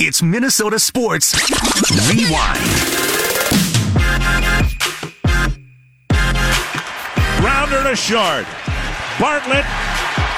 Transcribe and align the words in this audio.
It's 0.00 0.24
Minnesota 0.24 0.80
Sports 0.80 1.36
Rewind. 2.08 2.64
Rounder 7.44 7.84
to 7.84 7.92
Shard. 7.92 8.48
Bartlett 9.20 9.68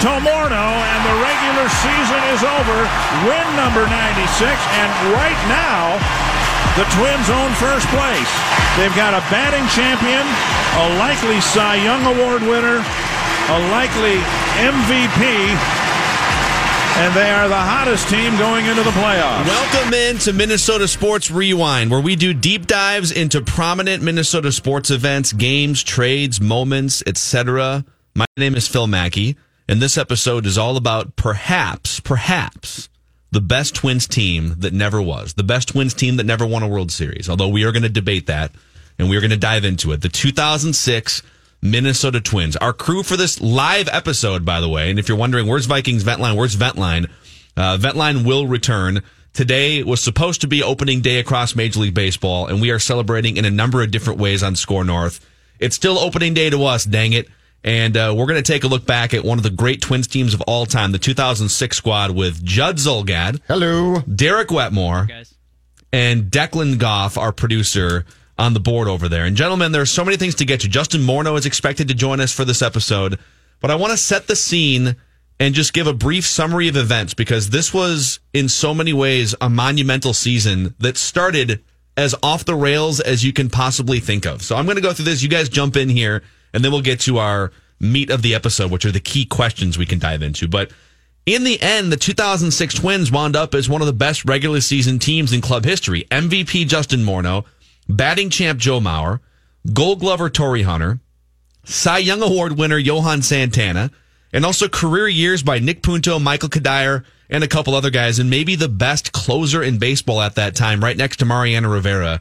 to 0.03 0.11
Morneau, 0.19 0.75
and 0.83 1.01
the 1.07 1.15
regular 1.15 1.71
season 1.79 2.21
is 2.35 2.43
over. 2.43 2.79
Win 3.23 3.47
number 3.55 3.87
96, 3.87 4.51
and 4.51 4.91
right 5.15 5.39
now, 5.47 5.95
the 6.75 6.83
Twins 6.99 7.31
own 7.31 7.55
first 7.63 7.87
place. 7.95 8.33
They've 8.75 8.99
got 8.99 9.15
a 9.15 9.23
batting 9.31 9.63
champion, 9.71 10.27
a 10.83 10.99
likely 10.99 11.39
Cy 11.39 11.79
Young 11.87 12.03
Award 12.11 12.43
winner, 12.43 12.83
a 12.83 13.59
likely 13.71 14.19
MVP, 14.59 15.55
and 16.97 17.15
they 17.17 17.31
are 17.31 17.49
the 17.49 17.55
hottest 17.55 18.09
team 18.09 18.37
going 18.37 18.67
into 18.67 18.83
the 18.83 18.91
playoffs. 18.91 19.47
Welcome 19.47 19.95
in 19.95 20.19
to 20.19 20.33
Minnesota 20.33 20.87
Sports 20.87 21.31
Rewind, 21.31 21.91
where 21.91 22.01
we 22.01 22.17
do 22.17 22.35
deep 22.35 22.67
dives 22.67 23.11
into 23.11 23.41
prominent 23.41 24.03
Minnesota 24.03 24.53
sports 24.53 24.91
events, 24.91 25.33
games, 25.33 25.83
trades, 25.83 26.41
moments, 26.41 27.03
etc. 27.07 27.85
My 28.15 28.27
name 28.37 28.55
is 28.55 28.69
Phil 28.69 28.87
Mackey, 28.87 29.37
and 29.69 29.81
this 29.81 29.97
episode 29.97 30.45
is 30.45 30.59
all 30.59 30.77
about 30.77 31.17
perhaps, 31.17 31.99
perhaps 32.01 32.91
the 33.31 33.41
best 33.41 33.75
Twins 33.75 34.07
team 34.07 34.57
that 34.59 34.75
never 34.75 35.01
was, 35.01 35.35
the 35.35 35.43
best 35.43 35.69
Twins 35.69 35.95
team 35.95 36.17
that 36.17 36.27
never 36.27 36.47
won 36.47 36.63
a 36.63 36.69
World 36.69 36.93
Series. 36.93 37.29
Although 37.29 37.49
we 37.49 37.65
are 37.65 37.73
going 37.73 37.85
to 37.85 37.89
debate 37.89 38.27
that, 38.27 38.53
and 38.99 39.09
we 39.09 39.17
are 39.17 39.21
going 39.21 39.31
to 39.31 39.39
dive 39.39 39.65
into 39.65 39.93
it. 39.93 40.03
The 40.03 40.11
2006 40.11 41.23
Minnesota 41.63 42.21
Twins. 42.21 42.57
Our 42.57 42.73
crew 42.73 43.03
for 43.03 43.17
this 43.17 43.41
live 43.41 43.89
episode, 43.89 44.45
by 44.45 44.61
the 44.61 44.69
way, 44.69 44.91
and 44.91 44.99
if 44.99 45.09
you're 45.09 45.17
wondering 45.17 45.47
where's 45.47 45.67
Vikings 45.67 46.03
Ventline, 46.03 46.37
where's 46.37 46.57
Ventline, 46.57 47.09
uh, 47.57 47.79
Ventline 47.79 48.27
will 48.27 48.47
return. 48.47 49.03
Today 49.33 49.83
was 49.83 50.03
supposed 50.03 50.43
to 50.43 50.47
be 50.49 50.63
opening 50.63 51.01
day 51.01 51.19
across 51.19 51.55
Major 51.55 51.81
League 51.81 51.95
Baseball, 51.95 52.49
and 52.49 52.61
we 52.61 52.71
are 52.71 52.79
celebrating 52.79 53.37
in 53.39 53.45
a 53.45 53.51
number 53.51 53.83
of 53.83 53.91
different 53.91 54.21
ways 54.21 54.43
on 54.43 54.57
Score 54.57 54.85
North. 54.85 55.27
It's 55.59 55.77
still 55.77 55.99
opening 55.99 56.35
day 56.35 56.51
to 56.51 56.65
us, 56.65 56.85
dang 56.85 57.13
it. 57.13 57.29
And 57.65 57.97
uh, 57.97 58.13
we're 58.17 58.27
going 58.27 58.43
to 58.43 58.53
take 58.53 58.65
a 58.65 58.69
look 58.69 58.85
back 58.85 59.15
at 59.15 59.25
one 59.25 59.39
of 59.39 59.45
the 59.45 59.51
great 59.51 59.81
Twins 59.81 60.09
teams 60.09 60.35
of 60.35 60.41
all 60.43 60.67
time, 60.67 60.91
the 60.91 60.99
2006 60.99 61.77
squad 61.77 62.11
with 62.11 62.45
Judd 62.45 62.77
Zulgad. 62.77 63.41
Hello. 63.47 64.01
Derek 64.01 64.51
Wetmore. 64.51 65.09
And 65.93 66.25
Declan 66.25 66.79
Goff, 66.79 67.17
our 67.17 67.33
producer 67.33 68.05
on 68.39 68.55
the 68.55 68.61
board 68.61 68.89
over 68.89 69.09
there. 69.09 69.25
And 69.25 69.37
gentlemen, 69.37 69.73
there 69.73 69.83
are 69.83 69.87
so 69.87 70.05
many 70.05 70.17
things 70.17 70.35
to 70.37 70.45
get 70.45 70.61
to. 70.61 70.69
Justin 70.69 71.03
Morneau 71.03 71.39
is 71.39 71.47
expected 71.47 71.89
to 71.89 71.95
join 71.95 72.21
us 72.21 72.33
for 72.33 72.45
this 72.45 72.63
episode, 72.63 73.19
but 73.61 73.71
I 73.71 73.75
want 73.75 73.93
to 73.93 73.97
set 73.97 74.27
the 74.27 74.37
scene 74.37 74.97
and 75.39 75.55
just 75.55 75.73
give 75.73 75.87
a 75.87 75.93
brief 75.93 76.25
summary 76.25 76.69
of 76.69 76.77
events 76.77 77.15
because 77.15 77.51
this 77.51 77.75
was 77.75 78.21
in 78.33 78.49
so 78.49 78.75
many 78.75 78.93
ways 78.93 79.35
a 79.41 79.51
monumental 79.51 80.15
season 80.15 80.75
that 80.79 80.97
started 80.97 81.63
as 81.97 82.15
off 82.23 82.45
the 82.45 82.55
rails 82.55 83.01
as 83.01 83.25
you 83.25 83.33
can 83.33 83.51
possibly 83.51 84.01
think 84.01 84.25
of. 84.25 84.43
So 84.43 84.57
I'm 84.57 84.65
going 84.65 84.77
to 84.77 84.83
go 84.83 84.93
through 84.93 85.05
this. 85.07 85.23
You 85.23 85.29
guys 85.29 85.49
jump 85.49 85.77
in 85.77 85.89
here 85.89 86.23
and 86.55 86.65
then 86.65 86.73
we'll 86.73 86.81
get 86.81 87.01
to 87.01 87.19
our 87.19 87.53
meat 87.81 88.11
of 88.11 88.23
the 88.23 88.35
episode, 88.35 88.71
which 88.71 88.85
are 88.85 88.93
the 88.93 89.01
key 89.01 89.25
questions 89.25 89.77
we 89.77 89.87
can 89.87 89.99
dive 89.99 90.23
into. 90.23 90.49
But 90.49 90.71
in 91.27 91.45
the 91.45 91.61
end, 91.61 91.93
the 91.93 91.97
2006 91.97 92.75
Twins 92.75 93.13
wound 93.13 93.37
up 93.37 93.55
as 93.55 93.69
one 93.69 93.81
of 93.81 93.87
the 93.87 93.93
best 93.93 94.25
regular 94.25 94.61
season 94.61 94.99
teams 94.99 95.33
in 95.33 95.41
club 95.41 95.65
history. 95.65 96.07
MVP 96.11 96.67
Justin 96.67 97.01
Morneau, 97.01 97.45
batting 97.89 98.31
champ 98.31 98.59
Joe 98.59 98.81
Mauer, 98.81 99.21
gold 99.73 100.01
glover 100.01 100.31
Torii 100.31 100.63
Hunter, 100.63 101.01
Cy 101.65 101.99
Young 101.99 102.23
Award 102.23 102.59
winner 102.59 102.79
Johan 102.79 103.23
Santana, 103.23 103.91
and 104.33 104.45
also 104.45 104.69
career 104.69 105.09
years 105.09 105.43
by 105.43 105.59
Nick 105.59 105.83
Punto, 105.83 106.19
Michael 106.19 106.49
Cuddyer, 106.49 107.05
and 107.29 107.45
a 107.45 107.49
couple 107.49 107.75
other 107.75 107.91
guys, 107.91 108.19
and 108.19 108.29
maybe 108.29 108.57
the 108.57 108.69
best 108.69 109.13
closer 109.13 109.63
in 109.63 109.79
baseball 109.79 110.21
at 110.21 110.35
that 110.35 110.55
time, 110.55 110.83
right 110.83 110.97
next 110.97 111.19
to 111.19 111.25
Mariano 111.25 111.71
Rivera 111.71 112.21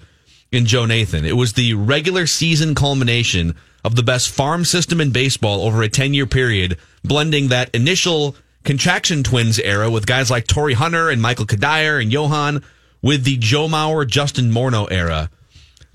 in 0.51 0.65
Joe 0.65 0.85
Nathan. 0.85 1.25
It 1.25 1.35
was 1.35 1.53
the 1.53 1.73
regular 1.73 2.27
season 2.27 2.75
culmination 2.75 3.55
of 3.83 3.95
the 3.95 4.03
best 4.03 4.29
farm 4.29 4.63
system 4.63 5.01
in 5.01 5.11
baseball 5.11 5.61
over 5.61 5.81
a 5.81 5.89
10 5.89 6.13
year 6.13 6.27
period, 6.27 6.77
blending 7.03 7.47
that 7.47 7.73
initial 7.73 8.35
contraction 8.63 9.23
twins 9.23 9.59
era 9.59 9.89
with 9.89 10.05
guys 10.05 10.29
like 10.29 10.47
Torii 10.47 10.75
Hunter 10.75 11.09
and 11.09 11.21
Michael 11.21 11.45
Cuddyer 11.45 12.01
and 12.01 12.11
Johan 12.11 12.63
with 13.01 13.23
the 13.23 13.37
Joe 13.37 13.67
Mauer, 13.67 14.05
Justin 14.05 14.51
Morneau 14.51 14.87
era 14.91 15.29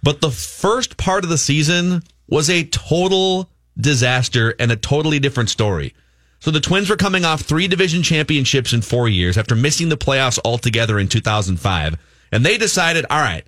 but 0.03 0.21
the 0.21 0.31
first 0.31 0.97
part 0.97 1.25
of 1.25 1.31
the 1.31 1.39
season 1.39 2.03
was 2.29 2.51
a 2.51 2.65
total 2.65 3.51
disaster 3.79 4.55
and 4.59 4.73
a 4.73 4.77
totally 4.77 5.19
different 5.19 5.51
story. 5.51 5.95
So 6.41 6.51
the 6.51 6.61
Twins 6.61 6.91
were 6.91 6.97
coming 6.97 7.25
off 7.25 7.43
three 7.43 7.67
division 7.67 8.03
championships 8.03 8.73
in 8.73 8.83
four 8.83 9.09
years 9.09 9.39
after 9.39 9.55
missing 9.55 9.89
the 9.89 9.97
playoffs 9.97 10.39
altogether 10.45 10.99
in 10.99 11.09
2005. 11.09 11.97
And 12.33 12.45
they 12.45 12.59
decided, 12.59 13.07
all 13.11 13.21
right, 13.21 13.45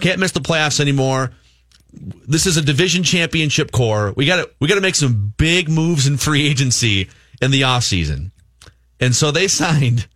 can't 0.00 0.18
miss 0.18 0.32
the 0.32 0.40
playoffs 0.40 0.80
anymore. 0.80 1.32
This 1.92 2.46
is 2.46 2.56
a 2.56 2.62
division 2.62 3.02
championship 3.02 3.70
core. 3.70 4.12
We 4.16 4.26
got 4.26 4.36
to 4.36 4.50
we 4.60 4.68
got 4.68 4.76
to 4.76 4.80
make 4.80 4.94
some 4.94 5.34
big 5.36 5.68
moves 5.68 6.06
in 6.06 6.16
free 6.16 6.46
agency 6.46 7.08
in 7.40 7.50
the 7.50 7.62
offseason. 7.62 8.30
And 8.98 9.14
so 9.14 9.30
they 9.30 9.48
signed 9.48 10.08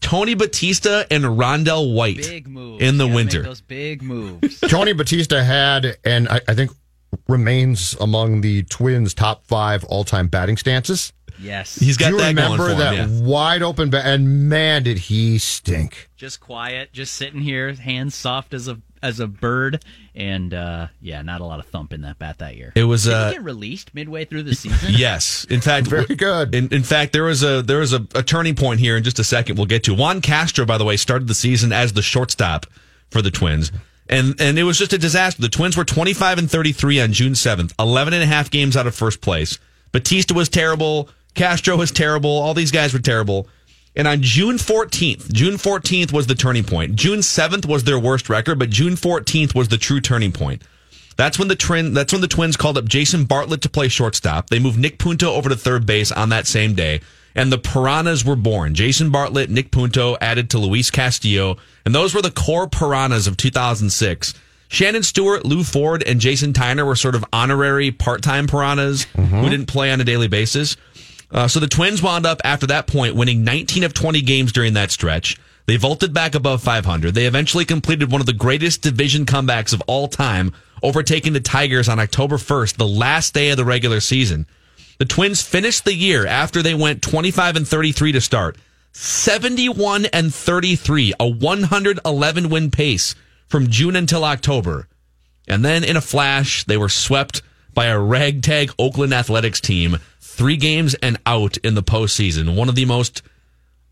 Tony 0.00 0.34
Batista 0.34 1.04
and 1.10 1.24
Rondell 1.24 1.94
White 1.94 2.16
Big 2.16 2.48
moves. 2.48 2.82
in 2.82 2.98
the 2.98 3.06
Yeah, 3.06 3.14
winter. 3.14 3.42
Those 3.42 3.60
big 3.60 4.02
moves. 4.02 4.60
Tony 4.68 4.92
Batista 4.92 5.42
had, 5.42 5.96
and 6.04 6.28
I, 6.28 6.40
I 6.48 6.54
think 6.54 6.70
remains 7.28 7.94
among 8.00 8.40
the 8.40 8.62
Twins' 8.64 9.14
top 9.14 9.46
five 9.46 9.84
all-time 9.84 10.28
batting 10.28 10.56
stances. 10.56 11.12
yes. 11.40 11.76
He's 11.76 11.96
got 11.96 12.06
Do 12.08 12.12
you 12.12 12.18
that 12.18 12.34
going 12.34 12.50
remember 12.52 12.70
for 12.70 12.78
that 12.78 12.94
him. 12.94 13.22
Yeah. 13.22 13.28
wide 13.28 13.62
open 13.62 13.90
bat? 13.90 14.04
And 14.06 14.48
man, 14.48 14.82
did 14.84 14.98
he 14.98 15.38
stink! 15.38 16.08
just 16.16 16.40
quiet, 16.40 16.92
just 16.92 17.14
sitting 17.14 17.40
here, 17.40 17.72
hands 17.74 18.14
soft 18.14 18.52
as 18.54 18.68
a 18.68 18.78
as 19.02 19.20
a 19.20 19.26
bird, 19.26 19.84
and 20.14 20.52
uh, 20.52 20.88
yeah, 21.00 21.22
not 21.22 21.40
a 21.40 21.44
lot 21.44 21.58
of 21.58 21.66
thump 21.66 21.92
in 21.92 22.02
that 22.02 22.18
bat 22.18 22.38
that 22.38 22.56
year. 22.56 22.72
It 22.74 22.84
was 22.84 23.04
Did 23.04 23.14
uh 23.14 23.28
he 23.28 23.34
get 23.34 23.42
released 23.42 23.94
midway 23.94 24.24
through 24.24 24.44
the 24.44 24.54
season? 24.54 24.92
yes. 24.96 25.44
In 25.44 25.60
fact, 25.60 25.86
Very 25.86 26.14
good. 26.16 26.54
In, 26.54 26.72
in 26.72 26.82
fact, 26.82 27.12
there 27.12 27.24
was 27.24 27.42
a 27.42 27.62
there 27.62 27.78
was 27.78 27.92
a, 27.92 28.06
a 28.14 28.22
turning 28.22 28.54
point 28.54 28.80
here 28.80 28.96
in 28.96 29.02
just 29.02 29.18
a 29.18 29.24
second. 29.24 29.56
We'll 29.56 29.66
get 29.66 29.84
to 29.84 29.94
Juan 29.94 30.20
Castro. 30.20 30.64
By 30.66 30.78
the 30.78 30.84
way, 30.84 30.96
started 30.96 31.28
the 31.28 31.34
season 31.34 31.72
as 31.72 31.92
the 31.92 32.02
shortstop 32.02 32.66
for 33.10 33.22
the 33.22 33.30
Twins, 33.30 33.72
and 34.08 34.40
and 34.40 34.58
it 34.58 34.64
was 34.64 34.78
just 34.78 34.92
a 34.92 34.98
disaster. 34.98 35.40
The 35.40 35.48
Twins 35.48 35.76
were 35.76 35.84
twenty 35.84 36.12
five 36.12 36.38
and 36.38 36.50
thirty 36.50 36.72
three 36.72 37.00
on 37.00 37.12
June 37.12 37.34
seventh, 37.34 37.74
11 37.78 38.14
and 38.14 38.22
a 38.22 38.26
half 38.26 38.50
games 38.50 38.76
out 38.76 38.86
of 38.86 38.94
first 38.94 39.20
place. 39.20 39.58
Batista 39.92 40.34
was 40.34 40.48
terrible. 40.48 41.08
Castro 41.34 41.76
was 41.76 41.90
terrible. 41.90 42.30
All 42.30 42.54
these 42.54 42.70
guys 42.70 42.92
were 42.92 42.98
terrible. 42.98 43.48
And 43.96 44.06
on 44.06 44.22
June 44.22 44.56
14th, 44.56 45.32
June 45.32 45.54
14th 45.54 46.12
was 46.12 46.26
the 46.26 46.34
turning 46.34 46.64
point. 46.64 46.94
June 46.94 47.20
7th 47.20 47.66
was 47.66 47.84
their 47.84 47.98
worst 47.98 48.28
record, 48.28 48.58
but 48.58 48.70
June 48.70 48.94
14th 48.94 49.54
was 49.54 49.68
the 49.68 49.78
true 49.78 50.00
turning 50.00 50.32
point. 50.32 50.62
That's 51.16 51.38
when 51.38 51.48
the 51.48 51.56
twin, 51.56 51.92
that's 51.92 52.12
when 52.12 52.22
the 52.22 52.28
Twins 52.28 52.56
called 52.56 52.78
up 52.78 52.86
Jason 52.86 53.24
Bartlett 53.24 53.60
to 53.62 53.68
play 53.68 53.88
shortstop. 53.88 54.48
They 54.48 54.58
moved 54.58 54.78
Nick 54.78 54.98
Punto 54.98 55.34
over 55.34 55.48
to 55.50 55.56
third 55.56 55.84
base 55.84 56.10
on 56.10 56.30
that 56.30 56.46
same 56.46 56.74
day, 56.74 57.02
and 57.34 57.52
the 57.52 57.58
Piranhas 57.58 58.24
were 58.24 58.36
born. 58.36 58.74
Jason 58.74 59.10
Bartlett, 59.10 59.50
Nick 59.50 59.70
Punto 59.70 60.16
added 60.20 60.48
to 60.50 60.58
Luis 60.58 60.90
Castillo, 60.90 61.58
and 61.84 61.94
those 61.94 62.14
were 62.14 62.22
the 62.22 62.30
core 62.30 62.68
Piranhas 62.68 63.26
of 63.26 63.36
2006. 63.36 64.32
Shannon 64.68 65.02
Stewart, 65.02 65.44
Lou 65.44 65.64
Ford, 65.64 66.02
and 66.06 66.20
Jason 66.20 66.52
Tyner 66.52 66.86
were 66.86 66.96
sort 66.96 67.16
of 67.16 67.24
honorary 67.32 67.90
part-time 67.90 68.46
Piranhas 68.46 69.04
mm-hmm. 69.06 69.40
who 69.40 69.50
didn't 69.50 69.66
play 69.66 69.90
on 69.92 70.00
a 70.00 70.04
daily 70.04 70.28
basis. 70.28 70.76
Uh, 71.32 71.46
so 71.46 71.60
the 71.60 71.66
Twins 71.66 72.02
wound 72.02 72.26
up 72.26 72.40
after 72.44 72.66
that 72.66 72.86
point 72.86 73.14
winning 73.14 73.44
19 73.44 73.84
of 73.84 73.94
20 73.94 74.20
games 74.22 74.52
during 74.52 74.74
that 74.74 74.90
stretch. 74.90 75.38
They 75.66 75.76
vaulted 75.76 76.12
back 76.12 76.34
above 76.34 76.62
500. 76.62 77.14
They 77.14 77.26
eventually 77.26 77.64
completed 77.64 78.10
one 78.10 78.20
of 78.20 78.26
the 78.26 78.32
greatest 78.32 78.82
division 78.82 79.24
comebacks 79.26 79.72
of 79.72 79.82
all 79.86 80.08
time, 80.08 80.52
overtaking 80.82 81.32
the 81.32 81.40
Tigers 81.40 81.88
on 81.88 82.00
October 82.00 82.38
1st, 82.38 82.76
the 82.76 82.86
last 82.88 83.34
day 83.34 83.50
of 83.50 83.56
the 83.56 83.64
regular 83.64 84.00
season. 84.00 84.46
The 84.98 85.04
Twins 85.04 85.42
finished 85.42 85.84
the 85.84 85.94
year 85.94 86.26
after 86.26 86.62
they 86.62 86.74
went 86.74 87.02
25 87.02 87.56
and 87.56 87.68
33 87.68 88.12
to 88.12 88.20
start. 88.20 88.56
71 88.92 90.06
and 90.06 90.34
33, 90.34 91.14
a 91.20 91.28
111 91.28 92.48
win 92.48 92.70
pace 92.70 93.14
from 93.46 93.68
June 93.68 93.94
until 93.94 94.24
October. 94.24 94.88
And 95.46 95.64
then 95.64 95.84
in 95.84 95.96
a 95.96 96.00
flash, 96.00 96.64
they 96.64 96.76
were 96.76 96.88
swept 96.88 97.42
by 97.72 97.86
a 97.86 97.98
ragtag 97.98 98.72
Oakland 98.78 99.14
Athletics 99.14 99.60
team, 99.60 99.98
three 100.40 100.56
games 100.56 100.94
and 101.02 101.18
out 101.26 101.58
in 101.58 101.74
the 101.74 101.82
postseason. 101.82 102.56
One 102.56 102.70
of 102.70 102.74
the 102.74 102.86
most 102.86 103.20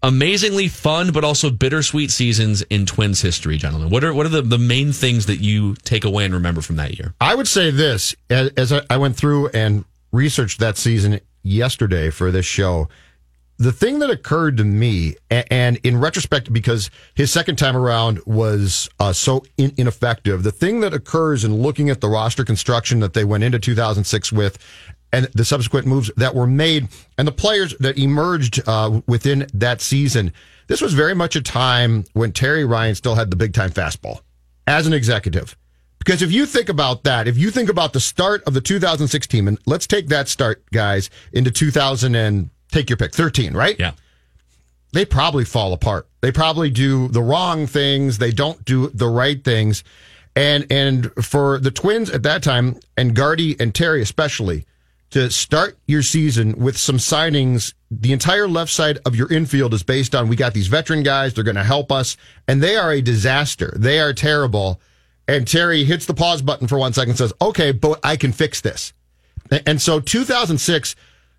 amazingly 0.02 0.66
fun 0.66 1.12
but 1.12 1.22
also 1.22 1.50
bittersweet 1.50 2.10
seasons 2.10 2.62
in 2.70 2.86
Twins 2.86 3.20
history, 3.20 3.58
gentlemen. 3.58 3.90
What 3.90 4.02
are 4.02 4.14
what 4.14 4.24
are 4.24 4.30
the, 4.30 4.40
the 4.40 4.56
main 4.56 4.92
things 4.92 5.26
that 5.26 5.40
you 5.40 5.74
take 5.84 6.06
away 6.06 6.24
and 6.24 6.32
remember 6.32 6.62
from 6.62 6.76
that 6.76 6.98
year? 6.98 7.12
I 7.20 7.34
would 7.34 7.46
say 7.46 7.70
this 7.70 8.16
as, 8.30 8.48
as 8.56 8.72
I, 8.72 8.96
went 8.96 9.14
through 9.14 9.48
and 9.48 9.84
researched 10.10 10.58
that 10.60 10.78
season 10.78 11.20
yesterday 11.42 12.08
for 12.08 12.30
this 12.30 12.46
show. 12.46 12.88
The 13.58 13.72
thing 13.72 13.98
that 13.98 14.08
occurred 14.08 14.56
to 14.56 14.64
me, 14.64 15.16
a- 15.30 15.52
and 15.52 15.76
in 15.82 16.00
retrospect, 16.00 16.50
because 16.50 16.90
his 17.14 17.30
second 17.30 17.56
time 17.56 17.76
around 17.76 18.20
was 18.24 18.88
uh, 19.00 19.12
so 19.12 19.44
in- 19.58 19.74
ineffective, 19.76 20.44
the 20.44 20.52
thing 20.52 20.80
that 20.80 20.94
occurs 20.94 21.44
in 21.44 21.56
looking 21.60 21.90
at 21.90 22.00
the 22.00 22.08
roster 22.08 22.44
construction 22.44 23.00
that 23.00 23.12
they 23.12 23.24
went 23.24 23.44
into 23.44 23.58
2006 23.58 24.32
with 24.32 24.58
and 25.12 25.26
the 25.34 25.44
subsequent 25.44 25.86
moves 25.86 26.10
that 26.16 26.34
were 26.34 26.46
made 26.46 26.88
and 27.16 27.26
the 27.26 27.32
players 27.32 27.74
that 27.78 27.98
emerged 27.98 28.60
uh, 28.68 29.00
within 29.06 29.46
that 29.54 29.80
season, 29.80 30.32
this 30.66 30.80
was 30.80 30.92
very 30.92 31.14
much 31.14 31.34
a 31.36 31.42
time 31.42 32.04
when 32.12 32.32
Terry 32.32 32.64
Ryan 32.64 32.94
still 32.94 33.14
had 33.14 33.30
the 33.30 33.36
big 33.36 33.54
time 33.54 33.70
fastball 33.70 34.20
as 34.66 34.86
an 34.86 34.92
executive. 34.92 35.56
Because 35.98 36.22
if 36.22 36.30
you 36.30 36.46
think 36.46 36.68
about 36.68 37.04
that, 37.04 37.26
if 37.26 37.36
you 37.36 37.50
think 37.50 37.68
about 37.68 37.92
the 37.92 38.00
start 38.00 38.42
of 38.44 38.54
the 38.54 38.60
2006 38.60 39.26
team, 39.26 39.48
and 39.48 39.58
let's 39.66 39.86
take 39.86 40.08
that 40.08 40.28
start, 40.28 40.64
guys, 40.70 41.10
into 41.32 41.50
2000 41.50 42.14
and 42.14 42.50
take 42.70 42.88
your 42.88 42.96
pick, 42.96 43.12
13, 43.12 43.54
right? 43.54 43.76
Yeah. 43.78 43.92
They 44.92 45.04
probably 45.04 45.44
fall 45.44 45.72
apart. 45.72 46.08
They 46.20 46.32
probably 46.32 46.70
do 46.70 47.08
the 47.08 47.22
wrong 47.22 47.66
things. 47.66 48.18
They 48.18 48.30
don't 48.30 48.64
do 48.64 48.88
the 48.88 49.08
right 49.08 49.42
things. 49.42 49.84
And, 50.34 50.66
and 50.70 51.12
for 51.22 51.58
the 51.58 51.70
twins 51.70 52.10
at 52.10 52.22
that 52.22 52.42
time, 52.42 52.78
and 52.96 53.14
Gardy 53.14 53.56
and 53.60 53.74
Terry 53.74 54.00
especially, 54.00 54.64
to 55.10 55.30
start 55.30 55.78
your 55.86 56.02
season 56.02 56.58
with 56.58 56.76
some 56.76 56.98
signings, 56.98 57.72
the 57.90 58.12
entire 58.12 58.46
left 58.46 58.70
side 58.70 58.98
of 59.06 59.16
your 59.16 59.32
infield 59.32 59.72
is 59.72 59.82
based 59.82 60.14
on 60.14 60.28
we 60.28 60.36
got 60.36 60.52
these 60.54 60.66
veteran 60.66 61.02
guys, 61.02 61.34
they're 61.34 61.44
going 61.44 61.56
to 61.56 61.64
help 61.64 61.90
us, 61.90 62.16
and 62.46 62.62
they 62.62 62.76
are 62.76 62.92
a 62.92 63.00
disaster. 63.00 63.72
They 63.76 64.00
are 64.00 64.12
terrible. 64.12 64.80
And 65.26 65.46
Terry 65.46 65.84
hits 65.84 66.06
the 66.06 66.14
pause 66.14 66.42
button 66.42 66.68
for 66.68 66.78
one 66.78 66.92
second 66.92 67.10
and 67.10 67.18
says, 67.18 67.32
okay, 67.40 67.72
but 67.72 68.00
I 68.02 68.16
can 68.16 68.32
fix 68.32 68.60
this. 68.60 68.92
And 69.66 69.80
so 69.80 70.00
2006, 70.00 70.94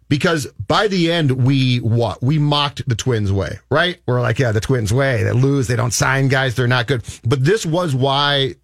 because 0.10 0.48
by 0.68 0.88
the 0.88 1.12
end, 1.12 1.31
we 1.31 1.77
what? 1.77 2.24
We 2.24 2.39
mocked 2.39 2.88
the 2.89 2.95
Twins 2.95 3.31
way, 3.31 3.60
right? 3.69 4.00
We're 4.07 4.21
like, 4.21 4.39
yeah, 4.39 4.51
the 4.51 4.60
Twins 4.60 4.92
way. 4.92 5.24
They 5.24 5.31
lose. 5.31 5.68
They 5.68 5.75
don't 5.75 5.92
sign 5.92 6.27
guys. 6.27 6.56
They're 6.56 6.68
not 6.68 6.88
good. 6.88 7.04
But 7.24 7.44
this 7.44 7.68
was 7.68 7.94
why, 7.94 8.56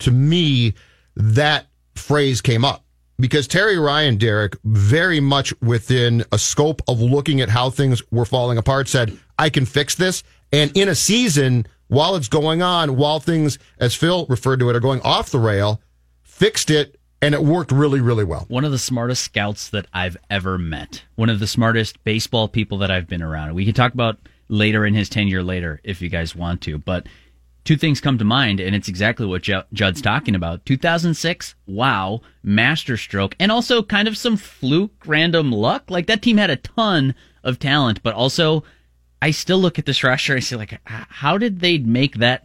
to 0.00 0.10
me, 0.12 0.74
that 1.16 1.66
phrase 1.96 2.40
came 2.40 2.64
up 2.64 2.84
because 3.18 3.46
Terry 3.46 3.78
Ryan, 3.78 4.16
Derek, 4.16 4.56
very 4.64 5.20
much 5.20 5.54
within 5.60 6.24
a 6.32 6.38
scope 6.38 6.82
of 6.88 7.00
looking 7.00 7.40
at 7.40 7.48
how 7.48 7.70
things 7.70 8.02
were 8.10 8.24
falling 8.24 8.58
apart, 8.58 8.88
said, 8.88 9.16
I 9.38 9.50
can 9.50 9.66
fix 9.66 9.94
this. 9.94 10.22
And 10.52 10.76
in 10.76 10.88
a 10.88 10.94
season, 10.94 11.66
while 11.88 12.16
it's 12.16 12.28
going 12.28 12.62
on, 12.62 12.96
while 12.96 13.20
things, 13.20 13.58
as 13.78 13.94
Phil 13.94 14.26
referred 14.28 14.60
to 14.60 14.70
it, 14.70 14.76
are 14.76 14.80
going 14.80 15.00
off 15.02 15.30
the 15.30 15.38
rail, 15.38 15.80
fixed 16.22 16.70
it, 16.70 16.98
and 17.20 17.34
it 17.34 17.42
worked 17.42 17.70
really, 17.70 18.00
really 18.00 18.24
well. 18.24 18.46
One 18.48 18.64
of 18.64 18.72
the 18.72 18.78
smartest 18.78 19.22
scouts 19.22 19.68
that 19.70 19.86
I've 19.92 20.16
ever 20.28 20.58
met. 20.58 21.04
One 21.14 21.30
of 21.30 21.38
the 21.38 21.46
smartest 21.46 22.02
baseball 22.02 22.48
people 22.48 22.78
that 22.78 22.90
I've 22.90 23.06
been 23.06 23.22
around. 23.22 23.54
We 23.54 23.64
can 23.64 23.74
talk 23.74 23.94
about 23.94 24.18
later 24.48 24.84
in 24.84 24.94
his 24.94 25.08
tenure 25.08 25.42
later 25.42 25.80
if 25.84 26.02
you 26.02 26.08
guys 26.08 26.34
want 26.34 26.60
to, 26.62 26.78
but 26.78 27.06
two 27.64 27.76
things 27.76 28.00
come 28.00 28.18
to 28.18 28.24
mind, 28.24 28.60
and 28.60 28.74
it's 28.74 28.88
exactly 28.88 29.26
what 29.26 29.42
Ju- 29.42 29.62
Judd's 29.72 30.02
talking 30.02 30.34
about. 30.34 30.64
2006, 30.66 31.54
wow, 31.66 32.20
masterstroke, 32.42 33.36
and 33.38 33.52
also 33.52 33.82
kind 33.82 34.08
of 34.08 34.16
some 34.16 34.36
fluke, 34.36 35.06
random 35.06 35.52
luck. 35.52 35.90
Like 35.90 36.06
that 36.06 36.22
team 36.22 36.36
had 36.36 36.50
a 36.50 36.56
ton 36.56 37.14
of 37.44 37.58
talent, 37.58 38.02
but 38.02 38.14
also 38.14 38.64
I 39.20 39.30
still 39.30 39.58
look 39.58 39.78
at 39.78 39.86
this 39.86 40.02
roster 40.02 40.34
and 40.34 40.44
say, 40.44 40.56
like, 40.56 40.80
how 40.84 41.38
did 41.38 41.60
they 41.60 41.78
make 41.78 42.16
that? 42.16 42.44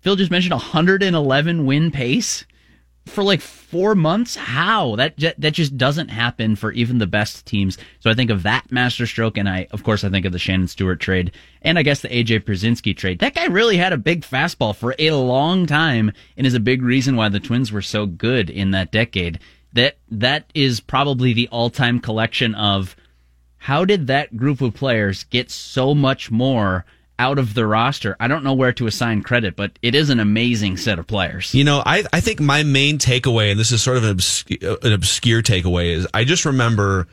Phil 0.00 0.16
just 0.16 0.30
mentioned 0.30 0.52
111 0.52 1.66
win 1.66 1.90
pace 1.90 2.44
for 3.06 3.22
like 3.22 3.40
four 3.40 3.94
months. 3.94 4.36
How 4.36 4.96
that 4.96 5.16
that 5.38 5.52
just 5.52 5.78
doesn't 5.78 6.08
happen 6.08 6.56
for 6.56 6.72
even 6.72 6.98
the 6.98 7.06
best 7.06 7.46
teams. 7.46 7.78
So 8.00 8.10
I 8.10 8.14
think 8.14 8.30
of 8.30 8.42
that 8.42 8.70
masterstroke, 8.70 9.38
and 9.38 9.48
I 9.48 9.68
of 9.70 9.84
course 9.84 10.04
I 10.04 10.10
think 10.10 10.26
of 10.26 10.32
the 10.32 10.38
Shannon 10.38 10.68
Stewart 10.68 11.00
trade, 11.00 11.32
and 11.62 11.78
I 11.78 11.82
guess 11.82 12.00
the 12.00 12.08
AJ 12.08 12.44
Pierzynski 12.44 12.96
trade. 12.96 13.20
That 13.20 13.34
guy 13.34 13.46
really 13.46 13.76
had 13.76 13.92
a 13.92 13.98
big 13.98 14.22
fastball 14.22 14.74
for 14.74 14.94
a 14.98 15.12
long 15.12 15.66
time, 15.66 16.12
and 16.36 16.46
is 16.46 16.54
a 16.54 16.60
big 16.60 16.82
reason 16.82 17.16
why 17.16 17.28
the 17.28 17.40
Twins 17.40 17.72
were 17.72 17.82
so 17.82 18.06
good 18.06 18.50
in 18.50 18.72
that 18.72 18.92
decade. 18.92 19.38
That 19.72 19.98
that 20.10 20.50
is 20.54 20.80
probably 20.80 21.32
the 21.32 21.48
all 21.48 21.70
time 21.70 22.00
collection 22.00 22.54
of 22.54 22.96
how 23.58 23.84
did 23.84 24.06
that 24.06 24.36
group 24.36 24.60
of 24.60 24.74
players 24.74 25.24
get 25.24 25.50
so 25.50 25.94
much 25.94 26.30
more 26.30 26.84
out 27.18 27.38
of 27.38 27.54
the 27.54 27.66
roster? 27.66 28.16
I 28.20 28.28
don't 28.28 28.44
know 28.44 28.54
where 28.54 28.72
to 28.74 28.86
assign 28.86 29.22
credit, 29.22 29.56
but 29.56 29.78
it 29.82 29.94
is 29.94 30.10
an 30.10 30.20
amazing 30.20 30.76
set 30.76 30.98
of 30.98 31.06
players. 31.06 31.54
You 31.54 31.64
know, 31.64 31.82
I, 31.84 32.04
I 32.12 32.20
think 32.20 32.40
my 32.40 32.62
main 32.62 32.98
takeaway, 32.98 33.50
and 33.50 33.58
this 33.60 33.72
is 33.72 33.82
sort 33.82 33.96
of 33.96 34.04
an 34.04 34.10
obscure, 34.10 34.78
an 34.82 34.92
obscure 34.92 35.42
takeaway, 35.42 35.92
is 35.92 36.06
I 36.12 36.24
just 36.24 36.44
remember 36.44 37.06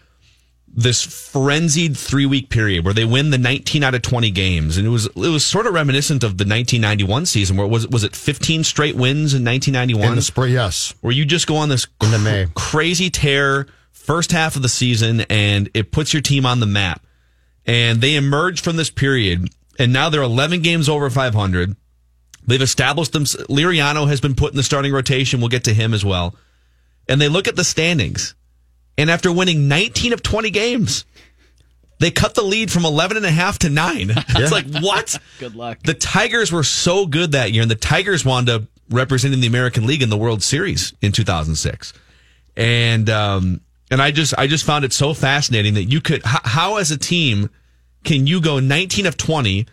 this 0.76 1.04
frenzied 1.04 1.96
three 1.96 2.26
week 2.26 2.50
period 2.50 2.84
where 2.84 2.94
they 2.94 3.06
win 3.06 3.30
the 3.30 3.38
19 3.38 3.84
out 3.84 3.94
of 3.94 4.02
20 4.02 4.32
games. 4.32 4.78
And 4.78 4.88
it 4.88 4.90
was, 4.90 5.06
it 5.06 5.16
was 5.16 5.46
sort 5.46 5.68
of 5.68 5.74
reminiscent 5.74 6.24
of 6.24 6.38
the 6.38 6.46
1991 6.46 7.28
season 7.28 7.58
where 7.58 7.68
it 7.68 7.70
was, 7.70 7.88
was 7.88 8.04
it 8.04 8.16
15 8.16 8.64
straight 8.64 8.96
wins 8.96 9.34
in 9.34 9.46
1991? 9.46 10.10
In 10.10 10.16
the 10.16 10.22
spring, 10.22 10.54
yes. 10.54 10.96
where 11.02 11.14
you 11.14 11.26
just 11.26 11.46
go 11.46 11.58
on 11.58 11.70
this 11.70 11.88
In 12.02 12.12
the 12.12 12.20
May. 12.20 12.48
crazy 12.56 13.10
tear 13.10 13.68
first 13.92 14.32
half 14.32 14.56
of 14.56 14.64
the 14.64 14.70
season 14.70 15.22
and 15.30 15.70
it 15.74 15.92
puts 15.92 16.12
your 16.12 16.22
team 16.22 16.46
on 16.46 16.60
the 16.60 16.66
map. 16.66 17.06
And 17.66 18.02
they 18.02 18.16
emerge 18.16 18.62
from 18.62 18.76
this 18.76 18.90
period 18.90 19.50
and 19.80 19.94
now 19.94 20.10
they're 20.10 20.22
11 20.22 20.62
games 20.62 20.90
over 20.90 21.10
500. 21.10 21.76
They've 22.46 22.62
established 22.62 23.14
them. 23.14 23.24
Liriano 23.24 24.08
has 24.08 24.22
been 24.22 24.36
put 24.36 24.52
in 24.52 24.58
the 24.58 24.64
starting 24.64 24.92
rotation. 24.92 25.40
We'll 25.40 25.50
get 25.50 25.64
to 25.66 25.74
him 25.74 25.94
as 25.94 26.04
well. 26.04 26.36
And 27.08 27.20
they 27.20 27.30
look 27.30 27.48
at 27.48 27.56
the 27.56 27.64
standings. 27.64 28.36
And 28.98 29.10
after 29.10 29.32
winning 29.32 29.68
19 29.68 30.14
of 30.14 30.22
20 30.22 30.50
games, 30.52 31.06
they 32.00 32.12
cut 32.12 32.36
the 32.36 32.44
lead 32.44 32.72
from 32.72 32.86
11 32.86 33.18
and 33.18 33.26
a 33.26 33.32
half 33.32 33.60
to 33.60 33.70
nine. 33.70 34.12
It's 34.30 34.52
like, 34.52 34.66
what? 34.82 35.20
Good 35.40 35.56
luck. 35.56 35.80
The 35.84 35.94
Tigers 35.94 36.52
were 36.52 36.64
so 36.64 37.06
good 37.06 37.32
that 37.32 37.52
year, 37.52 37.62
and 37.62 37.72
the 37.72 37.76
Tigers 37.76 38.26
wound 38.26 38.50
up 38.50 38.64
representing 38.90 39.40
the 39.40 39.48
American 39.48 39.88
League 39.88 40.02
in 40.02 40.10
the 40.10 40.18
World 40.18 40.44
Series 40.44 40.94
in 41.02 41.12
2006. 41.12 41.94
And 42.56 43.10
um, 43.10 43.62
and 43.90 44.02
I 44.02 44.12
just 44.12 44.34
I 44.38 44.48
just 44.48 44.66
found 44.66 44.86
it 44.86 44.94
so 44.94 45.14
fascinating 45.14 45.76
that 45.76 45.86
you 45.86 46.02
could 46.02 46.24
how, 46.24 46.40
how 46.44 46.76
as 46.78 46.92
a 46.92 46.98
team 46.98 47.50
can 48.04 48.28
you 48.28 48.42
go 48.42 48.60
19 48.60 49.06
of 49.06 49.18
20 49.18 49.66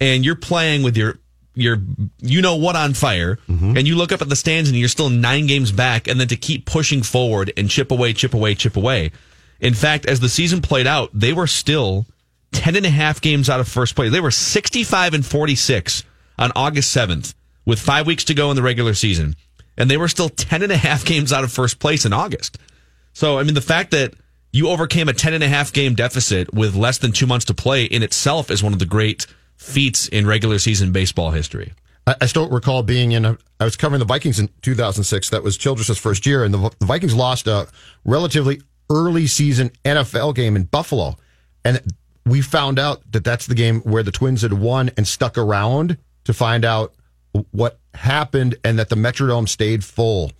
and 0.00 0.24
you're 0.24 0.36
playing 0.36 0.82
with 0.82 0.96
your 0.96 1.18
your 1.54 1.78
you 2.20 2.40
know 2.40 2.56
what 2.56 2.76
on 2.76 2.94
fire 2.94 3.36
mm-hmm. 3.48 3.76
and 3.76 3.86
you 3.86 3.94
look 3.94 4.10
up 4.10 4.22
at 4.22 4.28
the 4.28 4.36
stands 4.36 4.70
and 4.70 4.78
you're 4.78 4.88
still 4.88 5.10
nine 5.10 5.46
games 5.46 5.70
back 5.70 6.08
and 6.08 6.18
then 6.18 6.28
to 6.28 6.36
keep 6.36 6.64
pushing 6.64 7.02
forward 7.02 7.52
and 7.56 7.68
chip 7.68 7.90
away 7.90 8.12
chip 8.12 8.34
away 8.34 8.54
chip 8.54 8.76
away. 8.76 9.10
In 9.60 9.74
fact 9.74 10.06
as 10.06 10.20
the 10.20 10.28
season 10.28 10.62
played 10.62 10.86
out 10.86 11.10
they 11.12 11.32
were 11.32 11.46
still 11.46 12.06
10 12.52 12.76
and 12.76 12.86
a 12.86 12.90
half 12.90 13.20
games 13.20 13.48
out 13.48 13.60
of 13.60 13.68
first 13.68 13.94
place. 13.94 14.12
They 14.12 14.20
were 14.20 14.30
65 14.30 15.14
and 15.14 15.24
46 15.24 16.04
on 16.38 16.52
august 16.56 16.94
7th 16.96 17.34
with 17.64 17.78
five 17.78 18.06
weeks 18.06 18.24
to 18.24 18.34
go 18.34 18.50
in 18.50 18.56
the 18.56 18.62
regular 18.62 18.94
season. 18.94 19.36
And 19.76 19.90
they 19.90 19.96
were 19.96 20.08
still 20.08 20.28
10 20.28 20.62
and 20.62 20.72
a 20.72 20.76
half 20.76 21.04
games 21.12 21.32
out 21.32 21.44
of 21.44 21.52
first 21.52 21.78
place 21.78 22.06
in 22.06 22.12
august. 22.12 22.58
So 23.12 23.38
i 23.38 23.42
mean 23.42 23.54
the 23.54 23.60
fact 23.60 23.90
that 23.90 24.14
you 24.52 24.68
overcame 24.68 25.08
a 25.08 25.12
10 25.12 25.34
and 25.34 25.42
a 25.42 25.48
half 25.48 25.72
game 25.72 25.94
deficit 25.94 26.52
with 26.52 26.74
less 26.74 26.98
than 26.98 27.12
two 27.12 27.26
months 27.26 27.46
to 27.46 27.54
play 27.54 27.84
in 27.84 28.02
itself 28.02 28.50
is 28.50 28.62
one 28.62 28.72
of 28.72 28.78
the 28.78 28.86
great 28.86 29.26
feats 29.56 30.08
in 30.08 30.26
regular 30.26 30.58
season 30.58 30.92
baseball 30.92 31.30
history. 31.30 31.72
I, 32.06 32.26
still 32.26 32.48
recall 32.48 32.82
being 32.82 33.12
in. 33.12 33.24
A, 33.24 33.38
I 33.60 33.64
was 33.64 33.76
covering 33.76 34.00
the 34.00 34.04
Vikings 34.04 34.40
in 34.40 34.48
2006. 34.62 35.30
That 35.30 35.44
was 35.44 35.56
Childress's 35.56 35.98
first 35.98 36.26
year, 36.26 36.42
and 36.42 36.52
the, 36.52 36.70
the 36.80 36.86
Vikings 36.86 37.14
lost 37.14 37.46
a 37.46 37.68
relatively 38.04 38.60
early 38.90 39.28
season 39.28 39.70
NFL 39.84 40.34
game 40.34 40.56
in 40.56 40.64
Buffalo, 40.64 41.16
and 41.64 41.80
we 42.26 42.42
found 42.42 42.80
out 42.80 43.02
that 43.12 43.22
that's 43.22 43.46
the 43.46 43.54
game 43.54 43.80
where 43.82 44.02
the 44.02 44.10
Twins 44.10 44.42
had 44.42 44.52
won 44.52 44.90
and 44.96 45.06
stuck 45.06 45.38
around 45.38 45.96
to 46.24 46.34
find 46.34 46.64
out 46.64 46.92
what 47.52 47.78
happened, 47.94 48.56
and 48.64 48.80
that 48.80 48.88
the 48.88 48.96
Metrodome 48.96 49.48
stayed 49.48 49.84
full. 49.84 50.32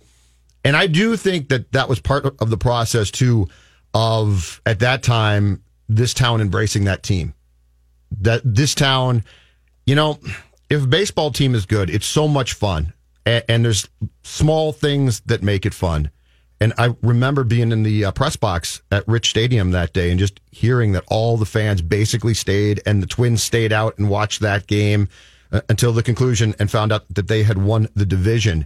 And 0.65 0.75
I 0.75 0.87
do 0.87 1.15
think 1.15 1.49
that 1.49 1.71
that 1.71 1.87
was 1.87 1.99
part 1.99 2.25
of 2.25 2.49
the 2.49 2.57
process 2.57 3.09
too. 3.09 3.47
Of 3.93 4.61
at 4.65 4.79
that 4.79 5.03
time, 5.03 5.61
this 5.87 6.13
town 6.13 6.41
embracing 6.41 6.85
that 6.85 7.03
team 7.03 7.35
that 8.21 8.41
this 8.43 8.75
town, 8.75 9.23
you 9.85 9.95
know, 9.95 10.19
if 10.69 10.83
a 10.83 10.87
baseball 10.87 11.31
team 11.31 11.55
is 11.55 11.65
good, 11.65 11.89
it's 11.89 12.05
so 12.05 12.27
much 12.27 12.53
fun, 12.53 12.93
and, 13.25 13.43
and 13.47 13.65
there's 13.65 13.87
small 14.23 14.71
things 14.71 15.21
that 15.21 15.43
make 15.43 15.65
it 15.65 15.73
fun. 15.73 16.09
And 16.59 16.73
I 16.77 16.95
remember 17.01 17.43
being 17.43 17.71
in 17.71 17.83
the 17.83 18.05
uh, 18.05 18.11
press 18.11 18.37
box 18.37 18.81
at 18.89 19.05
Rich 19.07 19.29
Stadium 19.29 19.71
that 19.71 19.91
day 19.91 20.11
and 20.11 20.19
just 20.19 20.39
hearing 20.49 20.93
that 20.93 21.03
all 21.09 21.35
the 21.35 21.45
fans 21.45 21.81
basically 21.81 22.33
stayed 22.33 22.81
and 22.85 23.03
the 23.03 23.07
Twins 23.07 23.43
stayed 23.43 23.73
out 23.73 23.97
and 23.97 24.09
watched 24.09 24.39
that 24.39 24.65
game 24.65 25.09
uh, 25.51 25.59
until 25.67 25.91
the 25.91 26.03
conclusion 26.03 26.55
and 26.59 26.71
found 26.71 26.93
out 26.93 27.03
that 27.13 27.27
they 27.27 27.43
had 27.43 27.57
won 27.57 27.89
the 27.95 28.05
division. 28.05 28.65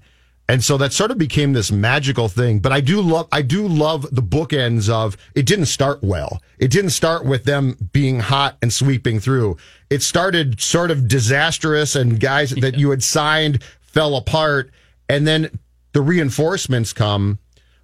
And 0.50 0.64
so 0.64 0.78
that 0.78 0.94
sort 0.94 1.12
of 1.12 1.18
became 1.18 1.54
this 1.54 1.72
magical 1.72 2.30
thing. 2.30 2.60
But 2.60 2.72
I 2.72 2.80
do 2.80 3.02
love, 3.02 3.28
I 3.32 3.42
do 3.42 3.68
love 3.68 4.04
the 4.14 4.22
bookends 4.22 4.90
of 4.90 5.18
it 5.36 5.46
didn't 5.46 5.66
start 5.66 6.02
well. 6.02 6.42
It 6.58 6.72
didn't 6.72 6.92
start 6.92 7.26
with 7.26 7.44
them 7.44 7.78
being 7.92 8.22
hot 8.22 8.58
and 8.62 8.72
sweeping 8.72 9.20
through. 9.20 9.58
It 9.90 10.02
started 10.02 10.62
sort 10.62 10.90
of 10.90 11.08
disastrous 11.08 11.96
and 11.96 12.20
guys 12.20 12.52
that 12.52 12.78
you 12.78 12.92
had 12.92 13.04
signed 13.04 13.62
fell 13.82 14.16
apart. 14.16 14.72
And 15.10 15.28
then 15.28 15.60
the 15.92 16.02
reinforcements 16.02 16.94
come. 16.94 17.40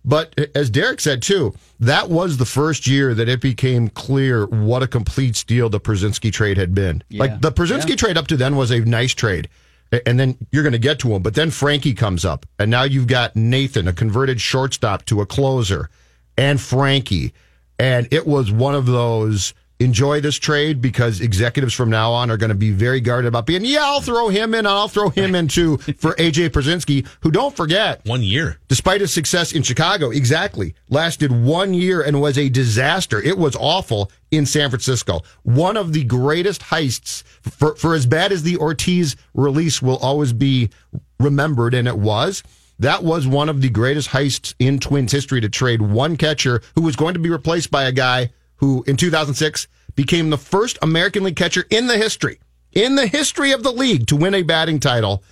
But 0.05 0.37
as 0.55 0.69
Derek 0.69 0.99
said 0.99 1.21
too, 1.21 1.53
that 1.79 2.09
was 2.09 2.37
the 2.37 2.45
first 2.45 2.87
year 2.87 3.13
that 3.13 3.29
it 3.29 3.41
became 3.41 3.89
clear 3.89 4.45
what 4.45 4.83
a 4.83 4.87
complete 4.87 5.35
steal 5.35 5.69
the 5.69 5.79
Pierzynski 5.79 6.31
trade 6.31 6.57
had 6.57 6.73
been. 6.73 7.03
Like 7.19 7.41
the 7.41 7.51
Pierzynski 7.51 7.97
trade 7.97 8.17
up 8.17 8.27
to 8.27 8.37
then 8.37 8.55
was 8.55 8.71
a 8.71 8.79
nice 8.81 9.13
trade. 9.13 9.49
And 10.05 10.19
then 10.19 10.37
you're 10.51 10.63
going 10.63 10.73
to 10.73 10.79
get 10.79 10.99
to 10.99 11.13
him. 11.13 11.21
But 11.21 11.35
then 11.35 11.51
Frankie 11.51 11.93
comes 11.93 12.25
up. 12.25 12.45
And 12.57 12.71
now 12.71 12.83
you've 12.83 13.07
got 13.07 13.35
Nathan, 13.35 13.87
a 13.87 13.93
converted 13.93 14.41
shortstop 14.41 15.05
to 15.05 15.21
a 15.21 15.25
closer, 15.25 15.89
and 16.37 16.59
Frankie. 16.59 17.33
And 17.77 18.07
it 18.11 18.25
was 18.25 18.51
one 18.51 18.75
of 18.75 18.85
those 18.85 19.53
enjoy 19.83 20.21
this 20.21 20.35
trade 20.37 20.81
because 20.81 21.21
executives 21.21 21.73
from 21.73 21.89
now 21.89 22.11
on 22.11 22.31
are 22.31 22.37
going 22.37 22.49
to 22.49 22.55
be 22.55 22.71
very 22.71 22.99
guarded 23.01 23.27
about 23.27 23.45
being, 23.45 23.63
yeah, 23.65 23.81
I'll 23.83 24.01
throw 24.01 24.29
him 24.29 24.53
in. 24.53 24.65
I'll 24.65 24.87
throw 24.87 25.09
him 25.09 25.35
in 25.35 25.47
too 25.47 25.77
for 25.97 26.13
AJ 26.15 26.49
Pierzynski, 26.49 27.07
who 27.21 27.31
don't 27.31 27.55
forget, 27.55 28.03
One 28.05 28.23
year. 28.23 28.59
despite 28.67 29.01
his 29.01 29.13
success 29.13 29.51
in 29.51 29.63
Chicago, 29.63 30.09
exactly, 30.11 30.73
lasted 30.89 31.31
one 31.31 31.73
year 31.73 32.01
and 32.01 32.21
was 32.21 32.37
a 32.37 32.49
disaster. 32.49 33.21
It 33.21 33.37
was 33.37 33.55
awful 33.57 34.11
in 34.31 34.45
San 34.45 34.69
Francisco. 34.69 35.21
One 35.43 35.77
of 35.77 35.93
the 35.93 36.03
greatest 36.03 36.61
heists 36.61 37.23
for, 37.41 37.75
for 37.75 37.93
as 37.93 38.05
bad 38.05 38.31
as 38.31 38.43
the 38.43 38.57
Ortiz 38.57 39.15
release 39.33 39.81
will 39.81 39.97
always 39.97 40.33
be 40.33 40.69
remembered, 41.19 41.73
and 41.73 41.87
it 41.87 41.97
was. 41.97 42.41
That 42.79 43.03
was 43.03 43.27
one 43.27 43.49
of 43.49 43.61
the 43.61 43.69
greatest 43.69 44.09
heists 44.09 44.55
in 44.59 44.79
Twins 44.79 45.11
history 45.11 45.39
to 45.41 45.49
trade 45.49 45.81
one 45.81 46.17
catcher 46.17 46.61
who 46.75 46.81
was 46.81 46.95
going 46.95 47.13
to 47.13 47.19
be 47.19 47.29
replaced 47.29 47.69
by 47.69 47.83
a 47.83 47.91
guy 47.91 48.31
who 48.57 48.83
in 48.87 48.97
2006 48.97 49.67
became 49.95 50.29
the 50.29 50.37
first 50.37 50.77
American 50.81 51.23
League 51.23 51.35
catcher 51.35 51.65
in 51.69 51.87
the 51.87 51.97
history, 51.97 52.39
in 52.71 52.95
the 52.95 53.07
history 53.07 53.51
of 53.51 53.63
the 53.63 53.71
league 53.71 54.07
to 54.07 54.15
win 54.15 54.33
a 54.33 54.43
batting 54.43 54.79
title. 54.79 55.23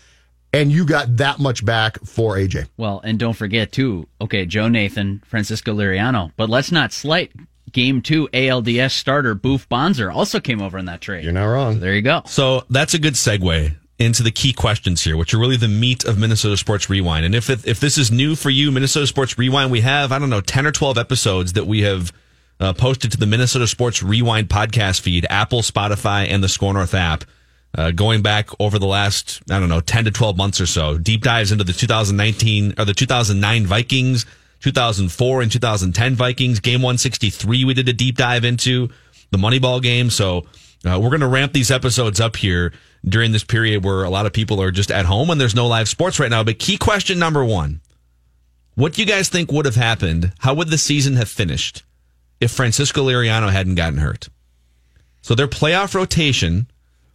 And 0.53 0.69
you 0.71 0.85
got 0.85 1.17
that 1.17 1.39
much 1.39 1.63
back 1.63 1.97
for 2.03 2.35
AJ. 2.35 2.67
Well, 2.75 2.99
and 3.05 3.17
don't 3.17 3.33
forget 3.33 3.71
too. 3.71 4.07
Okay, 4.19 4.45
Joe 4.45 4.67
Nathan, 4.67 5.23
Francisco 5.25 5.73
Liriano, 5.73 6.31
but 6.35 6.49
let's 6.49 6.73
not 6.73 6.91
slight 6.91 7.31
Game 7.71 8.01
Two 8.01 8.27
ALDS 8.33 8.91
starter 8.91 9.33
Boof 9.33 9.67
Bonser 9.69 10.11
also 10.11 10.39
came 10.39 10.61
over 10.61 10.77
in 10.77 10.85
that 10.85 11.01
trade. 11.01 11.23
You're 11.23 11.33
not 11.33 11.45
wrong. 11.45 11.79
There 11.79 11.93
you 11.93 12.01
go. 12.01 12.23
So 12.25 12.65
that's 12.69 12.93
a 12.93 12.99
good 12.99 13.13
segue 13.13 13.75
into 13.97 14.23
the 14.23 14.31
key 14.31 14.51
questions 14.51 15.03
here, 15.03 15.15
which 15.15 15.33
are 15.33 15.39
really 15.39 15.57
the 15.57 15.67
meat 15.67 16.03
of 16.03 16.17
Minnesota 16.17 16.57
Sports 16.57 16.89
Rewind. 16.89 17.23
And 17.25 17.35
if 17.35 17.49
it, 17.49 17.65
if 17.65 17.79
this 17.79 17.97
is 17.97 18.11
new 18.11 18.35
for 18.35 18.49
you, 18.49 18.71
Minnesota 18.71 19.07
Sports 19.07 19.37
Rewind, 19.37 19.71
we 19.71 19.81
have 19.81 20.11
I 20.11 20.19
don't 20.19 20.29
know 20.29 20.41
ten 20.41 20.65
or 20.65 20.71
twelve 20.71 20.97
episodes 20.97 21.53
that 21.53 21.65
we 21.65 21.81
have 21.81 22.11
uh, 22.61 22.73
posted 22.73 23.11
to 23.11 23.17
the 23.17 23.25
Minnesota 23.25 23.67
Sports 23.67 24.03
Rewind 24.03 24.47
podcast 24.47 25.01
feed, 25.01 25.25
Apple, 25.29 25.61
Spotify, 25.61 26.27
and 26.29 26.43
the 26.43 26.47
Score 26.47 26.73
North 26.73 26.93
app. 26.93 27.25
Uh, 27.75 27.89
going 27.89 28.21
back 28.21 28.49
over 28.59 28.77
the 28.77 28.85
last, 28.85 29.41
I 29.49 29.59
don't 29.59 29.69
know, 29.69 29.81
10 29.81 30.05
to 30.05 30.11
12 30.11 30.37
months 30.37 30.61
or 30.61 30.65
so, 30.65 30.97
deep 30.97 31.23
dives 31.23 31.51
into 31.51 31.63
the 31.63 31.73
2019 31.73 32.75
or 32.77 32.85
the 32.85 32.93
2009 32.93 33.65
Vikings, 33.65 34.25
2004 34.59 35.41
and 35.41 35.51
2010 35.51 36.15
Vikings, 36.15 36.59
game 36.59 36.81
163, 36.81 37.65
we 37.65 37.73
did 37.73 37.89
a 37.89 37.93
deep 37.93 38.17
dive 38.17 38.45
into 38.45 38.89
the 39.31 39.37
Moneyball 39.37 39.81
game. 39.81 40.09
So 40.09 40.45
uh, 40.85 40.99
we're 41.01 41.09
going 41.09 41.21
to 41.21 41.27
ramp 41.27 41.53
these 41.53 41.71
episodes 41.71 42.19
up 42.19 42.35
here 42.35 42.73
during 43.03 43.31
this 43.31 43.43
period 43.43 43.83
where 43.83 44.03
a 44.03 44.09
lot 44.09 44.25
of 44.25 44.33
people 44.33 44.61
are 44.61 44.69
just 44.69 44.91
at 44.91 45.05
home 45.05 45.29
and 45.29 45.41
there's 45.41 45.55
no 45.55 45.65
live 45.65 45.89
sports 45.89 46.19
right 46.19 46.29
now. 46.29 46.43
But 46.43 46.59
key 46.59 46.77
question 46.77 47.17
number 47.17 47.43
one 47.43 47.81
What 48.75 48.93
do 48.93 49.01
you 49.01 49.07
guys 49.07 49.29
think 49.29 49.51
would 49.51 49.65
have 49.65 49.75
happened? 49.75 50.33
How 50.39 50.53
would 50.53 50.67
the 50.67 50.77
season 50.77 51.15
have 51.15 51.29
finished 51.29 51.83
if 52.41 52.51
Francisco 52.51 53.05
Liriano 53.05 53.49
hadn't 53.51 53.75
gotten 53.75 53.99
hurt? 53.99 54.27
So 55.21 55.35
their 55.35 55.47
playoff 55.47 55.93
rotation. 55.93 56.67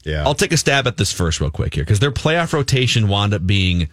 Yeah. 0.05 0.25
I'll 0.25 0.35
take 0.35 0.53
a 0.53 0.57
stab 0.57 0.87
at 0.87 0.97
this 0.97 1.13
first, 1.13 1.41
real 1.41 1.51
quick 1.51 1.75
here, 1.75 1.83
because 1.83 1.99
their 1.99 2.13
playoff 2.13 2.53
rotation 2.53 3.09
wound 3.09 3.35
up 3.35 3.45
being 3.45 3.89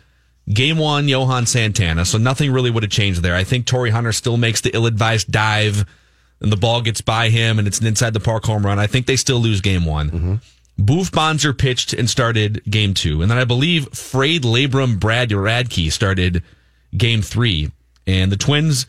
game 0.51 0.77
one, 0.77 1.07
Johan 1.07 1.45
Santana. 1.45 2.05
So 2.05 2.17
nothing 2.17 2.51
really 2.51 2.69
would 2.69 2.83
have 2.83 2.91
changed 2.91 3.21
there. 3.23 3.35
I 3.35 3.43
think 3.43 3.65
Torii 3.65 3.89
Hunter 3.89 4.11
still 4.11 4.37
makes 4.37 4.61
the 4.61 4.73
ill 4.75 4.85
advised 4.85 5.31
dive 5.31 5.85
and 6.39 6.51
the 6.51 6.57
ball 6.57 6.81
gets 6.81 7.01
by 7.01 7.29
him 7.29 7.57
and 7.57 7.67
it's 7.67 7.79
an 7.79 7.87
inside 7.87 8.13
the 8.13 8.19
park 8.19 8.45
home 8.45 8.65
run. 8.65 8.77
I 8.77 8.87
think 8.87 9.07
they 9.07 9.15
still 9.15 9.39
lose 9.39 9.61
game 9.61 9.85
one. 9.85 10.09
Mm-hmm. 10.11 10.35
Boof 10.77 11.11
Bonser 11.11 11.57
pitched 11.57 11.93
and 11.93 12.09
started 12.09 12.61
game 12.69 12.93
two. 12.93 13.21
And 13.21 13.31
then 13.31 13.37
I 13.37 13.45
believe 13.45 13.89
Frade 13.91 14.41
Labrum 14.41 14.99
Brad 14.99 15.29
Radke 15.29 15.91
started 15.91 16.43
game 16.95 17.21
three. 17.21 17.71
And 18.05 18.31
the 18.31 18.37
Twins 18.37 18.85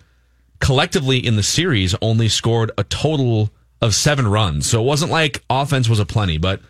collectively 0.60 1.18
in 1.18 1.36
the 1.36 1.42
series 1.42 1.94
only 2.00 2.28
scored 2.28 2.70
a 2.78 2.84
total 2.84 3.50
of 3.80 3.94
seven 3.94 4.26
runs. 4.26 4.68
So 4.68 4.80
it 4.80 4.86
wasn't 4.86 5.12
like 5.12 5.42
offense 5.50 5.88
was 5.88 6.00
a 6.00 6.06
plenty, 6.06 6.38
but 6.38 6.60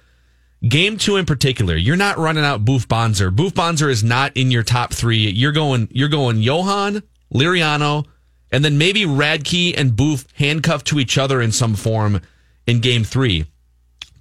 game 0.66 0.96
two 0.96 1.16
in 1.16 1.26
particular, 1.26 1.76
you're 1.76 1.96
not 1.96 2.18
running 2.18 2.44
out 2.44 2.64
Boof 2.64 2.88
Bonser. 2.88 3.30
Boof 3.30 3.54
Bonser 3.54 3.88
is 3.88 4.02
not 4.02 4.36
in 4.36 4.50
your 4.50 4.62
top 4.62 4.92
three. 4.92 5.28
You're 5.30 5.52
going, 5.52 5.88
you're 5.92 6.08
going 6.08 6.42
Johan, 6.42 7.02
Liriano, 7.32 8.06
and 8.50 8.64
then 8.64 8.78
maybe 8.78 9.02
Radke 9.02 9.74
and 9.76 9.96
Boof 9.96 10.26
handcuffed 10.34 10.86
to 10.88 10.98
each 10.98 11.18
other 11.18 11.40
in 11.40 11.52
some 11.52 11.74
form 11.74 12.20
in 12.66 12.80
game 12.80 13.04
three. 13.04 13.46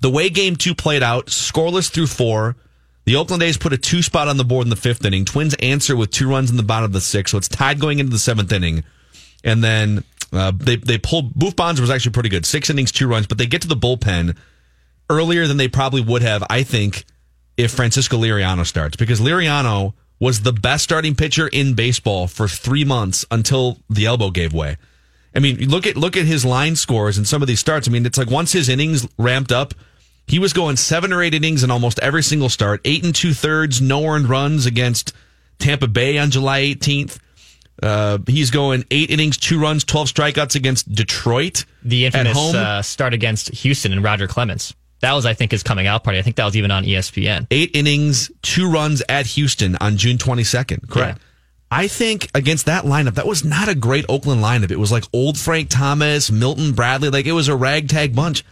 The 0.01 0.09
way 0.09 0.29
game 0.29 0.55
two 0.55 0.75
played 0.75 1.01
out, 1.01 1.27
scoreless 1.27 1.89
through 1.89 2.07
four. 2.07 2.55
The 3.05 3.15
Oakland 3.15 3.43
A's 3.43 3.57
put 3.57 3.73
a 3.73 3.77
two 3.77 4.01
spot 4.01 4.27
on 4.27 4.37
the 4.37 4.43
board 4.43 4.65
in 4.65 4.69
the 4.69 4.75
fifth 4.75 5.05
inning. 5.05 5.25
Twins 5.25 5.55
answer 5.55 5.95
with 5.95 6.11
two 6.11 6.29
runs 6.29 6.51
in 6.51 6.57
the 6.57 6.63
bottom 6.63 6.85
of 6.85 6.93
the 6.93 7.01
sixth, 7.01 7.31
so 7.31 7.37
it's 7.37 7.47
tied 7.47 7.79
going 7.79 7.99
into 7.99 8.11
the 8.11 8.19
seventh 8.19 8.51
inning. 8.51 8.83
And 9.43 9.63
then 9.63 10.03
uh, 10.31 10.51
they 10.55 10.77
they 10.77 10.97
pull. 10.97 11.23
Boof 11.23 11.55
Bonds 11.55 11.79
was 11.81 11.89
actually 11.89 12.13
pretty 12.13 12.29
good, 12.29 12.45
six 12.45 12.69
innings, 12.69 12.91
two 12.91 13.07
runs, 13.07 13.27
but 13.27 13.37
they 13.37 13.45
get 13.45 13.61
to 13.63 13.67
the 13.67 13.75
bullpen 13.75 14.37
earlier 15.09 15.47
than 15.47 15.57
they 15.57 15.67
probably 15.67 16.01
would 16.01 16.21
have. 16.21 16.43
I 16.49 16.63
think 16.63 17.05
if 17.57 17.71
Francisco 17.71 18.17
Liriano 18.17 18.65
starts 18.65 18.95
because 18.95 19.19
Liriano 19.19 19.93
was 20.19 20.41
the 20.41 20.53
best 20.53 20.83
starting 20.83 21.15
pitcher 21.15 21.47
in 21.47 21.73
baseball 21.73 22.27
for 22.27 22.47
three 22.47 22.85
months 22.85 23.25
until 23.29 23.79
the 23.89 24.05
elbow 24.05 24.29
gave 24.29 24.53
way. 24.53 24.77
I 25.35 25.39
mean, 25.39 25.69
look 25.69 25.85
at 25.85 25.97
look 25.97 26.15
at 26.15 26.25
his 26.25 26.45
line 26.45 26.75
scores 26.75 27.17
and 27.17 27.27
some 27.27 27.41
of 27.41 27.47
these 27.47 27.59
starts. 27.59 27.87
I 27.87 27.91
mean, 27.91 28.05
it's 28.05 28.17
like 28.17 28.29
once 28.29 28.51
his 28.51 28.69
innings 28.69 29.07
ramped 29.17 29.51
up, 29.51 29.73
he 30.27 30.39
was 30.39 30.53
going 30.53 30.77
seven 30.77 31.11
or 31.11 31.21
eight 31.21 31.33
innings 31.33 31.63
in 31.63 31.71
almost 31.71 31.99
every 31.99 32.23
single 32.23 32.49
start. 32.49 32.81
Eight 32.85 33.03
and 33.03 33.13
two 33.13 33.33
thirds, 33.33 33.81
no 33.81 34.05
earned 34.05 34.29
runs 34.29 34.65
against 34.65 35.13
Tampa 35.59 35.87
Bay 35.87 36.17
on 36.17 36.31
July 36.31 36.61
18th. 36.61 37.19
Uh, 37.81 38.19
he's 38.27 38.51
going 38.51 38.85
eight 38.91 39.09
innings, 39.09 39.37
two 39.37 39.59
runs, 39.59 39.83
12 39.83 40.07
strikeouts 40.13 40.55
against 40.55 40.91
Detroit. 40.93 41.65
the 41.83 42.05
infamous 42.05 42.37
uh, 42.53 42.81
start 42.81 43.13
against 43.13 43.49
Houston 43.55 43.91
and 43.91 44.03
Roger 44.03 44.27
Clemens. 44.27 44.73
That 45.01 45.13
was, 45.13 45.25
I 45.25 45.33
think, 45.33 45.51
his 45.51 45.63
coming 45.63 45.85
out 45.85 46.03
party. 46.03 46.19
I 46.19 46.21
think 46.21 46.37
that 46.37 46.45
was 46.45 46.55
even 46.55 46.71
on 46.71 46.83
ESPN. 46.85 47.47
eight 47.51 47.71
innings, 47.73 48.31
two 48.41 48.71
runs 48.71 49.03
at 49.09 49.25
Houston 49.25 49.75
on 49.81 49.97
June 49.97 50.17
22nd. 50.17 50.89
Correct. 50.89 51.19
Yeah. 51.19 51.27
I 51.71 51.87
think 51.87 52.29
against 52.35 52.67
that 52.67 52.83
lineup, 52.85 53.15
that 53.15 53.25
was 53.25 53.43
not 53.43 53.67
a 53.67 53.73
great 53.75 54.05
Oakland 54.07 54.41
lineup. 54.43 54.69
It 54.71 54.77
was 54.79 54.91
like 54.91 55.05
old 55.11 55.37
Frank 55.39 55.69
Thomas, 55.69 56.29
Milton 56.31 56.73
Bradley. 56.73 57.09
Like 57.09 57.25
it 57.25 57.31
was 57.31 57.47
a 57.47 57.55
ragtag 57.55 58.15
bunch. 58.15 58.45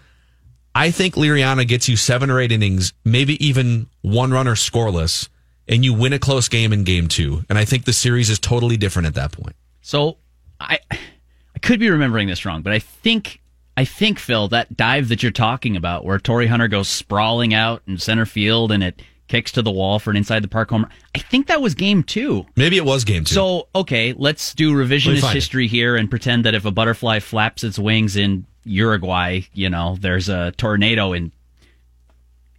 I 0.74 0.90
think 0.90 1.16
Liriano 1.16 1.68
gets 1.68 1.88
you 1.88 1.96
seven 1.98 2.30
or 2.32 2.40
eight 2.40 2.52
innings, 2.52 2.94
maybe 3.06 3.44
even 3.46 3.88
one 4.02 4.32
runner 4.32 4.56
scoreless, 4.56 5.30
and 5.72 5.86
you 5.86 5.94
win 5.94 6.14
a 6.14 6.20
close 6.20 6.50
game 6.50 6.74
in 6.74 6.84
game 6.84 7.08
two. 7.08 7.44
And 7.50 7.58
I 7.58 7.66
think 7.66 7.86
the 7.86 7.94
series 7.94 8.30
is 8.30 8.38
totally 8.38 8.78
different 8.78 9.08
at 9.08 9.16
that 9.16 9.32
point. 9.32 9.56
So 9.82 10.18
I 10.60 10.78
I 10.92 11.60
could 11.62 11.80
be 11.80 11.90
remembering 11.90 12.28
this 12.28 12.46
wrong, 12.46 12.62
but 12.62 12.74
I 12.74 12.80
think 12.80 13.42
I 13.78 13.86
think 13.86 14.20
Phil 14.20 14.50
that 14.50 14.76
dive 14.76 15.08
that 15.08 15.24
you're 15.24 15.32
talking 15.32 15.76
about, 15.76 16.06
where 16.06 16.20
Torii 16.20 16.48
Hunter 16.48 16.68
goes 16.68 16.90
sprawling 16.90 17.54
out 17.54 17.82
in 17.88 17.98
center 17.98 18.26
field 18.26 18.72
and 18.72 18.84
it 18.84 19.02
kicks 19.28 19.54
to 19.54 19.62
the 19.62 19.72
wall 19.72 19.98
for 19.98 20.12
an 20.12 20.18
inside 20.18 20.44
the 20.44 20.50
park 20.50 20.70
homer. 20.70 20.90
I 21.16 21.20
think 21.20 21.48
that 21.48 21.62
was 21.62 21.74
game 21.74 22.04
two. 22.04 22.46
Maybe 22.58 22.76
it 22.76 22.84
was 22.84 23.06
game 23.06 23.24
two. 23.24 23.34
So 23.34 23.70
okay, 23.74 24.14
let's 24.14 24.54
do 24.54 24.74
revisionist 24.74 25.22
find 25.22 25.32
it. 25.32 25.36
history 25.36 25.68
here 25.68 25.96
and 25.96 26.10
pretend 26.10 26.46
that 26.46 26.54
if 26.54 26.66
a 26.66 26.72
butterfly 26.72 27.20
flaps 27.20 27.64
its 27.64 27.80
wings 27.80 28.18
in 28.18 28.46
Uruguay, 28.66 29.42
you 29.54 29.70
know, 29.70 29.96
there's 30.00 30.28
a 30.28 30.52
tornado 30.58 31.14
in 31.14 31.32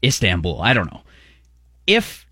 Istanbul. 0.03 0.61
I 0.63 0.73
don't 0.73 0.91
know. 0.91 1.03
If 1.87 2.27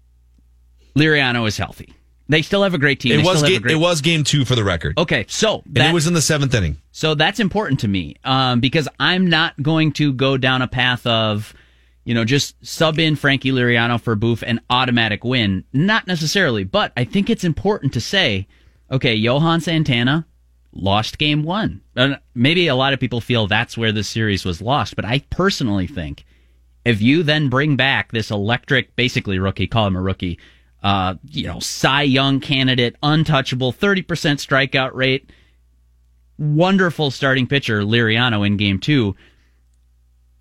Liriano 0.96 1.46
is 1.46 1.56
healthy, 1.56 1.92
they 2.28 2.42
still 2.42 2.62
have 2.62 2.74
a 2.74 2.78
great 2.78 3.00
team. 3.00 3.12
it 3.12 3.16
They 3.18 3.22
was 3.22 3.38
still 3.38 3.42
have 3.42 3.50
a 3.50 3.52
game, 3.54 3.62
great- 3.62 3.74
it 3.74 3.78
was 3.78 4.00
game 4.00 4.24
two 4.24 4.44
for 4.44 4.54
the 4.54 4.64
record. 4.64 4.98
Okay, 4.98 5.24
so 5.28 5.62
and 5.66 5.74
that- 5.76 5.90
it 5.90 5.94
was 5.94 6.06
in 6.06 6.14
the 6.14 6.22
seventh 6.22 6.54
inning. 6.54 6.78
so 6.92 7.14
that's 7.14 7.40
important 7.40 7.80
to 7.80 7.88
me 7.88 8.16
um, 8.24 8.60
because 8.60 8.88
I'm 8.98 9.28
not 9.28 9.60
going 9.62 9.92
to 9.92 10.12
go 10.12 10.36
down 10.36 10.62
a 10.62 10.68
path 10.68 11.06
of 11.06 11.54
you 12.02 12.14
know, 12.14 12.24
just 12.24 12.56
sub 12.66 12.98
in 12.98 13.14
Frankie 13.14 13.52
Liriano 13.52 14.00
for 14.00 14.16
Boof 14.16 14.42
and 14.44 14.58
automatic 14.70 15.22
win. 15.22 15.64
Not 15.74 16.06
necessarily, 16.06 16.64
but 16.64 16.92
I 16.96 17.04
think 17.04 17.28
it's 17.28 17.44
important 17.44 17.92
to 17.92 18.00
say, 18.00 18.48
okay, 18.90 19.14
Johan 19.14 19.60
Santana 19.60 20.26
lost 20.72 21.18
game 21.18 21.42
one. 21.42 21.82
Uh, 21.94 22.14
maybe 22.34 22.68
a 22.68 22.74
lot 22.74 22.94
of 22.94 23.00
people 23.00 23.20
feel 23.20 23.46
that's 23.46 23.76
where 23.76 23.92
the 23.92 24.02
series 24.02 24.46
was 24.46 24.62
lost, 24.62 24.96
but 24.96 25.04
I 25.04 25.20
personally 25.30 25.86
think 25.86 26.24
if 26.86 27.02
you 27.02 27.22
then 27.22 27.48
bring 27.50 27.76
back 27.76 28.12
this 28.12 28.30
electric, 28.30 28.96
basically 28.96 29.38
rookie, 29.38 29.66
call 29.66 29.86
him 29.86 29.94
a 29.94 30.00
rookie, 30.00 30.38
uh, 30.82 31.14
you 31.28 31.46
know, 31.46 31.60
Cy 31.60 32.02
Young 32.02 32.40
candidate, 32.40 32.96
untouchable, 33.02 33.72
30% 33.72 34.04
strikeout 34.04 34.94
rate, 34.94 35.30
wonderful 36.38 37.10
starting 37.10 37.46
pitcher, 37.46 37.82
Liriano 37.82 38.46
in 38.46 38.56
game 38.56 38.78
two. 38.78 39.14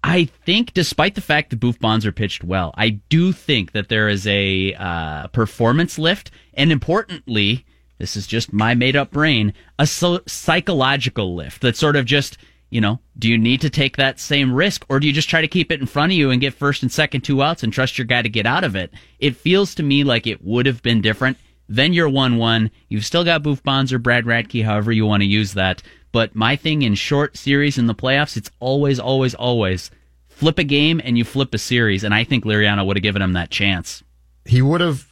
I 0.01 0.25
think, 0.45 0.73
despite 0.73 1.15
the 1.15 1.21
fact 1.21 1.49
that 1.49 1.59
Boof 1.59 1.77
Bonser 1.79 2.13
pitched 2.15 2.43
well, 2.43 2.73
I 2.77 2.89
do 3.09 3.33
think 3.33 3.73
that 3.73 3.89
there 3.89 4.07
is 4.07 4.25
a 4.27 4.73
uh, 4.75 5.27
performance 5.27 5.99
lift, 5.99 6.31
and 6.53 6.71
importantly, 6.71 7.65
this 7.97 8.15
is 8.15 8.25
just 8.25 8.53
my 8.53 8.75
made 8.75 8.95
up 8.95 9.11
brain, 9.11 9.53
a 9.77 9.85
so- 9.85 10.21
psychological 10.25 11.35
lift 11.35 11.61
that 11.61 11.75
sort 11.75 11.97
of 11.97 12.05
just, 12.05 12.37
you 12.69 12.81
know, 12.81 12.99
do 13.17 13.29
you 13.29 13.37
need 13.37 13.61
to 13.61 13.69
take 13.69 13.97
that 13.97 14.19
same 14.19 14.53
risk 14.53 14.85
or 14.89 14.99
do 14.99 15.07
you 15.07 15.13
just 15.13 15.29
try 15.29 15.41
to 15.41 15.47
keep 15.47 15.71
it 15.71 15.79
in 15.79 15.85
front 15.85 16.11
of 16.11 16.17
you 16.17 16.29
and 16.29 16.41
get 16.41 16.53
first 16.53 16.83
and 16.83 16.91
second 16.91 17.21
two 17.21 17.41
outs 17.41 17.63
and 17.63 17.73
trust 17.73 17.97
your 17.97 18.05
guy 18.05 18.21
to 18.21 18.29
get 18.29 18.45
out 18.45 18.63
of 18.63 18.75
it? 18.75 18.93
It 19.19 19.35
feels 19.35 19.73
to 19.75 19.83
me 19.83 20.03
like 20.03 20.27
it 20.27 20.43
would 20.43 20.65
have 20.65 20.83
been 20.83 21.01
different. 21.01 21.37
Then 21.67 21.93
you're 21.93 22.09
1 22.09 22.37
1. 22.37 22.71
You've 22.89 23.05
still 23.05 23.23
got 23.23 23.43
Boof 23.43 23.63
Bonser, 23.63 23.99
Brad 23.99 24.25
Radke, 24.25 24.63
however 24.63 24.91
you 24.91 25.05
want 25.05 25.21
to 25.21 25.27
use 25.27 25.53
that. 25.53 25.83
But 26.11 26.35
my 26.35 26.55
thing 26.55 26.81
in 26.81 26.95
short 26.95 27.37
series 27.37 27.77
in 27.77 27.85
the 27.85 27.95
playoffs, 27.95 28.37
it's 28.37 28.49
always, 28.59 28.99
always, 28.99 29.35
always 29.35 29.91
flip 30.27 30.57
a 30.57 30.63
game 30.63 31.01
and 31.03 31.17
you 31.17 31.23
flip 31.23 31.53
a 31.53 31.57
series. 31.57 32.03
And 32.03 32.13
I 32.13 32.23
think 32.23 32.45
Liriano 32.45 32.85
would 32.85 32.97
have 32.97 33.03
given 33.03 33.21
him 33.21 33.33
that 33.33 33.51
chance. 33.51 34.03
He 34.45 34.61
would 34.61 34.81
have 34.81 35.08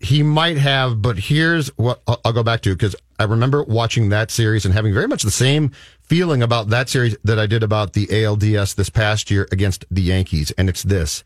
he 0.00 0.22
might 0.22 0.58
have, 0.58 1.00
but 1.00 1.18
here's 1.18 1.68
what 1.76 2.02
I'll, 2.06 2.32
go 2.32 2.42
back 2.42 2.60
to 2.62 2.74
because 2.74 2.94
I 3.18 3.24
remember 3.24 3.62
watching 3.62 4.10
that 4.10 4.30
series 4.30 4.64
and 4.64 4.74
having 4.74 4.92
very 4.92 5.08
much 5.08 5.22
the 5.22 5.30
same 5.30 5.70
feeling 6.02 6.42
about 6.42 6.68
that 6.68 6.88
series 6.88 7.16
that 7.24 7.38
I 7.38 7.46
did 7.46 7.62
about 7.62 7.94
the 7.94 8.06
ALDS 8.06 8.74
this 8.74 8.90
past 8.90 9.30
year 9.30 9.48
against 9.50 9.86
the 9.90 10.02
Yankees. 10.02 10.50
And 10.52 10.68
it's 10.68 10.82
this 10.82 11.24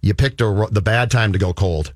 you 0.00 0.14
picked 0.14 0.40
a, 0.40 0.68
the 0.70 0.82
bad 0.82 1.10
time 1.10 1.32
to 1.32 1.38
go 1.38 1.52
cold. 1.52 1.92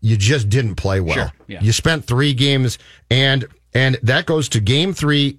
You 0.00 0.16
just 0.16 0.48
didn't 0.48 0.76
play 0.76 1.00
well. 1.00 1.14
Sure, 1.14 1.32
yeah. 1.48 1.60
You 1.60 1.72
spent 1.72 2.04
three 2.04 2.32
games 2.32 2.78
and, 3.10 3.46
and 3.74 3.98
that 4.02 4.26
goes 4.26 4.48
to 4.50 4.60
game 4.60 4.94
three 4.94 5.38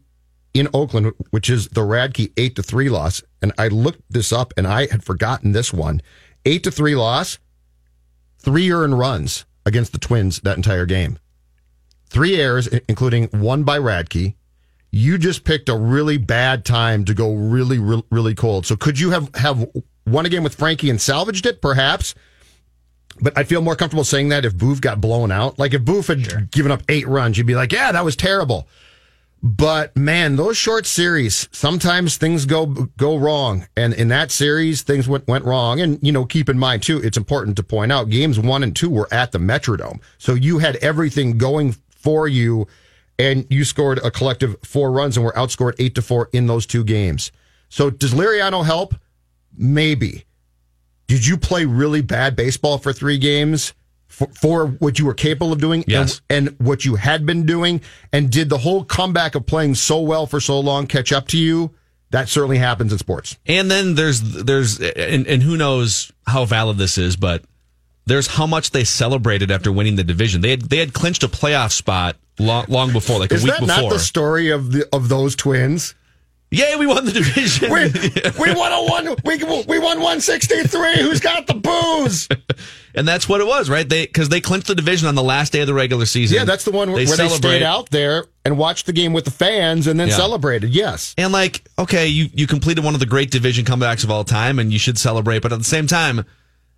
in 0.54 0.68
Oakland, 0.74 1.14
which 1.30 1.50
is 1.50 1.70
the 1.70 1.82
Radke 1.82 2.32
eight 2.36 2.56
to 2.58 2.64
three 2.64 2.90
loss. 2.90 3.24
And 3.42 3.54
I 3.58 3.70
looked 3.70 4.02
this 4.10 4.34
up 4.34 4.54
and 4.58 4.68
I 4.68 4.88
had 4.88 5.04
forgotten 5.04 5.54
this 5.54 5.72
one. 5.72 6.02
Eight 6.46 6.64
to 6.64 6.72
three 6.72 6.96
loss, 6.96 7.40
three 8.40 8.72
earned 8.72 8.98
runs 9.00 9.46
against 9.68 9.92
the 9.92 10.00
Twins 10.00 10.40
that 10.40 10.56
entire 10.56 10.86
game. 10.86 11.20
Three 12.10 12.38
errors, 12.38 12.68
including 12.88 13.26
one 13.26 13.64
by 13.64 13.78
Radke. 13.78 14.36
You 14.92 15.18
just 15.18 15.44
picked 15.44 15.68
a 15.68 15.76
really 15.76 16.18
bad 16.18 16.64
time 16.64 17.04
to 17.06 17.14
go 17.14 17.34
really, 17.36 17.78
really, 17.78 18.06
really 18.10 18.34
cold. 18.34 18.66
So 18.66 18.78
could 18.78 18.98
you 18.98 19.12
have, 19.12 19.30
have 19.36 19.68
won 20.06 20.26
a 20.26 20.30
game 20.30 20.44
with 20.44 20.56
Frankie 20.56 20.90
and 20.90 21.02
salvaged 21.02 21.46
it? 21.46 21.62
Perhaps. 21.62 22.16
But 23.20 23.38
I 23.38 23.44
feel 23.44 23.62
more 23.62 23.76
comfortable 23.76 24.06
saying 24.06 24.30
that 24.30 24.46
if 24.46 24.56
Boof 24.58 24.80
got 24.80 25.02
blown 25.02 25.32
out. 25.32 25.60
Like 25.60 25.74
if 25.74 25.84
Boof 25.84 26.08
had 26.08 26.26
sure. 26.26 26.42
given 26.52 26.72
up 26.72 26.84
eight 26.88 27.08
runs, 27.08 27.38
you'd 27.38 27.48
be 27.48 27.56
like, 27.56 27.74
yeah, 27.74 27.92
that 27.92 28.06
was 28.06 28.16
terrible. 28.16 28.70
But 29.44 29.96
man, 29.96 30.36
those 30.36 30.58
short 30.58 30.86
series, 30.86 31.48
sometimes 31.51 32.17
things 32.17 32.46
go 32.46 32.65
go 32.65 33.17
wrong. 33.17 33.67
And 33.77 33.94
in 33.94 34.08
that 34.08 34.32
series, 34.32 34.82
things 34.82 35.08
went, 35.08 35.27
went 35.27 35.46
wrong. 35.46 35.79
And, 35.79 36.00
you 36.01 36.12
know, 36.12 36.25
keep 36.25 36.50
in 36.50 36.58
mind 36.58 36.84
too, 36.84 37.00
it's 37.03 37.17
important 37.17 37.56
to 37.58 37.63
point 37.63 37.91
out 37.91 38.10
games 38.10 38.39
one 38.39 38.63
and 38.63 38.75
two 38.75 38.89
were 38.89 39.08
at 39.12 39.32
the 39.32 39.38
Metrodome. 39.38 40.01
So 40.17 40.34
you 40.34 40.60
had 40.60 40.77
everything 40.77 41.38
going 41.38 41.75
for 41.89 42.27
you 42.27 42.67
and 43.20 43.46
you 43.50 43.63
scored 43.63 44.00
a 44.00 44.12
collective 44.12 44.56
four 44.63 44.91
runs 44.91 45.17
and 45.17 45.26
were 45.26 45.34
outscored 45.34 45.76
eight 45.80 45.95
to 45.95 46.02
four 46.02 46.30
in 46.34 46.47
those 46.47 46.65
two 46.65 46.84
games. 46.84 47.32
So 47.69 47.89
does 47.89 48.13
Liriano 48.13 48.65
help? 48.65 48.95
Maybe. 49.56 50.26
Did 51.08 51.26
you 51.26 51.38
play 51.38 51.65
really 51.65 52.02
bad 52.02 52.36
baseball 52.36 52.78
for 52.78 52.91
three 52.91 53.17
games? 53.17 53.73
For, 54.08 54.28
for 54.28 54.67
what 54.67 55.00
you 55.00 55.06
were 55.06 55.13
capable 55.13 55.54
of 55.54 55.60
doing 55.60 55.84
yes. 55.88 56.22
and, 56.30 56.50
and 56.50 56.60
what 56.60 56.86
you 56.86 56.96
had 56.96 57.26
been 57.26 57.46
doing? 57.46 57.82
And 58.12 58.30
did 58.30 58.50
the 58.50 58.58
whole 58.58 58.84
comeback 58.84 59.36
of 59.36 59.46
playing 59.46 59.76
so 59.76 60.02
well 60.02 60.26
for 60.26 60.39
so 60.39 60.60
long 60.60 60.88
catch 60.88 61.12
up 61.12 61.28
to 61.30 61.38
you? 61.38 61.74
That 62.12 62.30
certainly 62.30 62.58
happens 62.58 62.93
in 62.93 63.00
sports. 63.00 63.38
And 63.46 63.70
then 63.70 63.96
there's 63.96 64.22
there's 64.22 64.80
and, 64.80 65.28
and 65.28 65.43
who 65.43 65.58
knows 65.58 66.12
how 66.26 66.46
valid 66.46 66.78
this 66.78 66.98
is, 66.98 67.17
but 67.17 67.43
there's 68.06 68.28
how 68.28 68.48
much 68.48 68.72
they 68.72 68.86
celebrated 68.86 69.52
after 69.52 69.72
winning 69.72 69.98
the 69.98 70.04
division. 70.04 70.39
They 70.41 70.52
had 70.52 70.62
they 70.62 70.78
had 70.78 70.93
clinched 70.93 71.24
a 71.24 71.28
playoff 71.28 71.74
spot 71.74 72.15
long, 72.39 72.65
long 72.70 72.93
before, 72.93 73.20
like 73.20 73.32
is 73.34 73.43
a 73.43 73.46
week 73.46 73.54
that 73.56 73.60
before. 73.67 73.82
Not 73.84 73.89
the 73.91 74.00
story 74.00 74.50
of 74.50 74.72
the 74.72 74.88
of 74.93 75.10
those 75.10 75.36
twins. 75.36 75.96
Yay, 76.50 76.78
we 76.78 76.88
won 76.88 77.04
the 77.04 77.12
division. 77.12 77.70
we, 77.70 77.86
we 78.40 78.56
won 78.56 78.72
a 78.72 78.84
one. 78.84 79.16
We, 79.26 79.44
we 79.66 79.80
won 79.80 80.00
one 80.00 80.22
sixty 80.22 80.64
three. 80.64 80.98
Who's 80.98 81.20
got 81.20 81.46
the 81.46 81.56
booze? 81.56 82.30
and 82.96 83.06
that's 83.06 83.28
what 83.28 83.42
it 83.42 83.48
was, 83.48 83.70
right? 83.70 83.88
They 83.88 84.06
because 84.06 84.30
they 84.30 84.40
clinched 84.40 84.68
the 84.68 84.76
division 84.76 85.10
on 85.10 85.16
the 85.16 85.24
last 85.24 85.52
day 85.52 85.60
of 85.60 85.68
the 85.68 85.74
regular 85.74 86.06
season. 86.06 86.38
Yeah, 86.38 86.46
that's 86.46 86.64
the 86.64 86.72
one 86.72 86.88
they 86.94 87.06
where 87.06 87.18
they 87.18 87.28
stayed 87.28 87.64
out 87.64 87.90
there 87.90 88.26
and 88.46 88.58
watched 88.58 88.86
the 88.86 88.94
game 88.94 89.12
with 89.12 89.26
the 89.26 89.32
fans 89.32 89.88
and 89.88 90.00
then 90.00 90.08
yeah. 90.08 90.16
celebrated. 90.16 90.70
Yes, 90.70 91.14
and 91.18 91.34
like 91.34 91.68
okay, 91.78 92.08
you 92.08 92.30
you 92.34 92.48
completed 92.48 92.84
one 92.84 92.94
of 92.94 93.02
the 93.02 93.06
great 93.06 93.30
division 93.30 93.66
comebacks 93.66 94.06
of 94.06 94.12
all 94.12 94.24
time, 94.24 94.58
and 94.58 94.72
you 94.72 94.80
should 94.80 94.98
celebrate. 94.98 95.42
But 95.42 95.52
at 95.52 95.60
the 95.60 95.66
same 95.66 95.86
time, 95.86 96.24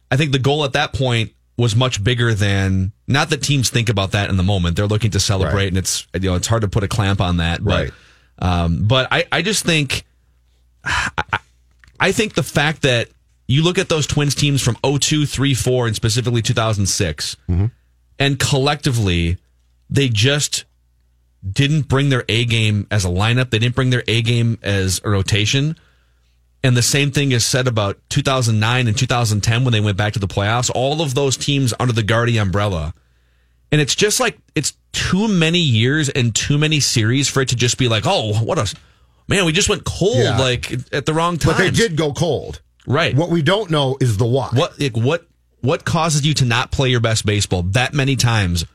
I 0.09 0.17
think 0.17 0.31
the 0.31 0.39
goal 0.39 0.63
at 0.63 0.73
that 0.73 0.93
point 0.93 1.31
was 1.57 1.75
much 1.75 2.03
bigger 2.03 2.33
than 2.33 2.91
not 3.07 3.29
that 3.29 3.43
teams 3.43 3.69
think 3.69 3.89
about 3.89 4.13
that 4.13 4.31
in 4.31 4.37
the 4.37 4.43
moment. 4.43 4.77
They're 4.77 4.87
looking 4.87 5.11
to 5.11 5.19
celebrate, 5.19 5.53
right. 5.53 5.67
and 5.67 5.77
it's 5.77 6.07
you 6.15 6.21
know 6.21 6.35
it's 6.35 6.47
hard 6.47 6.61
to 6.63 6.67
put 6.67 6.83
a 6.83 6.87
clamp 6.87 7.21
on 7.21 7.37
that, 7.37 7.61
right? 7.61 7.89
But, 7.89 7.95
um, 8.39 8.87
but 8.87 9.07
I, 9.11 9.25
I 9.31 9.41
just 9.41 9.65
think, 9.65 10.05
I, 10.83 11.39
I 11.99 12.11
think 12.11 12.33
the 12.33 12.43
fact 12.43 12.83
that 12.83 13.09
you 13.47 13.63
look 13.63 13.77
at 13.77 13.89
those 13.89 14.07
Twins 14.07 14.35
teams 14.35 14.61
from 14.61 14.77
02, 14.83 15.25
3, 15.25 15.53
4, 15.53 15.87
and 15.87 15.95
specifically 15.95 16.41
2006, 16.41 17.37
mm-hmm. 17.49 17.65
and 18.17 18.39
collectively, 18.39 19.37
they 19.89 20.07
just 20.07 20.65
didn't 21.49 21.87
bring 21.87 22.09
their 22.09 22.23
A 22.29 22.45
game 22.45 22.87
as 22.91 23.05
a 23.05 23.09
lineup. 23.09 23.49
They 23.49 23.59
didn't 23.59 23.75
bring 23.75 23.89
their 23.89 24.03
A 24.07 24.21
game 24.21 24.59
as 24.61 25.01
a 25.03 25.09
rotation. 25.09 25.77
And 26.63 26.75
the 26.75 26.81
same 26.81 27.11
thing 27.11 27.31
is 27.31 27.45
said 27.45 27.67
about 27.67 27.97
2009 28.09 28.87
and 28.87 28.97
2010 28.97 29.63
when 29.63 29.71
they 29.71 29.79
went 29.79 29.97
back 29.97 30.13
to 30.13 30.19
the 30.19 30.27
playoffs. 30.27 30.69
All 30.73 31.01
of 31.01 31.15
those 31.15 31.37
teams 31.37 31.73
under 31.79 31.93
the 31.93 32.03
Gardy 32.03 32.37
umbrella 32.37 32.93
and 33.71 33.81
it's 33.81 33.95
just 33.95 34.19
like 34.19 34.37
it's 34.55 34.73
too 34.91 35.27
many 35.27 35.59
years 35.59 36.09
and 36.09 36.33
too 36.33 36.57
many 36.57 36.79
series 36.79 37.27
for 37.27 37.41
it 37.41 37.49
to 37.49 37.55
just 37.55 37.77
be 37.77 37.87
like, 37.87 38.03
oh, 38.05 38.33
what 38.43 38.57
a 38.57 38.73
man, 39.27 39.45
we 39.45 39.51
just 39.51 39.69
went 39.69 39.83
cold 39.83 40.17
yeah. 40.17 40.37
like 40.37 40.71
at 40.93 41.05
the 41.05 41.13
wrong 41.13 41.37
time. 41.37 41.53
But 41.53 41.57
they 41.57 41.71
did 41.71 41.95
go 41.95 42.13
cold. 42.13 42.61
Right. 42.87 43.15
What 43.15 43.29
we 43.29 43.41
don't 43.41 43.69
know 43.69 43.97
is 43.99 44.17
the 44.17 44.25
why. 44.25 44.49
What 44.53 44.79
like, 44.79 44.97
what 44.97 45.27
what 45.61 45.85
causes 45.85 46.25
you 46.25 46.33
to 46.35 46.45
not 46.45 46.71
play 46.71 46.89
your 46.89 46.99
best 46.99 47.25
baseball 47.25 47.63
that 47.63 47.93
many 47.93 48.15
times? 48.15 48.65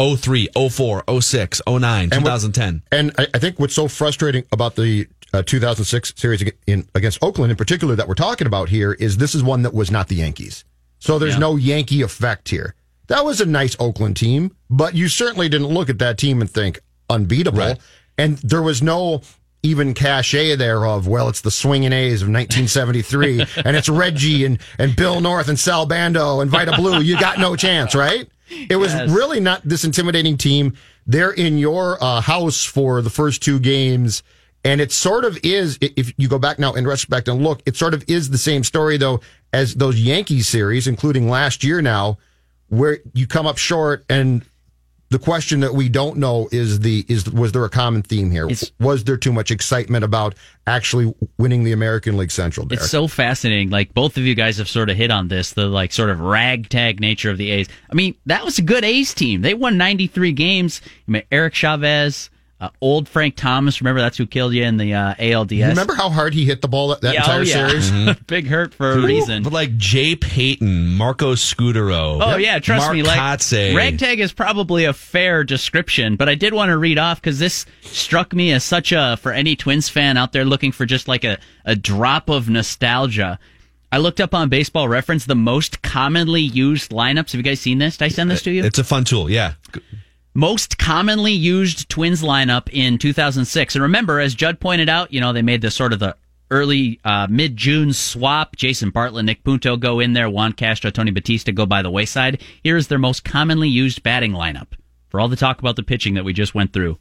03, 0.00 0.48
04, 0.70 1.04
06, 1.20 1.62
09, 1.68 2.10
2010. 2.10 2.82
And, 2.90 3.08
what, 3.08 3.20
and 3.20 3.28
I, 3.32 3.36
I, 3.36 3.38
think 3.38 3.60
what's 3.60 3.74
so 3.74 3.86
frustrating 3.86 4.42
about 4.50 4.74
the 4.74 5.06
uh, 5.32 5.42
2006 5.42 6.14
series 6.16 6.42
in, 6.66 6.88
against 6.96 7.22
Oakland 7.22 7.52
in 7.52 7.56
particular 7.56 7.94
that 7.94 8.08
we're 8.08 8.14
talking 8.14 8.48
about 8.48 8.68
here 8.68 8.92
is 8.92 9.18
this 9.18 9.36
is 9.36 9.44
one 9.44 9.62
that 9.62 9.72
was 9.72 9.92
not 9.92 10.08
the 10.08 10.16
Yankees. 10.16 10.64
So 10.98 11.20
there's 11.20 11.34
yeah. 11.34 11.40
no 11.40 11.56
Yankee 11.56 12.02
effect 12.02 12.48
here. 12.48 12.74
That 13.08 13.24
was 13.24 13.40
a 13.40 13.46
nice 13.46 13.76
Oakland 13.78 14.16
team, 14.16 14.56
but 14.70 14.94
you 14.94 15.08
certainly 15.08 15.48
didn't 15.48 15.68
look 15.68 15.90
at 15.90 15.98
that 15.98 16.18
team 16.18 16.40
and 16.40 16.50
think 16.50 16.80
unbeatable. 17.10 17.58
Right. 17.58 17.78
And 18.16 18.38
there 18.38 18.62
was 18.62 18.82
no 18.82 19.22
even 19.62 19.94
cachet 19.94 20.56
there 20.56 20.86
of, 20.86 21.08
well, 21.08 21.28
it's 21.28 21.40
the 21.40 21.50
swinging 21.50 21.92
A's 21.92 22.22
of 22.22 22.28
1973 22.28 23.46
and 23.64 23.76
it's 23.76 23.88
Reggie 23.88 24.44
and, 24.44 24.58
and 24.78 24.94
Bill 24.94 25.20
North 25.20 25.48
and 25.48 25.58
Sal 25.58 25.86
Bando 25.86 26.40
and 26.40 26.50
Vida 26.50 26.76
Blue. 26.76 27.00
You 27.00 27.18
got 27.18 27.38
no 27.38 27.56
chance, 27.56 27.94
right? 27.94 28.28
It 28.50 28.76
was 28.76 28.92
yes. 28.92 29.10
really 29.10 29.40
not 29.40 29.62
this 29.64 29.84
intimidating 29.84 30.36
team. 30.36 30.74
They're 31.06 31.32
in 31.32 31.58
your 31.58 32.02
uh, 32.02 32.20
house 32.20 32.64
for 32.64 33.00
the 33.00 33.10
first 33.10 33.42
two 33.42 33.58
games. 33.58 34.22
And 34.66 34.80
it 34.80 34.92
sort 34.92 35.24
of 35.24 35.38
is, 35.42 35.78
if 35.80 36.12
you 36.18 36.28
go 36.28 36.38
back 36.38 36.58
now 36.58 36.74
in 36.74 36.86
retrospect 36.86 37.28
and 37.28 37.42
look, 37.42 37.62
it 37.66 37.76
sort 37.76 37.94
of 37.94 38.04
is 38.08 38.30
the 38.30 38.38
same 38.38 38.64
story 38.64 38.96
though 38.96 39.20
as 39.52 39.74
those 39.74 39.98
Yankees 39.98 40.48
series, 40.48 40.86
including 40.86 41.28
last 41.28 41.64
year 41.64 41.82
now 41.82 42.18
where 42.68 42.98
you 43.12 43.26
come 43.26 43.46
up 43.46 43.58
short 43.58 44.04
and 44.08 44.44
the 45.10 45.18
question 45.20 45.60
that 45.60 45.74
we 45.74 45.88
don't 45.88 46.16
know 46.16 46.48
is 46.50 46.80
the 46.80 47.04
is 47.08 47.30
was 47.30 47.52
there 47.52 47.64
a 47.64 47.70
common 47.70 48.02
theme 48.02 48.32
here? 48.32 48.48
It's, 48.48 48.72
was 48.80 49.04
there 49.04 49.16
too 49.16 49.32
much 49.32 49.52
excitement 49.52 50.04
about 50.04 50.34
actually 50.66 51.14
winning 51.38 51.62
the 51.62 51.70
American 51.70 52.16
League 52.16 52.32
Central? 52.32 52.66
Derek? 52.66 52.82
It's 52.82 52.90
so 52.90 53.06
fascinating. 53.06 53.70
Like 53.70 53.94
both 53.94 54.16
of 54.16 54.24
you 54.24 54.34
guys 54.34 54.58
have 54.58 54.68
sort 54.68 54.90
of 54.90 54.96
hit 54.96 55.12
on 55.12 55.28
this, 55.28 55.52
the 55.52 55.66
like 55.66 55.92
sort 55.92 56.10
of 56.10 56.20
ragtag 56.20 56.98
nature 56.98 57.30
of 57.30 57.38
the 57.38 57.50
A's. 57.52 57.68
I 57.88 57.94
mean, 57.94 58.16
that 58.26 58.44
was 58.44 58.58
a 58.58 58.62
good 58.62 58.82
A's 58.82 59.14
team. 59.14 59.42
They 59.42 59.54
won 59.54 59.76
93 59.76 60.32
games. 60.32 60.80
I 61.06 61.10
mean, 61.10 61.22
Eric 61.30 61.54
Chavez, 61.54 62.28
Uh, 62.64 62.70
old 62.80 63.08
Frank 63.08 63.36
Thomas, 63.36 63.80
remember 63.80 64.00
that's 64.00 64.16
who 64.16 64.26
killed 64.26 64.54
you 64.54 64.62
in 64.64 64.76
the 64.76 64.94
uh, 64.94 65.14
ALDS. 65.14 65.52
You 65.56 65.66
remember 65.66 65.94
how 65.94 66.08
hard 66.10 66.34
he 66.34 66.44
hit 66.44 66.62
the 66.62 66.68
ball 66.68 66.88
that, 66.88 67.00
that 67.02 67.14
Yeah, 67.14 67.20
entire 67.20 67.40
oh, 67.40 67.42
yeah. 67.42 67.68
series? 67.68 68.16
Big 68.26 68.46
hurt 68.46 68.74
for 68.74 68.92
a 68.92 69.00
reason. 69.00 69.42
But 69.42 69.52
like 69.52 69.76
Jay 69.76 70.16
Payton, 70.16 70.94
Marco 70.94 71.34
Scutaro. 71.34 72.20
Oh 72.22 72.36
yeah, 72.36 72.58
trust 72.58 72.84
Mark 72.86 72.94
me. 72.94 73.02
Like 73.02 73.18
Kotsay. 73.18 73.74
ragtag 73.74 74.20
is 74.20 74.32
probably 74.32 74.84
a 74.84 74.92
fair 74.92 75.44
description, 75.44 76.16
but 76.16 76.28
I 76.28 76.34
did 76.34 76.54
want 76.54 76.70
to 76.70 76.78
read 76.78 76.98
off 76.98 77.20
because 77.20 77.38
this 77.38 77.66
struck 77.82 78.32
me 78.32 78.52
as 78.52 78.64
such 78.64 78.92
a 78.92 79.16
for 79.20 79.32
any 79.32 79.56
Twins 79.56 79.88
fan 79.88 80.16
out 80.16 80.32
there 80.32 80.44
looking 80.44 80.72
for 80.72 80.86
just 80.86 81.08
like 81.08 81.24
a 81.24 81.38
a 81.64 81.76
drop 81.76 82.28
of 82.28 82.48
nostalgia. 82.48 83.38
I 83.92 83.98
looked 83.98 84.20
up 84.20 84.34
on 84.34 84.48
Baseball 84.48 84.88
Reference 84.88 85.24
the 85.24 85.36
most 85.36 85.80
commonly 85.82 86.42
used 86.42 86.90
lineups. 86.90 87.30
Have 87.30 87.34
you 87.34 87.42
guys 87.42 87.60
seen 87.60 87.78
this? 87.78 87.96
Did 87.96 88.06
I 88.06 88.08
send 88.08 88.28
this 88.28 88.42
to 88.42 88.50
you? 88.50 88.64
It's 88.64 88.78
a 88.80 88.84
fun 88.84 89.04
tool. 89.04 89.30
Yeah. 89.30 89.52
Most 90.34 90.78
commonly 90.78 91.32
used 91.32 91.88
Twins 91.88 92.22
lineup 92.22 92.68
in 92.72 92.98
2006. 92.98 93.74
And 93.74 93.82
remember, 93.82 94.18
as 94.18 94.34
Judd 94.34 94.58
pointed 94.58 94.88
out, 94.88 95.12
you 95.12 95.20
know, 95.20 95.32
they 95.32 95.42
made 95.42 95.60
the 95.60 95.70
sort 95.70 95.92
of 95.92 96.00
the 96.00 96.16
early 96.50 97.00
uh, 97.04 97.28
mid 97.30 97.56
June 97.56 97.92
swap. 97.92 98.56
Jason 98.56 98.90
Bartlett, 98.90 99.24
Nick 99.24 99.44
Punto 99.44 99.76
go 99.76 100.00
in 100.00 100.12
there. 100.12 100.28
Juan 100.28 100.52
Castro, 100.52 100.90
Tony 100.90 101.12
Batista 101.12 101.52
go 101.52 101.66
by 101.66 101.82
the 101.82 101.90
wayside. 101.90 102.42
Here 102.62 102.76
is 102.76 102.88
their 102.88 102.98
most 102.98 103.24
commonly 103.24 103.68
used 103.68 104.02
batting 104.02 104.32
lineup 104.32 104.68
for 105.08 105.20
all 105.20 105.28
the 105.28 105.36
talk 105.36 105.60
about 105.60 105.76
the 105.76 105.82
pitching 105.82 106.14
that 106.14 106.24
we 106.24 106.32
just 106.32 106.54
went 106.54 106.72
through. 106.72 106.98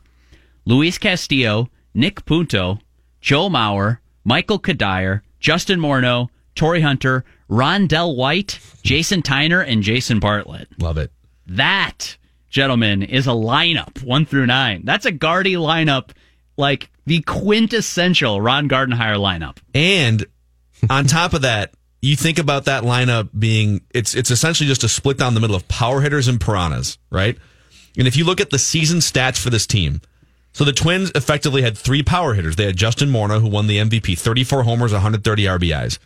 Luis 0.66 0.98
Castillo, 0.98 1.70
Nick 1.94 2.26
Punto, 2.26 2.80
Joe 3.20 3.50
Mauer, 3.50 3.98
Michael 4.24 4.60
Cuddyer, 4.60 5.22
Justin 5.40 5.80
Morneau, 5.80 6.30
Torii 6.56 6.82
Hunter, 6.82 7.26
Ron 7.50 7.88
Rondell 7.88 8.16
White, 8.16 8.60
Jason 8.84 9.22
Tyner, 9.22 9.66
and 9.68 9.84
Jason 9.84 10.20
Bartlett. 10.20 10.68
Love 10.80 10.98
it. 10.98 11.12
That, 11.48 12.18
gentlemen, 12.54 13.04
is 13.04 13.28
a 13.28 13.32
lineup 13.32 14.02
one 14.04 14.26
through 14.26 14.46
nine. 14.46 14.84
That's 14.86 15.06
a 15.06 15.12
Gardy 15.12 15.56
lineup, 15.56 16.12
like 16.56 16.90
the 17.06 17.22
quintessential 17.22 18.40
Ron 18.40 18.70
Gardenhire 18.70 19.18
lineup. 19.18 19.58
And 19.74 20.26
on 20.90 21.06
top 21.06 21.34
of 21.34 21.42
that, 21.42 21.74
you 22.02 22.16
think 22.16 22.40
about 22.40 22.66
that 22.66 22.84
lineup 22.84 23.30
being 23.38 23.82
it's 23.94 24.14
it's 24.14 24.32
essentially 24.32 24.68
just 24.68 24.84
a 24.84 24.90
split 24.90 25.18
down 25.18 25.34
the 25.34 25.40
middle 25.40 25.56
of 25.56 25.68
power 25.68 26.02
hitters 26.02 26.28
and 26.28 26.40
piranhas, 26.40 26.98
right? 27.10 27.38
And 27.98 28.08
if 28.08 28.16
you 28.16 28.24
look 28.24 28.40
at 28.40 28.50
the 28.50 28.60
season 28.60 29.00
stats 29.00 29.38
for 29.38 29.50
this 29.50 29.68
team, 29.68 30.02
so 30.54 30.64
the 30.64 30.74
Twins 30.74 31.12
effectively 31.16 31.64
had 31.64 31.78
three 31.78 32.04
power 32.04 32.34
hitters. 32.34 32.56
They 32.56 32.66
had 32.66 32.78
Justin 32.78 33.10
Morneau, 33.10 33.42
who 33.42 33.48
won 33.48 33.68
the 33.68 33.78
MVP, 33.78 34.18
34 34.18 34.64
homers, 34.64 34.92
130 34.92 35.44
RBIs. 35.44 35.98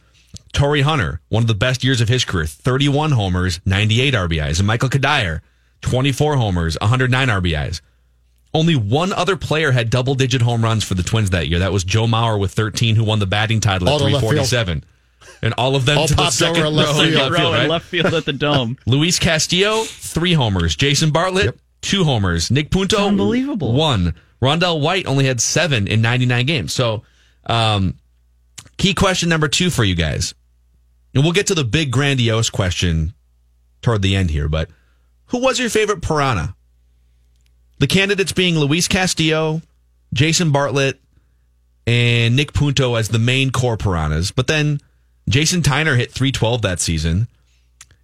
Torii 0.54 0.82
Hunter, 0.82 1.22
one 1.30 1.44
of 1.44 1.48
the 1.48 1.54
best 1.54 1.84
years 1.84 2.00
of 2.00 2.10
his 2.10 2.24
career, 2.24 2.46
31 2.46 3.12
homers, 3.12 3.60
98 3.66 4.14
RBIs. 4.14 4.60
And 4.60 4.68
Michael 4.68 4.90
Cuddyer, 4.90 5.42
24 5.82 6.38
homers, 6.38 6.78
109 6.82 7.28
RBIs. 7.28 7.82
Only 8.54 8.76
one 8.76 9.14
other 9.14 9.36
player 9.36 9.72
had 9.72 9.90
double 9.90 10.16
digit 10.16 10.42
home 10.42 10.64
runs 10.64 10.84
for 10.84 10.94
the 10.96 11.04
Twins 11.04 11.30
that 11.32 11.48
year. 11.48 11.60
That 11.60 11.72
was 11.74 11.84
Joe 11.84 12.06
Mauer 12.08 12.40
with 12.40 12.54
13, 12.54 12.96
who 12.96 13.04
won 13.04 13.20
the 13.20 13.26
batting 13.28 13.60
title 13.60 13.88
at 13.88 13.92
All 13.92 14.00
to 14.00 14.06
left 14.06 14.22
field. 14.22 14.48
347. 14.48 14.84
And 15.44 15.54
all 15.58 15.76
of 15.76 15.86
them 15.86 15.98
All 16.00 16.08
to 16.08 16.16
the 16.16 16.22
popped 16.24 16.34
second 16.34 16.58
over 16.64 16.70
left 16.70 16.94
row 16.98 17.04
field. 17.06 17.16
left 17.16 17.36
field, 17.36 17.54
right? 17.54 17.70
left 17.70 17.86
field 17.86 18.14
at 18.14 18.26
the 18.26 18.34
dome. 18.34 18.78
Luis 18.88 19.20
Castillo, 19.20 19.84
three 19.84 20.34
homers. 20.34 20.76
Jason 20.76 21.12
Bartlett, 21.12 21.46
Yep. 21.46 21.58
two 21.82 22.04
homers. 22.06 22.50
Nick 22.50 22.72
Punto, 22.72 23.08
unbelievable. 23.08 23.74
one. 23.74 24.16
Rondell 24.42 24.82
White 24.82 25.06
only 25.06 25.26
had 25.26 25.42
seven 25.42 25.88
in 25.88 26.02
99 26.02 26.46
games. 26.46 26.74
So, 26.74 27.04
um, 27.46 27.96
key 28.78 28.94
question 28.94 29.30
number 29.30 29.48
two 29.48 29.70
for 29.70 29.84
you 29.84 29.94
guys. 29.96 30.34
And 31.14 31.24
we'll 31.24 31.34
get 31.34 31.48
to 31.48 31.56
the 31.56 31.64
big 31.64 31.92
grandiose 31.92 32.50
question 32.50 33.14
toward 33.82 34.02
the 34.02 34.16
end 34.16 34.30
here, 34.32 34.48
but 34.48 34.70
who 35.28 35.40
was 35.40 35.60
your 35.60 35.70
favorite 35.70 36.02
piranha? 36.02 36.56
The 37.80 37.88
candidates 37.88 38.32
being 38.32 38.58
Luis 38.58 38.88
Castillo, 38.88 39.62
Jason 40.14 40.52
Bartlett, 40.52 41.00
and 41.86 42.36
Nick 42.36 42.54
Punto 42.54 42.96
as 42.96 43.10
the 43.10 43.20
main 43.20 43.52
core 43.52 43.78
piranhas. 43.78 44.32
But 44.32 44.48
then 44.48 44.80
Jason 45.30 45.62
Tyner 45.62 45.96
hit 45.96 46.12
312 46.12 46.62
that 46.64 46.80
season. 46.80 47.28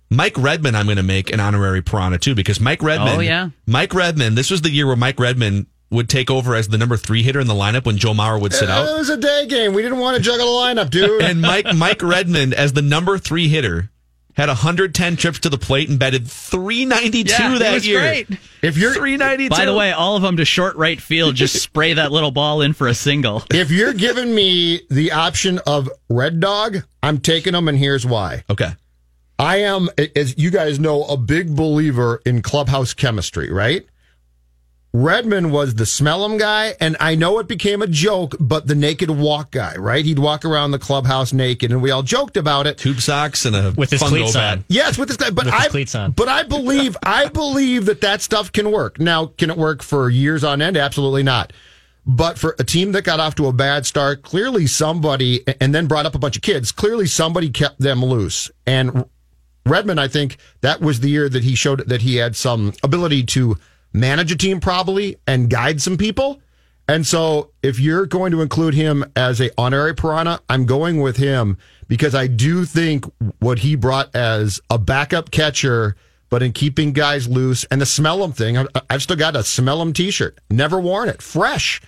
Mike 0.10 0.38
Redmond, 0.38 0.78
I'm 0.78 0.86
going 0.86 0.98
to 0.98 1.04
make 1.04 1.34
an 1.34 1.40
honorary 1.40 1.82
piranha 1.82 2.20
too 2.20 2.36
because 2.36 2.60
Mike 2.60 2.84
Redmond. 2.84 3.18
Oh, 3.18 3.22
yeah. 3.22 3.50
Mike 3.66 3.94
Redmond. 3.94 4.38
This 4.38 4.52
was 4.52 4.62
the 4.62 4.70
year 4.70 4.86
where 4.86 4.96
Mike 4.96 5.20
Redmond 5.20 5.66
would 5.90 6.10
take 6.10 6.30
over 6.30 6.56
as 6.56 6.68
the 6.68 6.78
number 6.78 6.98
three 6.98 7.24
hitter 7.24 7.40
in 7.40 7.48
the 7.48 7.54
lineup 7.54 7.86
when 7.86 7.98
Joe 7.98 8.14
Mauer 8.14 8.40
would 8.42 8.54
sit 8.54 8.70
out. 8.70 8.88
It 8.88 8.98
was 8.98 9.10
a 9.10 9.18
day 9.18 9.46
game. 9.48 9.74
We 9.74 9.82
didn't 9.82 10.00
want 10.00 10.18
to 10.18 10.24
juggle 10.24 10.60
the 10.60 10.66
lineup, 10.66 10.90
dude. 10.90 11.22
And 11.22 11.42
Mike 11.42 11.74
Mike 11.76 12.02
Redmond 12.02 12.54
as 12.54 12.74
the 12.74 12.82
number 12.82 13.18
three 13.18 13.48
hitter 13.48 13.90
had 14.36 14.50
110 14.50 15.16
trips 15.16 15.40
to 15.40 15.50
the 15.50 15.58
plate 15.58 15.90
and 15.90 16.00
batted 16.00 16.28
392 16.28 17.32
Yeah, 17.32 17.58
that 17.60 17.74
was 17.74 17.86
year. 17.88 18.00
great. 18.00 18.28
if 18.62 18.78
you're 18.78 18.94
392. 18.94 19.50
By 19.50 19.66
the 19.66 19.74
way, 19.74 19.92
all 19.92 20.16
of 20.16 20.22
them 20.22 20.38
to 20.38 20.46
short 20.46 20.76
right 20.76 21.00
field, 21.00 21.36
just 21.36 21.56
spray 21.64 21.94
that 21.94 22.12
little 22.12 22.32
ball 22.32 22.62
in 22.62 22.74
for 22.74 22.88
a 22.88 22.94
single. 22.94 23.44
if 23.52 23.70
you're 23.72 23.94
giving 23.94 24.34
me 24.34 24.82
the 24.90 25.12
option 25.12 25.60
of 25.68 25.90
Red 26.10 26.40
Dog, 26.40 26.78
I'm 27.02 27.20
taking 27.20 27.54
them, 27.54 27.68
and 27.68 27.78
here's 27.78 28.06
why. 28.06 28.44
okay. 28.50 28.72
I 29.40 29.58
am, 29.58 29.90
as 30.16 30.38
you 30.38 30.52
guys 30.52 30.80
know, 30.80 31.04
a 31.06 31.18
big 31.18 31.56
believer 31.56 32.22
in 32.26 32.42
clubhouse 32.44 32.94
chemistry, 32.94 33.52
right? 33.52 33.86
Redmond 34.96 35.52
was 35.52 35.74
the 35.74 35.88
smell 35.88 36.24
'em 36.24 36.38
guy, 36.38 36.76
and 36.80 36.96
I 37.00 37.16
know 37.16 37.40
it 37.40 37.48
became 37.48 37.82
a 37.82 37.88
joke, 37.88 38.36
but 38.40 38.68
the 38.68 38.76
naked 38.76 39.10
walk 39.10 39.50
guy, 39.50 39.74
right? 39.76 40.06
He'd 40.06 40.20
walk 40.20 40.46
around 40.46 40.70
the 40.70 40.78
clubhouse 40.78 41.34
naked, 41.34 41.72
and 41.72 41.82
we 41.82 41.90
all 41.90 42.04
joked 42.04 42.38
about 42.38 42.68
it. 42.68 42.78
Tube 42.78 43.02
socks 43.02 43.44
and 43.46 43.56
a 43.56 43.74
With 43.76 43.90
his 43.90 44.00
fungo 44.04 44.10
cleats 44.10 44.34
bat. 44.34 44.58
on. 44.60 44.66
Yes, 44.68 45.00
with 45.00 45.08
this 45.08 45.18
guy, 45.18 45.32
but 45.32 45.46
With 45.46 45.54
his 45.56 45.66
I, 45.66 45.70
cleats 45.70 45.96
on. 45.96 46.12
but 46.12 46.28
I 46.28 46.44
believe, 46.44 46.96
I 47.02 47.26
believe 47.26 47.86
that 47.88 48.02
that 48.02 48.22
stuff 48.22 48.52
can 48.52 48.72
work. 48.72 49.00
Now, 49.00 49.32
can 49.36 49.50
it 49.50 49.58
work 49.58 49.82
for 49.82 50.12
years 50.12 50.44
on 50.44 50.62
end? 50.62 50.78
Absolutely 50.78 51.24
not. 51.24 51.54
But 52.06 52.38
for 52.38 52.56
a 52.60 52.64
team 52.64 52.92
that 52.92 53.04
got 53.04 53.20
off 53.20 53.34
to 53.36 53.48
a 53.48 53.54
bad 53.54 53.88
start, 53.88 54.22
clearly 54.22 54.68
somebody, 54.68 55.44
and 55.60 55.74
then 55.74 55.88
brought 55.88 56.06
up 56.06 56.14
a 56.14 56.20
bunch 56.20 56.36
of 56.36 56.44
kids, 56.44 56.72
clearly 56.72 57.08
somebody 57.08 57.50
kept 57.50 57.80
them 57.80 58.06
loose. 58.06 58.52
And 58.68 59.06
Redmond, 59.66 60.00
I 60.00 60.08
think 60.08 60.38
that 60.62 60.82
was 60.82 61.00
the 61.00 61.10
year 61.10 61.30
that 61.30 61.44
he 61.44 61.56
showed 61.56 61.88
that 61.88 62.04
he 62.04 62.18
had 62.18 62.36
some 62.36 62.74
ability 62.84 63.24
to 63.24 63.58
manage 63.94 64.32
a 64.32 64.36
team 64.36 64.60
probably 64.60 65.18
and 65.28 65.50
guide 65.50 65.82
some 65.82 65.98
people. 65.98 66.42
And 66.88 67.08
so 67.08 67.52
if 67.62 67.80
you're 67.80 68.06
going 68.06 68.32
to 68.34 68.42
include 68.42 68.74
him 68.74 69.06
as 69.16 69.40
a 69.40 69.50
honorary 69.58 69.96
piranha, 69.96 70.42
I'm 70.50 70.66
going 70.66 71.00
with 71.00 71.16
him 71.16 71.58
because 71.88 72.14
I 72.14 72.28
do 72.28 72.66
think 72.66 73.06
what 73.40 73.60
he 73.60 73.76
brought 73.76 74.14
as 74.16 74.60
a 74.70 74.78
backup 74.78 75.32
catcher, 75.32 75.96
but 76.30 76.44
in 76.44 76.52
keeping 76.52 76.92
guys 76.92 77.28
loose 77.28 77.64
and 77.72 77.80
the 77.80 77.86
smell 77.86 78.22
'em 78.24 78.34
thing. 78.34 78.58
I- 78.58 78.66
I've 78.90 79.02
still 79.04 79.16
got 79.16 79.36
a 79.38 79.44
smell 79.44 79.80
'em 79.82 79.94
t-shirt. 79.94 80.40
Never 80.50 80.78
worn 80.80 81.08
it. 81.08 81.22
Fresh. 81.22 81.82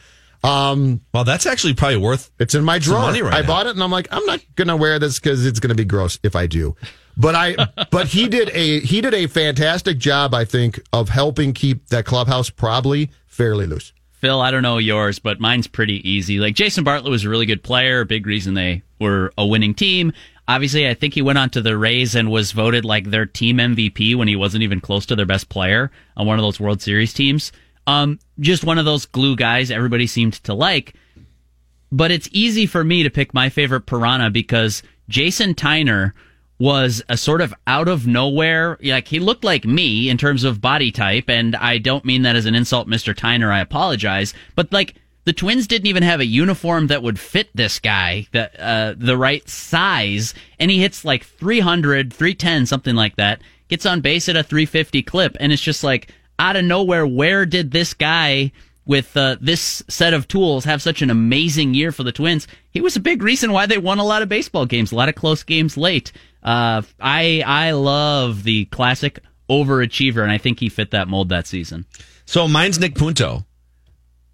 Um, 0.43 1.01
Well, 1.13 1.23
that's 1.23 1.45
actually 1.45 1.73
probably 1.73 1.97
worth. 1.97 2.29
it's 2.39 2.53
in 2.55 2.63
my 2.63 2.77
drawer. 2.79 3.11
right 3.11 3.23
I 3.33 3.41
now. 3.41 3.47
bought 3.47 3.65
it 3.67 3.71
and 3.71 3.83
I'm 3.83 3.91
like, 3.91 4.07
I'm 4.11 4.25
not 4.25 4.41
gonna 4.55 4.77
wear 4.77 4.99
this 4.99 5.19
because 5.19 5.45
it's 5.45 5.59
gonna 5.59 5.75
be 5.75 5.85
gross 5.85 6.19
if 6.23 6.35
I 6.35 6.45
do. 6.47 6.75
But 7.17 7.35
I, 7.35 7.55
but 7.91 8.07
he 8.07 8.27
did 8.27 8.49
a 8.49 8.79
he 8.81 9.01
did 9.01 9.13
a 9.13 9.27
fantastic 9.27 9.97
job, 9.97 10.33
I 10.33 10.45
think, 10.45 10.81
of 10.91 11.09
helping 11.09 11.53
keep 11.53 11.87
that 11.87 12.05
clubhouse 12.05 12.49
probably 12.49 13.09
fairly 13.27 13.65
loose. 13.65 13.93
Phil, 14.11 14.41
I 14.41 14.49
don't 14.51 14.63
know 14.63 14.77
yours, 14.77 15.19
but 15.19 15.39
mine's 15.39 15.67
pretty 15.67 16.07
easy. 16.09 16.39
Like 16.39 16.55
Jason 16.55 16.83
Bartlett 16.83 17.11
was 17.11 17.25
a 17.25 17.29
really 17.29 17.45
good 17.45 17.63
player, 17.63 18.05
big 18.05 18.25
reason 18.25 18.53
they 18.53 18.81
were 18.99 19.31
a 19.37 19.45
winning 19.45 19.73
team. 19.73 20.13
Obviously, 20.47 20.87
I 20.87 20.93
think 20.93 21.13
he 21.13 21.21
went 21.21 21.37
on 21.37 21.49
to 21.51 21.61
the 21.61 21.77
Rays 21.77 22.15
and 22.15 22.29
was 22.29 22.51
voted 22.51 22.85
like 22.85 23.09
their 23.09 23.25
team 23.25 23.57
MVP 23.57 24.15
when 24.15 24.27
he 24.27 24.35
wasn't 24.35 24.63
even 24.63 24.79
close 24.79 25.05
to 25.07 25.15
their 25.15 25.25
best 25.25 25.49
player 25.49 25.91
on 26.15 26.27
one 26.27 26.37
of 26.37 26.43
those 26.43 26.59
World 26.59 26.81
Series 26.81 27.13
teams. 27.13 27.51
Um, 27.87 28.19
just 28.39 28.63
one 28.63 28.77
of 28.77 28.85
those 28.85 29.05
glue 29.05 29.35
guys 29.35 29.71
everybody 29.71 30.07
seemed 30.07 30.33
to 30.43 30.53
like. 30.53 30.93
But 31.91 32.11
it's 32.11 32.29
easy 32.31 32.65
for 32.65 32.83
me 32.83 33.03
to 33.03 33.09
pick 33.09 33.33
my 33.33 33.49
favorite 33.49 33.85
piranha 33.85 34.29
because 34.29 34.83
Jason 35.07 35.55
Tyner 35.55 36.13
was 36.57 37.03
a 37.09 37.17
sort 37.17 37.41
of 37.41 37.53
out 37.67 37.87
of 37.87 38.07
nowhere. 38.07 38.77
Like 38.81 39.07
he 39.07 39.19
looked 39.19 39.43
like 39.43 39.65
me 39.65 40.09
in 40.09 40.17
terms 40.17 40.43
of 40.43 40.61
body 40.61 40.91
type, 40.91 41.29
and 41.29 41.55
I 41.55 41.77
don't 41.77 42.05
mean 42.05 42.21
that 42.23 42.35
as 42.35 42.45
an 42.45 42.55
insult, 42.55 42.87
Mr. 42.87 43.13
Tyner. 43.13 43.51
I 43.51 43.59
apologize, 43.59 44.33
but 44.55 44.71
like 44.71 44.95
the 45.25 45.33
Twins 45.33 45.67
didn't 45.67 45.87
even 45.87 46.03
have 46.03 46.19
a 46.19 46.25
uniform 46.25 46.87
that 46.87 47.03
would 47.03 47.19
fit 47.19 47.49
this 47.53 47.79
guy, 47.79 48.27
that 48.31 48.59
uh, 48.59 48.93
the 48.95 49.17
right 49.17 49.47
size, 49.49 50.33
and 50.59 50.71
he 50.71 50.79
hits 50.79 51.03
like 51.03 51.25
300, 51.25 52.13
310, 52.13 52.65
something 52.67 52.95
like 52.95 53.15
that. 53.17 53.41
Gets 53.67 53.87
on 53.87 54.01
base 54.01 54.29
at 54.29 54.35
a 54.35 54.43
350 54.43 55.01
clip, 55.03 55.35
and 55.39 55.51
it's 55.51 55.61
just 55.61 55.83
like 55.83 56.13
out 56.37 56.55
of 56.55 56.63
nowhere. 56.63 57.05
Where 57.07 57.45
did 57.45 57.71
this 57.71 57.93
guy? 57.93 58.51
With 58.85 59.15
uh, 59.17 59.37
this 59.41 59.83
set 59.87 60.13
of 60.13 60.27
tools 60.27 60.65
have 60.65 60.81
such 60.81 61.01
an 61.01 61.09
amazing 61.09 61.73
year 61.73 61.91
for 61.91 62.03
the 62.03 62.11
Twins. 62.11 62.47
He 62.69 62.81
was 62.81 62.95
a 62.95 62.99
big 62.99 63.23
reason 63.23 63.51
why 63.51 63.65
they 63.65 63.77
won 63.77 63.99
a 63.99 64.03
lot 64.03 64.21
of 64.21 64.29
baseball 64.29 64.65
games, 64.65 64.91
a 64.91 64.95
lot 64.95 65.09
of 65.09 65.15
close 65.15 65.43
games 65.43 65.77
late. 65.77 66.11
Uh, 66.43 66.83
I 66.99 67.43
I 67.45 67.71
love 67.71 68.43
the 68.43 68.65
classic 68.65 69.19
overachiever, 69.49 70.21
and 70.21 70.31
I 70.31 70.37
think 70.37 70.59
he 70.59 70.69
fit 70.69 70.91
that 70.91 71.07
mold 71.07 71.29
that 71.29 71.47
season. 71.47 71.85
So 72.25 72.47
mine's 72.47 72.79
Nick 72.79 72.95
Punto. 72.95 73.45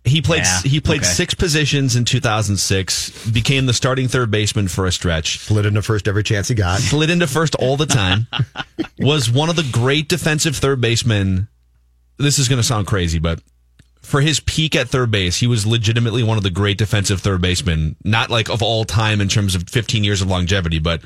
He 0.04 0.22
played 0.22 0.44
Yeah, 0.44 0.62
he 0.62 0.80
played 0.80 1.02
okay. 1.02 1.10
six 1.10 1.36
positions 1.36 1.96
in 1.96 2.06
2006. 2.06 3.30
Became 3.30 3.68
the 3.68 3.74
starting 3.74 4.08
third 4.08 4.32
baseman 4.32 4.68
for 4.68 4.88
a 4.88 4.92
stretch. 4.92 5.38
Slid 5.38 5.68
into 5.68 5.84
first 5.84 6.08
every 6.08 6.24
chance 6.24 6.48
he 6.48 6.56
got. 6.56 6.80
Slid 6.80 7.12
into 7.12 7.28
first 7.28 7.54
all 7.56 7.78
the 7.78 7.86
time. 7.86 8.26
was 9.00 9.30
one 9.30 9.50
of 9.50 9.56
the 9.56 9.68
great 9.72 10.10
defensive 10.10 10.56
third 10.56 10.82
basemen. 10.82 11.48
This 12.18 12.40
is 12.40 12.50
going 12.50 12.58
to 12.58 12.64
sound 12.64 12.88
crazy, 12.88 13.20
but 13.20 13.42
for 14.02 14.22
his 14.22 14.40
peak 14.40 14.76
at 14.76 14.90
third 14.90 15.12
base, 15.12 15.38
he 15.40 15.48
was 15.48 15.66
legitimately 15.66 16.24
one 16.24 16.38
of 16.38 16.44
the 16.44 16.50
great 16.50 16.78
defensive 16.78 17.22
third 17.22 17.42
basemen, 17.42 17.96
not 18.04 18.30
like 18.30 18.50
of 18.50 18.62
all 18.62 18.84
time 18.84 19.22
in 19.22 19.28
terms 19.28 19.56
of 19.56 19.70
15 19.70 20.04
years 20.04 20.22
of 20.22 20.28
longevity, 20.28 20.80
but 20.80 21.02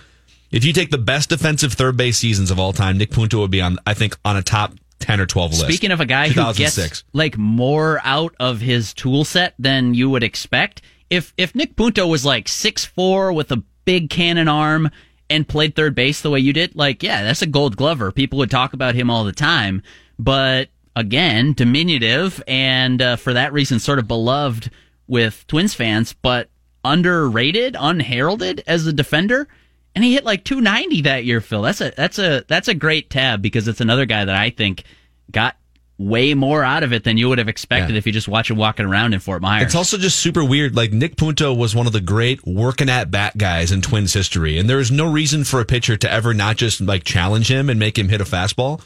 if 0.51 0.63
you 0.63 0.71
take 0.71 0.91
the 0.91 0.97
best 0.97 1.29
defensive 1.29 1.73
third 1.73 1.97
base 1.97 2.17
seasons 2.17 2.51
of 2.51 2.59
all 2.59 2.71
time, 2.71 2.97
Nick 2.97 3.11
Punto 3.11 3.39
would 3.39 3.51
be 3.51 3.61
on, 3.61 3.77
I 3.85 3.93
think, 3.93 4.17
on 4.23 4.37
a 4.37 4.41
top 4.41 4.73
10 4.99 5.19
or 5.19 5.25
12 5.25 5.51
list. 5.51 5.65
Speaking 5.65 5.91
of 5.91 5.99
a 5.99 6.05
guy 6.05 6.29
who 6.29 6.53
gets 6.53 7.03
like 7.13 7.37
more 7.37 7.99
out 8.03 8.33
of 8.39 8.61
his 8.61 8.93
tool 8.93 9.25
set 9.25 9.53
than 9.59 9.93
you 9.93 10.09
would 10.09 10.23
expect, 10.23 10.81
if 11.09 11.33
if 11.37 11.53
Nick 11.53 11.75
Punto 11.75 12.07
was 12.07 12.25
like 12.25 12.47
six 12.47 12.85
four 12.85 13.33
with 13.33 13.51
a 13.51 13.61
big 13.83 14.09
cannon 14.09 14.47
arm 14.47 14.89
and 15.29 15.47
played 15.47 15.75
third 15.75 15.95
base 15.95 16.21
the 16.21 16.29
way 16.29 16.39
you 16.39 16.53
did, 16.53 16.75
like 16.75 17.03
yeah, 17.03 17.23
that's 17.23 17.41
a 17.41 17.47
gold 17.47 17.75
glover. 17.75 18.11
People 18.11 18.39
would 18.39 18.51
talk 18.51 18.73
about 18.73 18.95
him 18.95 19.09
all 19.09 19.23
the 19.23 19.31
time, 19.33 19.81
but 20.17 20.69
again, 20.95 21.53
diminutive 21.53 22.41
and 22.47 23.01
uh, 23.01 23.15
for 23.15 23.33
that 23.33 23.53
reason 23.53 23.79
sort 23.79 23.99
of 23.99 24.07
beloved 24.07 24.71
with 25.07 25.45
Twins 25.47 25.73
fans, 25.73 26.13
but 26.13 26.49
underrated, 26.83 27.75
unheralded 27.79 28.63
as 28.67 28.87
a 28.87 28.93
defender. 28.93 29.47
And 29.93 30.03
he 30.03 30.13
hit 30.13 30.25
like 30.25 30.43
290 30.43 31.01
that 31.03 31.23
year, 31.25 31.39
Phil. 31.41 31.61
That's 31.61 31.81
a 31.81 31.93
that's 31.95 32.19
a 32.19 32.43
that's 32.47 32.67
a 32.67 32.73
great 32.73 33.09
tab 33.09 33.41
because 33.41 33.67
it's 33.67 33.79
another 33.81 34.05
guy 34.05 34.25
that 34.25 34.35
I 34.35 34.49
think 34.49 34.83
got 35.31 35.55
way 35.97 36.33
more 36.33 36.61
out 36.61 36.83
of 36.83 36.91
it 36.91 37.05
than 37.05 37.15
you 37.17 37.29
would 37.29 37.37
have 37.37 37.47
expected 37.47 37.93
Yeah. 37.93 37.97
if 37.99 38.05
you 38.05 38.11
just 38.11 38.27
watch 38.27 38.51
him 38.51 38.57
walking 38.57 38.85
around 38.85 39.13
in 39.13 39.21
Fort 39.21 39.41
Myers. 39.41 39.63
It's 39.67 39.75
also 39.75 39.97
just 39.97 40.19
super 40.19 40.43
weird. 40.43 40.75
Like 40.75 40.91
Nick 40.91 41.15
Punto 41.15 41.53
was 41.53 41.73
one 41.73 41.87
of 41.87 41.93
the 41.93 42.01
great 42.01 42.45
working 42.45 42.89
at 42.89 43.09
bat 43.11 43.37
guys 43.37 43.71
in 43.71 43.81
Twins 43.81 44.13
history, 44.13 44.57
and 44.57 44.69
there 44.69 44.79
is 44.81 44.91
no 44.91 45.09
reason 45.09 45.45
for 45.45 45.61
a 45.61 45.65
pitcher 45.65 45.95
to 45.95 46.11
ever 46.11 46.33
not 46.33 46.57
just 46.57 46.81
like 46.81 47.05
challenge 47.05 47.49
him 47.49 47.69
and 47.69 47.79
make 47.79 47.97
him 47.97 48.09
hit 48.09 48.19
a 48.19 48.25
fastball. 48.25 48.81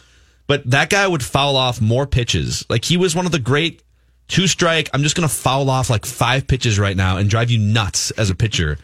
But 0.50 0.68
that 0.72 0.90
guy 0.90 1.08
would 1.08 1.24
foul 1.24 1.56
off 1.56 1.80
more 1.80 2.08
pitches. 2.08 2.66
Like 2.70 2.84
he 2.84 2.98
was 2.98 3.16
one 3.16 3.28
of 3.28 3.32
the 3.32 3.38
great 3.40 3.84
two 4.28 4.48
strike. 4.48 4.90
I'm 4.94 5.04
just 5.04 5.16
going 5.16 5.30
to 5.30 5.34
foul 5.34 5.70
off 5.70 5.92
like 5.92 6.08
five 6.08 6.48
pitches 6.48 6.80
right 6.80 6.98
now 6.98 7.18
and 7.18 7.30
drive 7.30 7.52
you 7.52 7.60
nuts 7.60 8.10
as 8.12 8.32
a 8.32 8.36
pitcher. 8.36 8.80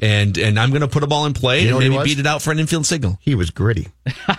And 0.00 0.38
and 0.38 0.58
I'm 0.58 0.70
going 0.70 0.80
to 0.80 0.88
put 0.88 1.02
a 1.02 1.06
ball 1.06 1.26
in 1.26 1.34
play 1.34 1.64
You 1.64 1.72
know 1.72 1.78
and 1.78 1.90
maybe 1.90 2.02
beat 2.04 2.18
it 2.18 2.26
out 2.26 2.40
for 2.40 2.52
an 2.52 2.58
infield 2.58 2.86
signal. 2.86 3.18
He 3.20 3.34
was 3.34 3.50
gritty. 3.50 3.88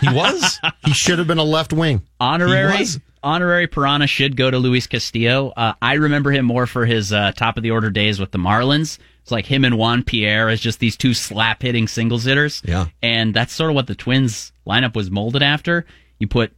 He 0.01 0.09
was. 0.11 0.59
He 0.83 0.93
should 0.93 1.19
have 1.19 1.27
been 1.27 1.37
a 1.37 1.43
left 1.43 1.71
wing. 1.71 2.01
honorary 2.19 2.83
He 2.83 2.99
honorary 3.21 3.67
Piranha 3.67 4.07
should 4.07 4.35
go 4.35 4.49
to 4.49 4.57
Luis 4.57 4.87
Castillo. 4.87 5.53
Uh, 5.55 5.73
I 5.79 5.93
remember 5.93 6.31
him 6.31 6.45
more 6.45 6.65
for 6.65 6.87
his 6.87 7.13
uh, 7.13 7.31
top 7.33 7.57
of 7.57 7.63
the 7.63 7.69
order 7.69 7.91
days 7.91 8.19
with 8.19 8.31
the 8.31 8.39
Marlins. 8.39 8.97
It's 9.21 9.31
like 9.31 9.45
him 9.45 9.63
and 9.63 9.77
Juan 9.77 10.01
Pierre 10.03 10.49
as 10.49 10.59
just 10.59 10.79
these 10.79 10.97
two 10.97 11.13
slap 11.13 11.61
hitting 11.61 11.87
singles 11.87 12.23
hitters. 12.23 12.63
Yeah. 12.65 12.87
and 13.03 13.33
that's 13.35 13.53
sort 13.53 13.69
of 13.69 13.75
what 13.75 13.85
the 13.85 13.93
Twins 13.93 14.51
lineup 14.65 14.95
was 14.95 15.11
molded 15.11 15.43
after. 15.43 15.85
You 16.17 16.27
put 16.27 16.51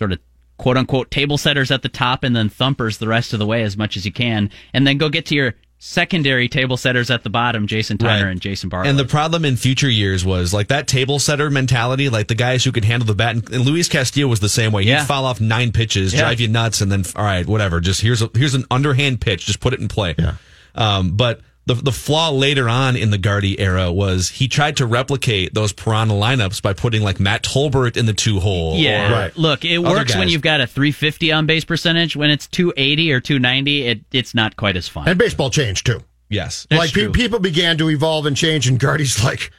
sort 0.00 0.12
of 0.12 0.18
quote 0.56 0.76
unquote 0.78 1.10
table 1.10 1.36
setters 1.38 1.70
at 1.70 1.82
the 1.82 1.88
top 1.90 2.24
and 2.24 2.34
then 2.34 2.48
thumpers 2.48 2.96
the 2.98 3.06
rest 3.06 3.32
of 3.34 3.38
the 3.38 3.44
way 3.46 3.62
as 3.62 3.76
much 3.76 3.96
as 3.98 4.04
you 4.06 4.12
can, 4.12 4.50
and 4.72 4.86
then 4.86 4.96
go 4.98 5.08
get 5.10 5.26
to 5.26 5.34
your 5.34 5.54
secondary 5.82 6.48
table 6.48 6.76
setters 6.76 7.10
at 7.10 7.22
the 7.22 7.30
bottom, 7.30 7.66
Jason 7.66 7.96
Tyner 7.98 8.24
Right. 8.24 8.30
and 8.32 8.40
Jason 8.40 8.68
Bartlett. 8.68 8.90
And 8.90 8.98
the 8.98 9.04
problem 9.06 9.44
in 9.46 9.56
future 9.56 9.88
years 9.88 10.24
was 10.24 10.52
like 10.54 10.68
that 10.68 10.86
table 10.86 11.18
setter 11.18 11.48
mentality, 11.50 12.08
like 12.10 12.28
the 12.28 12.34
guys 12.34 12.64
who 12.64 12.72
could 12.72 12.84
handle 12.84 13.06
the 13.06 13.14
bat. 13.14 13.34
And, 13.36 13.50
and 13.50 13.64
Luis 13.64 13.88
Castillo 13.88 14.28
was 14.28 14.40
the 14.40 14.48
same 14.50 14.72
way. 14.72 14.84
He'd 14.84 14.90
Yeah. 14.90 15.04
foul 15.04 15.24
off 15.26 15.40
nine 15.40 15.72
pitches, 15.72 16.12
Yeah. 16.12 16.20
drive 16.20 16.40
you 16.40 16.48
nuts, 16.48 16.80
and 16.82 16.90
then 16.92 17.04
all 17.16 17.24
right, 17.24 17.46
whatever. 17.46 17.80
Just 17.80 18.00
here's 18.02 18.20
a, 18.22 18.30
here's 18.34 18.54
an 18.54 18.64
underhand 18.70 19.20
pitch. 19.22 19.46
Just 19.46 19.60
put 19.60 19.72
it 19.72 19.80
in 19.80 19.88
play. 19.88 20.14
Yeah. 20.18 20.34
Um, 20.74 21.12
but 21.12 21.40
the 21.74 21.82
the 21.82 21.92
flaw 21.92 22.30
later 22.30 22.68
on 22.68 22.96
in 22.96 23.10
the 23.10 23.18
Gardy 23.18 23.58
era 23.60 23.92
was 23.92 24.28
he 24.28 24.48
tried 24.48 24.76
to 24.78 24.86
replicate 24.86 25.54
those 25.54 25.72
Piranha 25.72 26.14
lineups 26.14 26.60
by 26.62 26.72
putting 26.72 27.02
like 27.02 27.20
Matt 27.20 27.42
Tolbert 27.42 27.96
in 27.96 28.06
the 28.06 28.12
two 28.12 28.40
hole. 28.40 28.76
Yeah, 28.76 29.08
or- 29.08 29.12
Right. 29.12 29.36
look, 29.36 29.64
it 29.64 29.76
Other 29.78 29.88
works 29.98 30.14
when 30.16 30.28
you've 30.28 30.42
got 30.42 30.60
a 30.60 30.66
350 30.66 31.32
on 31.32 31.46
base 31.46 31.64
percentage. 31.64 32.16
When 32.16 32.30
it's 32.30 32.46
280 32.48 33.12
or 33.12 33.20
290, 33.20 33.86
it, 33.86 34.00
it's 34.12 34.34
not 34.34 34.56
quite 34.56 34.76
as 34.76 34.88
fun. 34.88 35.08
And 35.08 35.18
baseball 35.18 35.50
changed 35.50 35.86
too. 35.86 36.02
Yes. 36.28 36.66
That's 36.70 36.78
like 36.80 36.92
pe- 36.92 37.08
people 37.10 37.38
began 37.40 37.76
to 37.78 37.88
evolve 37.90 38.26
and 38.26 38.36
change, 38.36 38.68
and 38.68 38.78
Gardy's 38.78 39.22
like, 39.24 39.50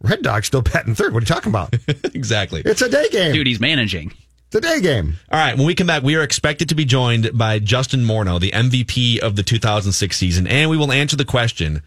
Red 0.00 0.22
Dog's 0.22 0.48
still 0.48 0.62
batting 0.62 0.94
third. 0.94 1.12
What 1.14 1.22
are 1.22 1.24
you 1.24 1.26
talking 1.26 1.50
about? 1.50 1.74
exactly. 2.14 2.62
it's 2.64 2.82
a 2.82 2.88
day 2.88 3.08
game. 3.10 3.32
Dude, 3.32 3.46
he's 3.46 3.60
managing. 3.60 4.12
It's 4.54 4.66
a 4.66 4.68
day 4.68 4.82
game. 4.82 5.14
All 5.30 5.40
right, 5.40 5.56
when 5.56 5.66
we 5.66 5.74
come 5.74 5.86
back, 5.86 6.02
we 6.02 6.14
are 6.14 6.22
expected 6.22 6.68
to 6.68 6.74
be 6.74 6.84
joined 6.84 7.30
by 7.32 7.58
Justin 7.58 8.04
Morneau, 8.04 8.38
the 8.38 8.50
MVP 8.50 9.18
of 9.20 9.34
the 9.34 9.42
2006 9.42 10.14
season, 10.14 10.46
and 10.46 10.68
we 10.68 10.76
will 10.76 10.92
answer 10.92 11.16
the 11.16 11.24
question 11.24 11.80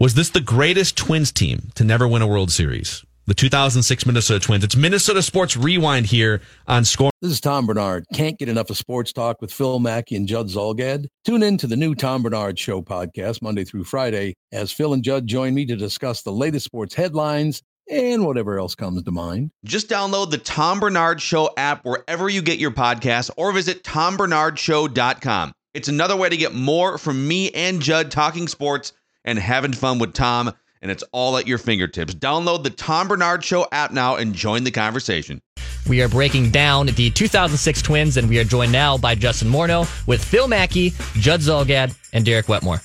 Was 0.00 0.14
this 0.14 0.30
the 0.30 0.40
greatest 0.40 0.96
Twins 0.96 1.30
team 1.30 1.70
to 1.76 1.84
never 1.84 2.08
win 2.08 2.22
a 2.22 2.26
World 2.26 2.50
Series? 2.50 3.04
The 3.28 3.34
2006 3.34 4.04
Minnesota 4.04 4.44
Twins. 4.44 4.64
It's 4.64 4.74
Minnesota 4.74 5.22
Sports 5.22 5.56
Rewind 5.56 6.06
here 6.06 6.42
on 6.66 6.84
Score. 6.84 7.12
This 7.22 7.30
is 7.30 7.40
Tom 7.40 7.66
Barnard. 7.66 8.04
Can't 8.12 8.36
get 8.36 8.48
enough 8.48 8.68
of 8.68 8.76
sports 8.76 9.12
talk 9.12 9.40
with 9.40 9.52
Phil 9.52 9.78
Mackey 9.78 10.16
and 10.16 10.26
Judd 10.26 10.48
Zulgad? 10.48 11.06
Tune 11.24 11.44
in 11.44 11.56
to 11.58 11.68
the 11.68 11.76
new 11.76 11.94
Tom 11.94 12.24
Barnard 12.24 12.58
Show 12.58 12.82
podcast 12.82 13.42
Monday 13.42 13.62
through 13.62 13.84
Friday 13.84 14.34
as 14.50 14.72
Phil 14.72 14.92
and 14.92 15.04
Judd 15.04 15.28
join 15.28 15.54
me 15.54 15.66
to 15.66 15.76
discuss 15.76 16.22
the 16.22 16.32
latest 16.32 16.64
sports 16.64 16.96
headlines 16.96 17.62
and 17.90 18.24
whatever 18.24 18.58
else 18.58 18.74
comes 18.74 19.02
to 19.02 19.10
mind. 19.10 19.50
Just 19.64 19.88
download 19.88 20.30
the 20.30 20.38
Tom 20.38 20.80
Barnard 20.80 21.20
Show 21.20 21.50
app 21.56 21.84
wherever 21.84 22.28
you 22.28 22.42
get 22.42 22.58
your 22.58 22.70
podcasts 22.70 23.30
or 23.36 23.52
visit 23.52 23.82
tombarnardshow.com. 23.84 25.52
It's 25.74 25.88
another 25.88 26.16
way 26.16 26.28
to 26.28 26.36
get 26.36 26.54
more 26.54 26.98
from 26.98 27.26
me 27.26 27.50
and 27.50 27.80
Judd 27.80 28.10
talking 28.10 28.46
sports 28.48 28.92
and 29.24 29.38
having 29.38 29.72
fun 29.72 29.98
with 29.98 30.12
Tom, 30.12 30.52
and 30.82 30.90
it's 30.90 31.02
all 31.12 31.36
at 31.36 31.46
your 31.46 31.58
fingertips. 31.58 32.14
Download 32.14 32.62
the 32.62 32.70
Tom 32.70 33.08
Barnard 33.08 33.42
Show 33.44 33.66
app 33.72 33.90
now 33.90 34.16
and 34.16 34.34
join 34.34 34.64
the 34.64 34.70
conversation. 34.70 35.40
We 35.88 36.00
are 36.00 36.08
breaking 36.08 36.50
down 36.50 36.86
the 36.86 37.10
2006 37.10 37.82
Twins, 37.82 38.16
and 38.16 38.28
we 38.28 38.38
are 38.38 38.44
joined 38.44 38.72
now 38.72 38.96
by 38.96 39.14
Justin 39.14 39.48
Morneau 39.48 39.86
with 40.06 40.24
Phil 40.24 40.48
Mackey, 40.48 40.90
Judd 41.14 41.40
Zulgad, 41.40 41.94
and 42.12 42.24
Derek 42.24 42.46
Wetmore. 42.48 42.80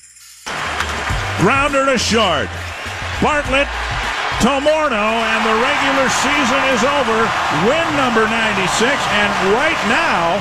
Grounder 1.40 1.86
to 1.86 1.98
short. 1.98 2.50
Bartlett 3.22 3.68
to 4.39 4.56
Morneau, 4.63 5.12
and 5.19 5.41
the 5.43 5.58
regular 5.60 6.08
season 6.23 6.62
is 6.71 6.80
over. 6.88 7.19
Win 7.67 7.88
number 7.99 8.23
96, 8.23 8.71
and 8.88 9.32
right 9.52 9.80
now, 9.91 10.39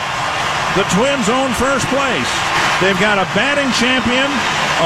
the 0.79 0.87
Twins 0.95 1.27
own 1.27 1.51
first 1.59 1.83
place. 1.91 2.31
They've 2.79 2.99
got 3.03 3.19
a 3.19 3.27
batting 3.35 3.67
champion, 3.75 4.31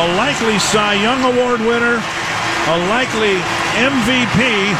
a 0.00 0.16
likely 0.16 0.56
Cy 0.56 0.96
Young 1.04 1.20
Award 1.28 1.60
winner, 1.60 2.00
a 2.00 2.76
likely 2.88 3.36
MVP, 3.76 4.72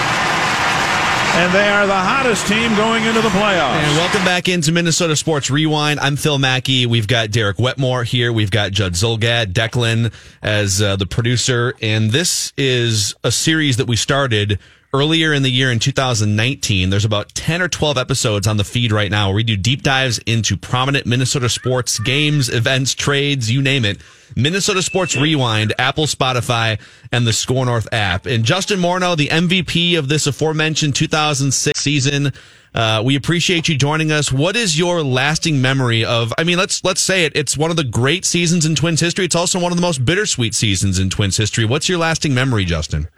and 1.34 1.50
they 1.54 1.66
are 1.66 1.86
the 1.86 1.94
hottest 1.94 2.46
team 2.46 2.74
going 2.76 3.04
into 3.04 3.22
the 3.22 3.30
playoffs. 3.30 3.72
And 3.72 3.96
welcome 3.96 4.22
back 4.22 4.48
into 4.48 4.70
Minnesota 4.70 5.16
Sports 5.16 5.50
Rewind. 5.50 5.98
I'm 5.98 6.16
Phil 6.16 6.38
Mackey. 6.38 6.84
We've 6.84 7.08
got 7.08 7.30
Derek 7.30 7.58
Wetmore 7.58 8.04
here. 8.04 8.30
We've 8.30 8.50
got 8.50 8.72
Judd 8.72 8.92
Zulgad, 8.92 9.54
Declan 9.54 10.12
as 10.42 10.82
uh, 10.82 10.96
the 10.96 11.06
producer. 11.06 11.72
And 11.80 12.10
this 12.10 12.52
is 12.58 13.14
a 13.24 13.32
series 13.32 13.78
that 13.78 13.86
we 13.86 13.96
started 13.96 14.58
earlier 14.92 15.32
in 15.32 15.42
the 15.42 15.50
year 15.50 15.72
in 15.72 15.78
2019. 15.78 16.90
There's 16.90 17.06
about 17.06 17.30
10 17.34 17.62
or 17.62 17.68
12 17.68 17.96
episodes 17.96 18.46
on 18.46 18.58
the 18.58 18.64
feed 18.64 18.92
right 18.92 19.10
now 19.10 19.28
where 19.28 19.36
we 19.36 19.42
do 19.42 19.56
deep 19.56 19.82
dives 19.82 20.18
into 20.26 20.58
prominent 20.58 21.06
Minnesota 21.06 21.48
sports 21.48 21.98
games, 21.98 22.50
events, 22.50 22.92
trades, 22.94 23.50
you 23.50 23.62
name 23.62 23.86
it. 23.86 24.02
Minnesota 24.36 24.82
Sports 24.82 25.16
Rewind, 25.16 25.74
Apple, 25.78 26.06
Spotify, 26.06 26.80
and 27.10 27.26
the 27.26 27.32
Score 27.32 27.64
North 27.64 27.88
app. 27.92 28.26
And 28.26 28.44
Justin 28.44 28.80
Morneau, 28.80 29.16
the 29.16 29.28
MVP 29.28 29.98
of 29.98 30.08
this 30.08 30.26
aforementioned 30.26 30.94
2006 30.94 31.78
season. 31.78 32.32
Uh, 32.74 33.02
we 33.04 33.16
appreciate 33.16 33.68
you 33.68 33.76
joining 33.76 34.10
us. 34.10 34.32
What 34.32 34.56
is 34.56 34.78
your 34.78 35.02
lasting 35.02 35.60
memory 35.60 36.04
of? 36.04 36.32
I 36.38 36.44
mean, 36.44 36.56
let's 36.56 36.82
let's 36.84 37.02
say 37.02 37.26
it. 37.26 37.32
It's 37.36 37.56
one 37.56 37.70
of 37.70 37.76
the 37.76 37.84
great 37.84 38.24
seasons 38.24 38.64
in 38.64 38.74
Twins 38.74 39.00
history. 39.00 39.26
It's 39.26 39.36
also 39.36 39.60
one 39.60 39.72
of 39.72 39.76
the 39.76 39.82
most 39.82 40.04
bittersweet 40.04 40.54
seasons 40.54 40.98
in 40.98 41.10
Twins 41.10 41.36
history. 41.36 41.66
What's 41.66 41.88
your 41.88 41.98
lasting 41.98 42.32
memory, 42.32 42.64
Justin? 42.64 43.08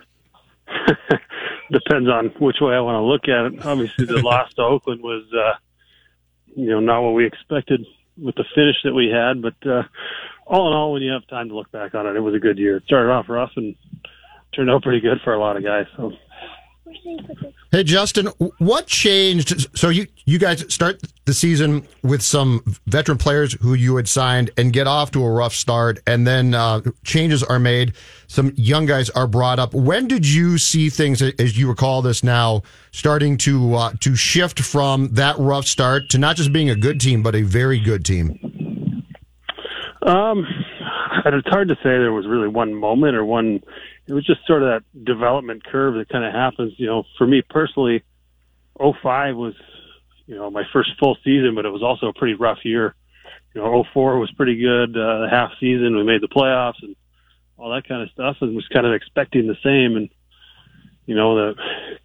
depends 1.70 2.09
on 2.09 2.27
which 2.40 2.57
way 2.61 2.74
I 2.74 2.81
want 2.81 2.96
to 2.96 3.03
look 3.03 3.29
at 3.29 3.53
it. 3.53 3.66
Obviously, 3.66 4.07
the 4.07 4.22
loss 4.22 4.53
to 4.55 4.62
Oakland 4.62 5.03
was, 5.03 5.24
uh, 5.33 5.55
you 6.55 6.70
know, 6.70 6.81
not 6.81 7.03
what 7.03 7.14
we 7.14 7.27
expected 7.27 7.85
with 8.16 8.35
the 8.37 8.44
finish 8.55 8.77
that 8.85 8.94
we 8.94 9.09
had. 9.09 9.42
But 9.42 9.55
uh, 9.68 9.83
all 10.46 10.68
in 10.68 10.74
all, 10.74 10.92
when 10.92 11.02
you 11.02 11.12
have 11.12 11.26
time 11.28 11.48
to 11.48 11.54
look 11.54 11.70
back 11.72 11.94
on 11.94 12.07
it, 12.07 12.16
it 12.16 12.20
was 12.20 12.35
a 12.35 12.38
good 12.38 12.59
year. 12.59 12.76
It 12.76 12.85
started 12.85 13.11
off 13.11 13.26
rough 13.28 13.50
and 13.57 13.74
turned 14.54 14.70
out 14.70 14.83
pretty 14.83 15.00
good 15.00 15.18
for 15.24 15.35
a 15.35 15.40
lot 15.40 15.57
of 15.57 15.64
guys. 15.64 15.87
So 15.96 16.12
Hey 17.70 17.83
Justin, 17.83 18.26
what 18.59 18.87
changed? 18.87 19.76
So 19.76 19.88
you 19.88 20.07
you 20.26 20.38
guys 20.38 20.72
start 20.72 21.00
the 21.24 21.35
season 21.35 21.87
with 22.02 22.22
some 22.22 22.62
veteran 22.87 23.18
players 23.18 23.54
who 23.54 23.74
you 23.74 23.96
had 23.96 24.07
signed 24.07 24.50
and 24.57 24.72
get 24.72 24.87
off 24.87 25.11
to 25.12 25.24
a 25.24 25.30
rough 25.30 25.54
start, 25.54 25.98
and 26.07 26.24
then 26.24 26.54
uh, 26.54 26.83
changes 27.04 27.42
are 27.42 27.59
made. 27.59 27.94
Some 28.28 28.52
young 28.54 28.87
guys 28.87 29.11
are 29.11 29.26
brought 29.26 29.59
up. 29.59 29.74
When 29.74 30.07
did 30.07 30.24
you 30.24 30.57
see 30.57 30.88
things, 30.88 31.20
as 31.20 31.59
you 31.59 31.68
recall 31.68 32.00
this 32.00 32.22
now, 32.22 32.62
starting 32.92 33.37
to 33.38 33.74
uh, 33.74 33.92
to 34.00 34.14
shift 34.14 34.61
from 34.61 35.09
that 35.14 35.37
rough 35.38 35.66
start 35.66 36.11
to 36.11 36.18
not 36.18 36.37
just 36.37 36.52
being 36.52 36.70
a 36.70 36.76
good 36.76 37.00
team, 37.00 37.24
but 37.24 37.35
a 37.35 37.42
very 37.42 37.80
good 37.80 38.04
team? 38.04 38.63
Um, 40.05 40.47
and 41.25 41.35
it's 41.35 41.49
hard 41.49 41.69
to 41.69 41.77
say 41.77 41.85
there 41.85 42.12
was 42.12 42.27
really 42.27 42.49
one 42.49 42.75
moment 42.75 43.17
or 43.17 43.25
one. 43.25 43.62
It 44.07 44.12
was 44.12 44.27
just 44.27 44.47
sort 44.47 44.62
of 44.62 44.69
that 44.69 45.05
development 45.05 45.64
curve 45.64 45.95
that 45.95 46.09
kind 46.09 46.25
of 46.25 46.33
happens. 46.33 46.75
You 46.77 46.87
know, 46.87 47.05
for 47.17 47.27
me 47.27 47.43
personally, 47.49 48.03
05 48.79 49.37
was, 49.37 49.55
you 50.27 50.35
know, 50.35 50.51
my 50.51 50.64
first 50.73 50.90
full 51.01 51.17
season, 51.25 51.55
but 51.55 51.64
it 51.64 51.71
was 51.71 51.83
also 51.83 52.09
a 52.09 52.12
pretty 52.12 52.35
rough 52.35 52.59
year 52.64 52.95
you 53.55 53.62
know, 53.62 53.85
04 53.93 54.19
was 54.19 54.31
pretty 54.33 54.57
good. 54.57 54.97
Uh, 54.97 55.29
half 55.31 55.51
season, 55.61 55.97
we 55.97 56.03
made 56.03 56.21
the 56.21 56.29
playoffs 56.29 56.83
and 56.83 56.97
all 57.57 57.73
that 57.73 57.88
kind 57.88 58.03
of 58.03 58.11
stuff, 58.11 58.37
and 58.40 58.55
was 58.55 58.67
kind 58.73 58.87
of 58.87 58.93
expecting 58.93 59.47
the 59.47 59.57
same. 59.62 59.97
And 59.97 60.09
you 61.07 61.14
know, 61.14 61.37
that 61.37 61.55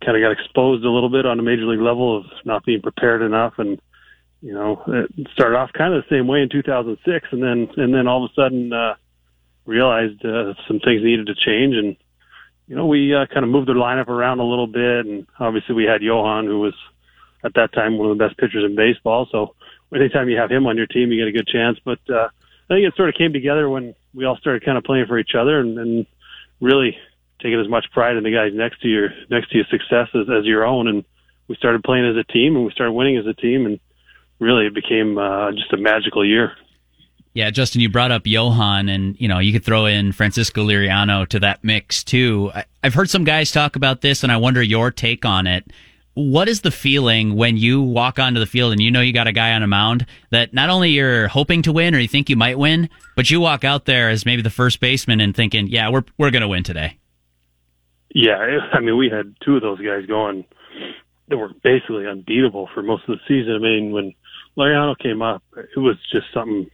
kind 0.05 0.15
of 0.15 0.21
got 0.21 0.31
exposed 0.31 0.85
a 0.85 0.91
little 0.91 1.09
bit 1.09 1.25
on 1.25 1.37
the 1.37 1.43
major 1.43 1.65
league 1.65 1.81
level 1.81 2.17
of 2.17 2.25
not 2.45 2.65
being 2.65 2.81
prepared 2.81 3.21
enough, 3.21 3.53
and 3.57 3.81
you 4.41 4.53
know, 4.53 4.81
it 4.87 5.27
started 5.33 5.57
off 5.57 5.73
kind 5.73 5.93
of 5.93 6.03
the 6.03 6.15
same 6.15 6.27
way 6.27 6.41
in 6.41 6.49
2006, 6.49 7.27
and 7.31 7.43
then 7.43 7.69
and 7.77 7.93
then 7.93 8.07
all 8.07 8.23
of 8.23 8.31
a 8.31 8.33
sudden 8.33 8.71
uh, 8.71 8.95
realized 9.65 10.23
uh, 10.25 10.53
some 10.67 10.79
things 10.79 11.03
needed 11.03 11.27
to 11.27 11.35
change, 11.35 11.75
and 11.75 11.97
you 12.69 12.75
know, 12.75 12.85
we 12.85 13.15
uh, 13.15 13.25
kind 13.25 13.43
of 13.43 13.49
moved 13.49 13.67
the 13.67 13.73
lineup 13.73 14.07
around 14.07 14.39
a 14.39 14.45
little 14.45 14.67
bit, 14.67 15.07
and 15.07 15.27
obviously 15.39 15.73
we 15.73 15.85
had 15.85 16.03
Johan, 16.03 16.45
who 16.45 16.59
was 16.59 16.75
at 17.43 17.55
that 17.55 17.73
time 17.73 17.97
one 17.97 18.11
of 18.11 18.17
the 18.17 18.23
best 18.23 18.37
pitchers 18.37 18.63
in 18.63 18.75
baseball. 18.75 19.27
So 19.31 19.55
anytime 19.93 20.29
you 20.29 20.37
have 20.37 20.51
him 20.51 20.67
on 20.67 20.77
your 20.77 20.85
team, 20.85 21.11
you 21.11 21.17
get 21.17 21.27
a 21.27 21.31
good 21.31 21.47
chance. 21.47 21.79
But 21.83 21.99
uh, 22.07 22.29
I 22.69 22.73
think 22.73 22.85
it 22.85 22.95
sort 22.95 23.09
of 23.09 23.15
came 23.15 23.33
together 23.33 23.67
when 23.67 23.95
we 24.13 24.25
all 24.25 24.37
started 24.37 24.63
kind 24.63 24.77
of 24.77 24.83
playing 24.83 25.07
for 25.07 25.17
each 25.17 25.33
other 25.35 25.59
and, 25.59 25.79
and 25.79 26.05
really 26.61 26.95
taking 27.41 27.59
as 27.59 27.67
much 27.67 27.85
pride 27.91 28.17
in 28.17 28.23
the 28.23 28.31
guys 28.31 28.51
next 28.53 28.81
to 28.81 28.87
your 28.87 29.09
next 29.29 29.49
to 29.49 29.57
your 29.57 29.65
success 29.71 30.09
as, 30.13 30.29
as 30.29 30.45
your 30.45 30.63
own. 30.63 30.87
And 30.87 31.05
we 31.47 31.55
started 31.55 31.83
playing 31.83 32.05
as 32.05 32.17
a 32.17 32.31
team, 32.31 32.55
and 32.55 32.65
we 32.65 32.71
started 32.71 32.93
winning 32.93 33.17
as 33.17 33.25
a 33.25 33.33
team, 33.33 33.65
and 33.65 33.79
really 34.39 34.67
it 34.67 34.73
became 34.73 35.17
uh, 35.17 35.51
just 35.51 35.71
a 35.73 35.77
magical 35.77 36.25
year. 36.25 36.53
Yeah, 37.33 37.51
Justin, 37.51 37.81
you 37.81 37.89
brought 37.89 38.11
up 38.11 38.23
Johan, 38.25 38.89
and 38.89 39.19
you 39.19 39.27
know 39.27 39.39
you 39.39 39.53
could 39.53 39.63
throw 39.63 39.85
in 39.85 40.11
Francisco 40.11 40.65
Liriano 40.65 41.27
to 41.27 41.39
that 41.39 41.63
mix 41.63 42.03
too. 42.03 42.51
I, 42.53 42.65
I've 42.83 42.93
heard 42.93 43.09
some 43.09 43.23
guys 43.23 43.51
talk 43.51 43.75
about 43.75 44.01
this, 44.01 44.23
and 44.23 44.31
I 44.31 44.37
wonder 44.37 44.61
your 44.61 44.91
take 44.91 45.25
on 45.25 45.45
it. 45.45 45.71
What 46.15 46.49
is 46.49 46.61
the 46.61 46.71
feeling 46.71 47.35
when 47.35 47.55
you 47.55 47.81
walk 47.81 48.19
onto 48.19 48.39
the 48.39 48.45
field 48.45 48.73
and 48.73 48.81
you 48.81 48.91
know 48.91 48.99
you 48.99 49.13
got 49.13 49.27
a 49.27 49.31
guy 49.31 49.53
on 49.53 49.63
a 49.63 49.67
mound 49.67 50.05
that 50.31 50.53
not 50.53 50.69
only 50.69 50.89
you're 50.89 51.29
hoping 51.29 51.61
to 51.61 51.71
win 51.71 51.95
or 51.95 51.99
you 51.99 52.09
think 52.09 52.29
you 52.29 52.35
might 52.35 52.57
win, 52.57 52.89
but 53.15 53.29
you 53.29 53.39
walk 53.39 53.63
out 53.63 53.85
there 53.85 54.09
as 54.09 54.25
maybe 54.25 54.41
the 54.41 54.49
first 54.49 54.79
baseman 54.79 55.21
and 55.21 55.35
thinking, 55.35 55.67
"Yeah, 55.67 55.89
we're 55.89 56.03
we're 56.17 56.31
going 56.31 56.41
to 56.41 56.47
win 56.47 56.63
today." 56.63 56.97
Yeah, 58.13 58.37
I 58.73 58.79
mean, 58.79 58.97
we 58.97 59.09
had 59.09 59.35
two 59.45 59.55
of 59.55 59.61
those 59.61 59.79
guys 59.79 60.07
going 60.07 60.45
that 61.27 61.37
were 61.37 61.51
basically 61.63 62.07
unbeatable 62.07 62.69
for 62.73 62.81
most 62.81 63.07
of 63.07 63.17
the 63.17 63.21
season. 63.27 63.55
I 63.55 63.59
mean, 63.59 63.91
when 63.91 64.13
Liriano 64.59 64.97
came 64.97 65.21
up, 65.21 65.41
it 65.55 65.79
was 65.79 65.95
just 66.11 66.27
something 66.33 66.69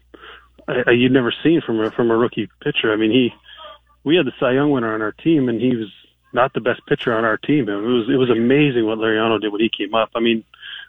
I, 0.68 0.92
you'd 0.92 1.12
never 1.12 1.34
seen 1.44 1.62
from 1.62 1.80
a 1.80 1.92
from 1.92 2.10
a 2.12 2.18
rookie 2.18 2.50
pitcher. 2.62 2.92
I 2.92 2.96
mean, 2.96 3.12
he 3.12 3.34
we 4.04 4.16
had 4.16 4.26
the 4.26 4.34
Cy 4.40 4.54
Young 4.54 4.72
winner 4.72 4.94
on 4.94 5.02
our 5.02 5.12
team, 5.12 5.50
and 5.50 5.62
he 5.62 5.76
was 5.76 5.92
not 6.34 6.54
the 6.54 6.62
best 6.62 6.82
pitcher 6.88 7.14
on 7.14 7.24
our 7.24 7.38
team. 7.38 7.70
It 7.70 7.76
was 7.76 8.10
it 8.10 8.18
was 8.18 8.30
amazing 8.30 8.86
what 8.86 8.98
Liriano 8.98 9.40
did 9.40 9.52
when 9.52 9.62
he 9.62 9.70
came 9.70 9.94
up. 9.94 10.10
I 10.16 10.20
mean, 10.20 10.44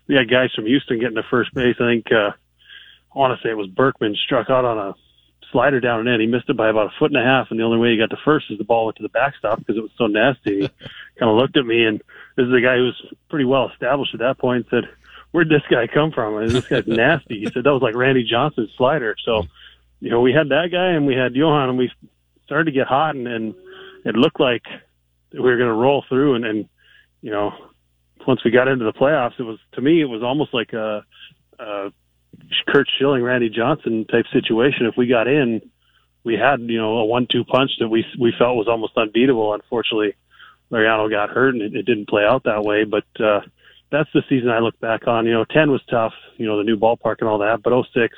we 0.09 0.15
had 0.15 0.31
guys 0.31 0.53
from 0.55 0.67
Houston 0.67 0.99
getting 0.99 1.17
to 1.17 1.23
first 1.31 1.53
base. 1.55 1.77
I 1.79 1.87
think 1.87 2.07
uh, 2.11 2.33
I 3.15 3.19
want 3.19 3.39
to 3.39 3.47
say 3.47 3.51
it 3.51 3.57
was 3.57 3.69
Berkman 3.69 4.17
struck 4.25 4.49
out 4.49 4.65
on 4.65 4.79
a 4.79 4.95
slider 5.53 5.81
down 5.81 6.01
and 6.01 6.09
in. 6.09 6.21
He 6.21 6.27
missed 6.27 6.49
it 6.49 6.57
by 6.57 6.69
about 6.69 6.87
a 6.87 6.99
foot 6.99 7.13
and 7.13 7.21
a 7.21 7.25
half, 7.25 7.49
and 7.51 7.61
the 7.61 7.65
only 7.65 7.79
way 7.79 7.91
he 7.91 7.99
got 7.99 8.11
to 8.11 8.23
first 8.25 8.51
is 8.51 8.59
the 8.59 8.65
ball 8.65 8.87
went 8.87 8.97
to 8.97 9.03
the 9.03 9.09
backstop 9.11 9.59
because 9.59 9.77
it 9.77 9.83
was 9.83 9.93
so 9.97 10.07
nasty. 10.07 10.63
He 10.63 10.69
kind 11.19 11.31
of 11.31 11.37
looked 11.37 11.57
at 11.57 11.67
me, 11.67 11.85
and 11.85 12.03
this 12.37 12.47
is 12.47 12.53
a 12.53 12.61
guy 12.61 12.77
who 12.77 12.87
was 12.87 13.15
pretty 13.29 13.45
well 13.45 13.71
established 13.71 14.15
at 14.15 14.21
that 14.21 14.39
point. 14.39 14.67
Said, 14.71 14.85
"Where'd 15.33 15.49
this 15.49 15.63
guy 15.71 15.87
come 15.87 16.13
from? 16.13 16.37
And 16.39 16.51
this 16.51 16.67
guy's 16.67 16.87
nasty." 16.87 17.41
He 17.41 17.47
said 17.47 17.65
that 17.65 17.73
was 17.73 17.83
like 17.83 17.95
Randy 17.95 18.25
Johnson's 18.25 18.71
slider. 18.77 19.15
So 19.25 19.47
you 20.01 20.11
know, 20.11 20.21
we 20.21 20.33
had 20.33 20.51
that 20.51 20.69
guy 20.71 20.91
and 20.91 21.07
we 21.07 21.15
had 21.15 21.35
Johan, 21.35 21.71
and 21.71 21.79
we 21.79 21.91
started 22.45 22.67
to 22.67 22.73
get 22.73 22.87
hot, 22.87 23.17
and, 23.17 23.27
and 23.27 23.55
it 24.05 24.15
looked 24.15 24.41
like 24.41 24.63
we 25.33 25.41
were 25.41 25.57
going 25.57 25.69
to 25.69 25.75
roll 25.75 26.05
through. 26.09 26.35
And, 26.35 26.45
and 26.45 26.69
you 27.23 27.31
know, 27.31 27.53
once 28.27 28.45
we 28.45 28.51
got 28.51 28.69
into 28.69 28.85
the 28.85 28.93
playoffs, 28.93 29.39
it 29.39 29.45
was 29.45 29.59
to 29.73 29.81
me, 29.81 30.01
it 30.01 30.07
was 30.07 30.23
almost 30.23 30.53
like 30.53 30.73
a, 30.73 31.05
a 31.59 31.91
Curt 32.69 32.89
Schilling, 32.99 33.23
Randy 33.23 33.49
Johnson 33.49 34.05
type 34.11 34.27
situation. 34.33 34.87
If 34.87 34.97
we 34.97 35.07
got 35.07 35.29
in, 35.29 35.63
we 36.25 36.35
had 36.35 36.61
you 36.61 36.79
know 36.79 36.99
a 36.99 37.05
one-two 37.05 37.45
punch 37.45 37.71
that 37.81 37.89
we 37.89 38.05
we 38.19 38.33
felt 38.39 38.57
was 38.57 38.69
almost 38.69 38.97
unbeatable. 38.97 39.55
Unfortunately, 39.55 40.15
Liriano 40.71 41.09
got 41.09 41.31
hurt, 41.31 41.55
and 41.55 41.63
it, 41.63 41.75
it 41.75 41.87
didn't 41.87 42.09
play 42.09 42.25
out 42.25 42.45
that 42.45 42.63
way. 42.63 42.85
But 42.85 43.05
uh, 43.19 43.41
that's 43.91 44.09
the 44.13 44.23
season 44.29 44.51
I 44.51 44.59
look 44.61 44.79
back 44.81 45.07
on. 45.07 45.27
You 45.27 45.33
know, 45.33 45.45
ten 45.45 45.71
was 45.71 45.83
tough. 45.91 46.13
You 46.37 46.47
know, 46.47 46.59
the 46.59 46.65
new 46.65 46.77
ballpark 46.77 47.17
and 47.21 47.29
all 47.29 47.39
that. 47.39 47.63
But 47.63 47.73
06, 47.93 48.15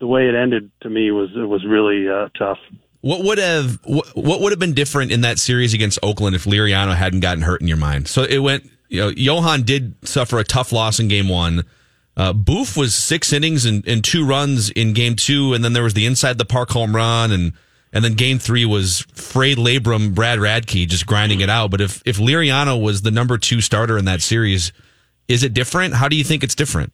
the 0.00 0.06
way 0.06 0.28
it 0.28 0.34
ended 0.34 0.70
to 0.82 0.90
me 0.90 1.10
was 1.10 1.30
it 1.34 1.46
was 1.46 1.64
really 1.64 2.08
uh, 2.08 2.28
tough. 2.38 2.58
What 3.00 3.24
would 3.24 3.38
have 3.38 3.78
what 3.84 4.40
would 4.40 4.52
have 4.52 4.58
been 4.58 4.74
different 4.74 5.12
in 5.12 5.20
that 5.20 5.38
series 5.38 5.72
against 5.72 5.98
Oakland 6.02 6.34
if 6.34 6.44
Liriano 6.44 6.94
hadn't 6.94 7.20
gotten 7.20 7.42
hurt 7.42 7.60
in 7.60 7.68
your 7.68 7.76
mind? 7.76 8.08
So 8.08 8.24
it 8.24 8.38
went. 8.38 8.68
You 8.90 9.00
know, 9.02 9.08
Johan 9.08 9.64
did 9.64 9.96
suffer 10.08 10.38
a 10.38 10.44
tough 10.44 10.72
loss 10.72 10.98
in 10.98 11.08
Game 11.08 11.28
One. 11.28 11.64
Uh, 12.16 12.32
Boof 12.32 12.74
was 12.74 12.94
six 12.94 13.34
innings 13.34 13.66
and, 13.66 13.86
and 13.86 14.02
two 14.02 14.26
runs 14.26 14.70
in 14.70 14.94
Game 14.94 15.14
Two, 15.14 15.52
and 15.52 15.62
then 15.62 15.74
there 15.74 15.82
was 15.82 15.94
the 15.94 16.06
inside 16.06 16.38
the 16.38 16.46
park 16.46 16.70
home 16.70 16.96
run, 16.96 17.30
and 17.30 17.52
and 17.92 18.04
then 18.04 18.14
Game 18.14 18.38
Three 18.38 18.64
was 18.64 19.06
Frayed 19.14 19.58
Labrum, 19.58 20.14
Brad 20.14 20.38
Radke 20.38 20.86
just 20.88 21.06
grinding 21.06 21.40
it 21.40 21.50
out. 21.50 21.70
But 21.70 21.80
if 21.80 22.02
if 22.04 22.18
Liriano 22.18 22.80
was 22.80 23.02
the 23.02 23.10
number 23.10 23.38
two 23.38 23.60
starter 23.60 23.96
in 23.98 24.04
that 24.04 24.22
series, 24.22 24.72
is 25.28 25.42
it 25.42 25.54
different? 25.54 25.94
How 25.94 26.08
do 26.08 26.16
you 26.16 26.24
think 26.24 26.42
it's 26.42 26.54
different? 26.54 26.92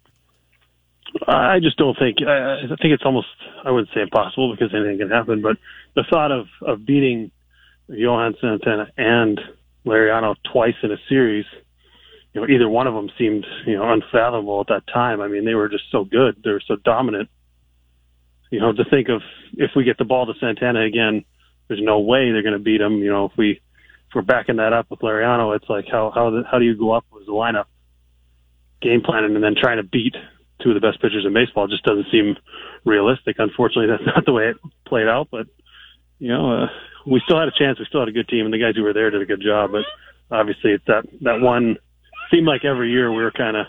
I 1.27 1.61
just 1.61 1.77
don't 1.77 1.97
think. 1.99 2.19
I, 2.27 2.67
think 2.67 2.93
it's 2.93 3.05
almost. 3.05 3.29
I 3.65 3.71
wouldn't 3.71 3.91
say 3.95 4.03
impossible 4.03 4.53
because 4.53 4.75
anything 4.75 4.99
can 4.99 5.11
happen. 5.11 5.43
But 5.43 5.57
the 5.95 6.05
thought 6.11 6.33
of 6.33 6.47
of 6.63 6.85
beating 6.85 7.31
Santana 7.89 8.91
and 8.97 9.41
Liriano 9.87 10.35
twice 10.53 10.75
in 10.83 10.91
a 10.91 10.97
series, 11.09 11.45
you 12.33 12.41
know, 12.41 12.49
either 12.49 12.69
one 12.69 12.87
of 12.87 12.95
them 12.95 13.11
seemed 13.17 13.47
you 13.67 13.77
know 13.77 13.93
unfathomable 13.93 14.61
at 14.61 14.69
that 14.69 14.93
time. 14.93 15.21
I 15.21 15.29
mean, 15.29 15.45
they 15.45 15.55
were 15.55 15.69
just 15.69 15.85
so 15.91 16.05
good. 16.05 16.43
They 16.43 16.51
were 16.51 16.63
so 16.67 16.77
dominant. 16.77 17.29
You 18.51 18.61
know, 18.61 18.73
to 18.73 18.85
think 18.85 19.09
of 19.09 19.23
if 19.55 19.73
we 19.75 19.85
get 19.85 19.99
the 19.99 20.05
ball 20.05 20.27
to 20.27 20.39
Santana 20.39 20.83
again, 20.83 21.25
there's 21.69 21.81
no 21.83 22.01
way 22.01 22.31
they're 22.31 22.43
going 22.43 22.59
to 22.59 22.59
beat 22.59 22.81
him. 22.81 22.99
You 22.99 23.11
know, 23.11 23.27
if 23.27 23.33
we 23.37 23.51
if 23.53 24.15
we're 24.15 24.23
backing 24.23 24.57
that 24.57 24.73
up 24.73 24.91
with 24.91 25.01
Liriano, 25.01 25.57
it's 25.57 25.69
like 25.69 25.87
how 25.91 26.13
how 26.15 26.43
how 26.51 26.59
do 26.59 26.65
you 26.65 26.77
go 26.77 26.93
up 26.93 27.05
with 27.11 27.27
the 27.27 27.33
lineup, 27.33 27.67
game 28.81 29.03
planning, 29.03 29.35
and 29.35 29.43
then 29.43 29.55
trying 29.61 29.79
to 29.79 29.83
beat 29.83 30.15
two 30.63 30.71
of 30.71 30.75
the 30.75 30.81
best 30.81 31.01
pitchers 31.01 31.25
in 31.27 31.35
baseball 31.35 31.67
just 31.67 31.85
doesn't 31.85 32.07
seem 32.13 32.37
realistic. 32.85 33.37
Unfortunately, 33.39 33.87
that's 33.91 34.07
not 34.07 34.25
the 34.25 34.33
way 34.33 34.49
it 34.49 34.57
played 34.87 35.09
out. 35.09 35.29
But 35.31 35.47
you 36.19 36.29
know, 36.29 36.65
uh, 36.65 36.67
we 37.07 37.21
still 37.25 37.39
had 37.39 37.49
a 37.49 37.59
chance. 37.59 37.79
We 37.79 37.87
still 37.87 38.01
had 38.01 38.09
a 38.09 38.13
good 38.13 38.29
team, 38.29 38.45
and 38.45 38.55
the 38.55 38.59
guys 38.59 38.77
who 38.77 38.83
were 38.83 38.93
there 38.93 39.11
did 39.11 39.23
a 39.23 39.27
good 39.27 39.43
job. 39.43 39.73
But 39.73 39.85
obviously, 40.31 40.73
it's 40.73 40.85
that 40.87 41.05
that 41.23 41.41
one 41.41 41.77
seemed 42.31 42.47
like 42.47 42.65
every 42.65 42.91
year 42.91 43.11
we 43.11 43.23
were 43.23 43.33
kind 43.33 43.57
of 43.57 43.67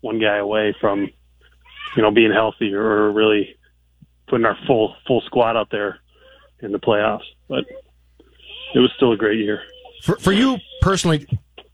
one 0.00 0.20
guy 0.20 0.38
away 0.38 0.74
from 0.80 1.08
you 1.96 2.02
know 2.02 2.10
being 2.10 2.32
healthy 2.32 2.74
or 2.74 3.10
really 3.12 3.56
putting 4.32 4.46
our 4.46 4.56
full 4.66 4.96
full 5.06 5.20
squad 5.26 5.58
out 5.58 5.68
there 5.70 5.98
in 6.60 6.72
the 6.72 6.78
playoffs. 6.78 7.20
But 7.48 7.66
it 8.74 8.78
was 8.78 8.90
still 8.96 9.12
a 9.12 9.16
great 9.16 9.38
year. 9.38 9.60
For, 10.02 10.16
for 10.16 10.32
you 10.32 10.56
personally, 10.80 11.26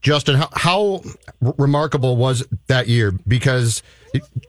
Justin, 0.02 0.34
how, 0.34 0.48
how 0.54 1.02
remarkable 1.40 2.16
was 2.16 2.44
that 2.66 2.88
year? 2.88 3.12
Because 3.12 3.84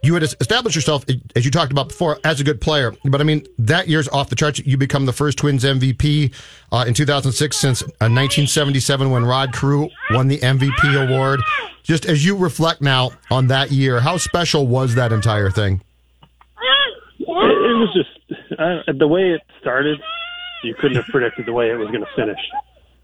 you 0.01 0.15
had 0.15 0.23
established 0.23 0.75
yourself, 0.75 1.05
as 1.35 1.45
you 1.45 1.51
talked 1.51 1.71
about 1.71 1.89
before, 1.89 2.17
as 2.23 2.41
a 2.41 2.43
good 2.43 2.59
player. 2.59 2.95
But 3.05 3.21
I 3.21 3.23
mean, 3.23 3.45
that 3.59 3.87
year's 3.87 4.07
off 4.07 4.29
the 4.29 4.35
charts. 4.35 4.57
You 4.57 4.77
become 4.77 5.05
the 5.05 5.13
first 5.13 5.37
Twins 5.37 5.63
MVP 5.63 6.33
uh, 6.71 6.85
in 6.87 6.95
2006 6.95 7.55
since 7.55 7.83
uh, 7.83 8.09
1977 8.09 9.11
when 9.11 9.23
Rod 9.23 9.53
Carew 9.53 9.87
won 10.09 10.29
the 10.29 10.39
MVP 10.39 11.07
award. 11.07 11.41
Just 11.83 12.07
as 12.07 12.25
you 12.25 12.35
reflect 12.35 12.81
now 12.81 13.11
on 13.29 13.47
that 13.47 13.71
year, 13.71 13.99
how 13.99 14.17
special 14.17 14.65
was 14.65 14.95
that 14.95 15.11
entire 15.11 15.51
thing? 15.51 15.81
Was 17.79 17.93
just 17.93 18.59
uh, 18.59 18.91
the 18.91 19.07
way 19.07 19.31
it 19.31 19.41
started. 19.61 19.99
You 20.63 20.75
couldn't 20.75 20.97
have 20.97 21.05
predicted 21.05 21.45
the 21.45 21.53
way 21.53 21.71
it 21.71 21.75
was 21.75 21.87
going 21.87 22.01
to 22.01 22.15
finish. 22.15 22.39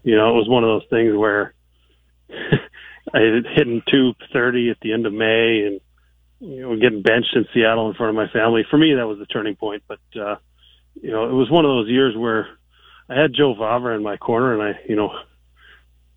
You 0.02 0.16
know, 0.16 0.28
it 0.30 0.34
was 0.34 0.48
one 0.48 0.64
of 0.64 0.68
those 0.68 0.88
things 0.90 1.16
where 1.16 1.54
I 2.30 3.18
had 3.18 3.46
hitting 3.56 3.82
230 3.90 4.70
at 4.70 4.76
the 4.82 4.92
end 4.92 5.06
of 5.06 5.14
May 5.14 5.66
and 5.66 5.80
you 6.40 6.60
know, 6.60 6.76
getting 6.76 7.02
benched 7.02 7.34
in 7.34 7.46
Seattle 7.54 7.88
in 7.88 7.94
front 7.94 8.10
of 8.10 8.16
my 8.16 8.30
family. 8.32 8.66
For 8.70 8.76
me, 8.76 8.94
that 8.94 9.06
was 9.06 9.18
the 9.18 9.26
turning 9.26 9.56
point. 9.56 9.82
But 9.88 10.00
uh, 10.14 10.36
you 10.94 11.10
know, 11.10 11.24
it 11.24 11.32
was 11.32 11.50
one 11.50 11.64
of 11.64 11.70
those 11.70 11.88
years 11.88 12.14
where 12.16 12.48
I 13.08 13.20
had 13.20 13.34
Joe 13.34 13.54
Vavra 13.54 13.96
in 13.96 14.02
my 14.02 14.16
corner, 14.16 14.52
and 14.52 14.62
I, 14.62 14.80
you 14.88 14.96
know, 14.96 15.10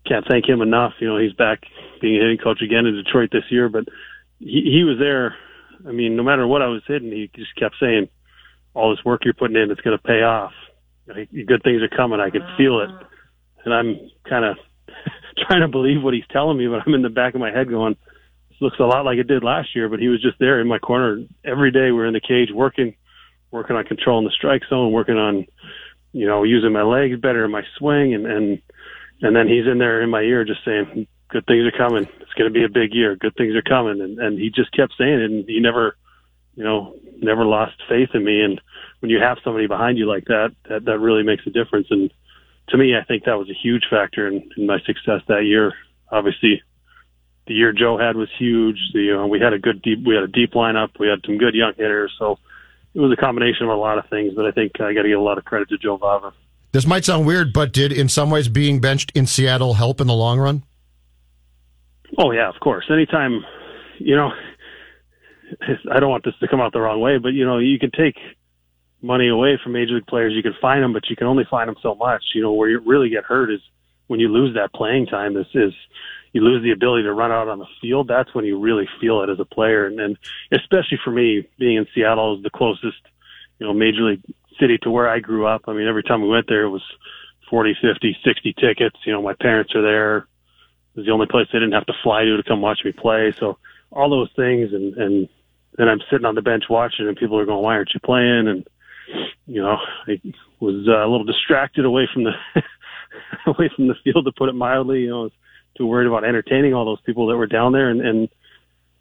can't 0.06 0.26
thank 0.28 0.48
him 0.48 0.60
enough. 0.60 0.92
You 1.00 1.08
know, 1.08 1.18
he's 1.18 1.32
back 1.32 1.60
being 2.00 2.16
a 2.16 2.20
hitting 2.20 2.38
coach 2.38 2.60
again 2.62 2.86
in 2.86 3.02
Detroit 3.02 3.30
this 3.32 3.50
year, 3.50 3.68
but 3.68 3.84
he, 4.38 4.62
he 4.64 4.84
was 4.84 4.98
there. 4.98 5.36
I 5.86 5.92
mean, 5.92 6.16
no 6.16 6.22
matter 6.22 6.46
what 6.46 6.62
I 6.62 6.66
was 6.66 6.82
hitting, 6.86 7.10
he 7.10 7.30
just 7.34 7.54
kept 7.56 7.76
saying, 7.80 8.08
"All 8.74 8.90
this 8.90 9.04
work 9.04 9.24
you're 9.24 9.34
putting 9.34 9.56
in, 9.56 9.70
it's 9.70 9.80
going 9.80 9.96
to 9.96 10.02
pay 10.02 10.22
off. 10.22 10.52
Good 11.06 11.62
things 11.62 11.82
are 11.82 11.96
coming. 11.96 12.20
I 12.20 12.30
can 12.30 12.42
feel 12.56 12.80
it." 12.80 12.90
Ah. 12.90 13.06
And 13.64 13.74
I'm 13.74 14.10
kind 14.28 14.44
of 14.44 14.56
trying 15.46 15.60
to 15.60 15.68
believe 15.68 16.02
what 16.02 16.14
he's 16.14 16.24
telling 16.30 16.56
me, 16.56 16.66
but 16.66 16.80
I'm 16.86 16.94
in 16.94 17.02
the 17.02 17.10
back 17.10 17.34
of 17.34 17.40
my 17.40 17.50
head 17.50 17.68
going, 17.68 17.96
looks 18.60 18.78
a 18.78 18.84
lot 18.84 19.04
like 19.04 19.18
it 19.18 19.26
did 19.26 19.42
last 19.42 19.74
year, 19.74 19.88
but 19.88 19.98
he 19.98 20.08
was 20.08 20.22
just 20.22 20.38
there 20.38 20.60
in 20.60 20.68
my 20.68 20.78
corner 20.78 21.22
every 21.44 21.70
day. 21.70 21.90
We're 21.90 22.06
in 22.06 22.12
the 22.14 22.20
cage 22.20 22.50
working, 22.54 22.94
working 23.50 23.76
on 23.76 23.84
controlling 23.84 24.26
the 24.26 24.32
strike 24.32 24.62
zone, 24.68 24.92
working 24.92 25.16
on, 25.16 25.46
you 26.12 26.26
know, 26.26 26.42
using 26.44 26.72
my 26.72 26.82
legs 26.82 27.18
better 27.20 27.44
in 27.44 27.50
my 27.50 27.62
swing, 27.78 28.14
and 28.14 28.26
and 28.26 28.62
and 29.22 29.36
then 29.36 29.48
he's 29.48 29.66
in 29.66 29.78
there 29.78 30.02
in 30.02 30.10
my 30.10 30.20
ear 30.20 30.44
just 30.44 30.64
saying, 30.64 31.06
"Good 31.28 31.46
things 31.46 31.64
are 31.66 31.76
coming. 31.76 32.06
It's 32.20 32.34
going 32.34 32.52
to 32.52 32.58
be 32.58 32.64
a 32.64 32.68
big 32.68 32.94
year. 32.94 33.16
Good 33.16 33.34
things 33.36 33.54
are 33.54 33.62
coming." 33.62 34.00
And 34.00 34.18
and 34.18 34.38
he 34.38 34.50
just 34.50 34.72
kept 34.72 34.94
saying 34.98 35.20
it, 35.20 35.30
and 35.30 35.48
he 35.48 35.60
never 35.60 35.96
you 36.54 36.64
know, 36.64 36.94
never 37.20 37.44
lost 37.44 37.74
faith 37.88 38.10
in 38.14 38.24
me. 38.24 38.40
And 38.42 38.60
when 39.00 39.10
you 39.10 39.18
have 39.20 39.38
somebody 39.44 39.66
behind 39.66 39.98
you 39.98 40.06
like 40.06 40.24
that, 40.26 40.54
that 40.68 40.84
that 40.84 40.98
really 40.98 41.22
makes 41.22 41.46
a 41.46 41.50
difference. 41.50 41.86
And 41.90 42.12
to 42.68 42.78
me, 42.78 42.94
I 42.96 43.04
think 43.04 43.24
that 43.24 43.38
was 43.38 43.50
a 43.50 43.54
huge 43.54 43.84
factor 43.90 44.26
in, 44.26 44.48
in 44.56 44.66
my 44.66 44.78
success 44.80 45.22
that 45.28 45.44
year. 45.44 45.72
Obviously, 46.10 46.62
the 47.46 47.54
year 47.54 47.72
Joe 47.72 47.98
had 47.98 48.16
was 48.16 48.28
huge. 48.38 48.78
The, 48.92 49.00
you 49.00 49.14
know, 49.14 49.26
we 49.26 49.40
had 49.40 49.52
a 49.52 49.58
good 49.58 49.82
deep, 49.82 50.06
we 50.06 50.14
had 50.14 50.24
a 50.24 50.28
deep 50.28 50.52
lineup. 50.52 50.90
We 50.98 51.08
had 51.08 51.20
some 51.24 51.38
good 51.38 51.54
young 51.54 51.72
hitters. 51.76 52.14
So 52.18 52.38
it 52.94 53.00
was 53.00 53.12
a 53.12 53.20
combination 53.20 53.64
of 53.64 53.70
a 53.70 53.80
lot 53.80 53.98
of 53.98 54.08
things. 54.08 54.34
But 54.34 54.46
I 54.46 54.50
think 54.50 54.80
I 54.80 54.92
got 54.92 55.02
to 55.02 55.08
give 55.08 55.18
a 55.18 55.22
lot 55.22 55.38
of 55.38 55.44
credit 55.44 55.68
to 55.70 55.78
Joe 55.78 55.98
Vavra. 55.98 56.32
This 56.72 56.86
might 56.86 57.04
sound 57.04 57.26
weird, 57.26 57.52
but 57.52 57.72
did 57.72 57.90
in 57.90 58.08
some 58.08 58.30
ways 58.30 58.48
being 58.48 58.80
benched 58.80 59.10
in 59.16 59.26
Seattle 59.26 59.74
help 59.74 60.00
in 60.00 60.06
the 60.06 60.14
long 60.14 60.38
run? 60.38 60.62
Oh 62.18 62.30
yeah, 62.30 62.48
of 62.48 62.60
course. 62.60 62.84
Anytime, 62.90 63.44
you 63.98 64.14
know, 64.14 64.30
I 65.92 66.00
don't 66.00 66.10
want 66.10 66.24
this 66.24 66.34
to 66.40 66.48
come 66.48 66.60
out 66.60 66.72
the 66.72 66.80
wrong 66.80 67.00
way, 67.00 67.18
but 67.18 67.32
you 67.32 67.44
know, 67.44 67.58
you 67.58 67.78
can 67.78 67.90
take 67.90 68.16
money 69.02 69.28
away 69.28 69.58
from 69.62 69.72
major 69.72 69.94
league 69.94 70.06
players. 70.06 70.32
You 70.34 70.42
can 70.42 70.54
find 70.60 70.82
them, 70.82 70.92
but 70.92 71.08
you 71.08 71.16
can 71.16 71.26
only 71.26 71.44
find 71.50 71.68
them 71.68 71.76
so 71.82 71.94
much. 71.94 72.22
You 72.34 72.42
know, 72.42 72.52
where 72.52 72.68
you 72.68 72.80
really 72.80 73.08
get 73.08 73.24
hurt 73.24 73.50
is 73.50 73.60
when 74.06 74.20
you 74.20 74.28
lose 74.28 74.54
that 74.54 74.72
playing 74.72 75.06
time. 75.06 75.34
This 75.34 75.46
is 75.54 75.72
you 76.32 76.42
lose 76.42 76.62
the 76.62 76.70
ability 76.70 77.04
to 77.04 77.12
run 77.12 77.32
out 77.32 77.48
on 77.48 77.58
the 77.58 77.66
field. 77.80 78.08
That's 78.08 78.34
when 78.34 78.44
you 78.44 78.58
really 78.58 78.88
feel 79.00 79.22
it 79.22 79.30
as 79.30 79.40
a 79.40 79.44
player, 79.44 79.86
and, 79.86 79.98
and 79.98 80.16
especially 80.52 80.98
for 81.02 81.10
me, 81.10 81.48
being 81.58 81.76
in 81.76 81.86
Seattle 81.94 82.36
is 82.36 82.42
the 82.42 82.50
closest, 82.50 83.00
you 83.58 83.66
know, 83.66 83.72
major 83.72 84.02
league 84.02 84.22
city 84.58 84.78
to 84.78 84.90
where 84.90 85.08
I 85.08 85.18
grew 85.18 85.46
up. 85.46 85.62
I 85.66 85.72
mean, 85.72 85.88
every 85.88 86.02
time 86.02 86.22
we 86.22 86.28
went 86.28 86.46
there, 86.48 86.64
it 86.64 86.70
was 86.70 86.84
40, 87.48 87.76
50, 87.80 88.16
60 88.22 88.52
tickets. 88.60 88.96
You 89.04 89.12
know, 89.12 89.22
my 89.22 89.34
parents 89.34 89.74
are 89.74 89.82
there. 89.82 90.16
It 90.18 90.24
was 90.96 91.06
the 91.06 91.12
only 91.12 91.26
place 91.26 91.48
they 91.52 91.58
didn't 91.58 91.72
have 91.72 91.86
to 91.86 91.94
fly 92.02 92.24
to 92.24 92.36
to 92.36 92.42
come 92.42 92.60
watch 92.60 92.80
me 92.84 92.92
play. 92.92 93.32
So 93.38 93.58
all 93.90 94.10
those 94.10 94.30
things, 94.36 94.72
and 94.72 94.94
and 94.96 95.28
then 95.76 95.88
I'm 95.88 96.00
sitting 96.10 96.26
on 96.26 96.34
the 96.34 96.42
bench 96.42 96.64
watching, 96.68 97.06
and 97.06 97.16
people 97.16 97.38
are 97.38 97.46
going, 97.46 97.62
"Why 97.62 97.74
aren't 97.74 97.94
you 97.94 98.00
playing?" 98.00 98.48
And 98.48 98.66
you 99.46 99.62
know, 99.62 99.76
I 100.06 100.20
was 100.60 100.86
uh, 100.88 101.04
a 101.04 101.10
little 101.10 101.24
distracted 101.24 101.84
away 101.84 102.08
from 102.12 102.24
the 102.24 102.32
away 103.46 103.70
from 103.74 103.88
the 103.88 103.94
field, 104.04 104.24
to 104.24 104.32
put 104.32 104.48
it 104.48 104.54
mildly. 104.54 105.00
You 105.00 105.10
know, 105.10 105.20
I 105.20 105.22
was 105.24 105.32
too 105.76 105.86
worried 105.86 106.06
about 106.06 106.24
entertaining 106.24 106.74
all 106.74 106.84
those 106.84 107.00
people 107.02 107.26
that 107.28 107.36
were 107.36 107.46
down 107.46 107.72
there, 107.72 107.90
and 107.90 108.00
and 108.00 108.28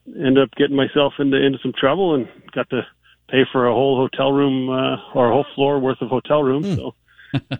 ended 0.07 0.43
up 0.43 0.55
getting 0.55 0.75
myself 0.75 1.13
into 1.19 1.37
into 1.37 1.59
some 1.61 1.73
trouble, 1.77 2.15
and 2.15 2.27
got 2.53 2.69
to 2.69 2.85
pay 3.29 3.43
for 3.51 3.67
a 3.67 3.73
whole 3.73 3.97
hotel 3.97 4.31
room 4.31 4.69
uh, 4.69 4.97
or 5.13 5.29
a 5.29 5.33
whole 5.33 5.45
floor 5.55 5.79
worth 5.79 6.01
of 6.01 6.09
hotel 6.09 6.43
rooms. 6.43 6.67
Hmm. 6.67 6.75
So 6.75 6.95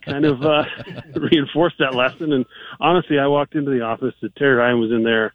kind 0.05 0.25
of 0.25 0.41
uh, 0.41 0.63
reinforced 1.15 1.77
that 1.79 1.95
lesson. 1.95 2.33
And 2.33 2.45
honestly, 2.79 3.19
I 3.19 3.27
walked 3.27 3.55
into 3.55 3.71
the 3.71 3.81
office. 3.81 4.13
Terry 4.37 4.55
Ryan 4.55 4.79
was 4.79 4.91
in 4.91 5.03
there, 5.03 5.33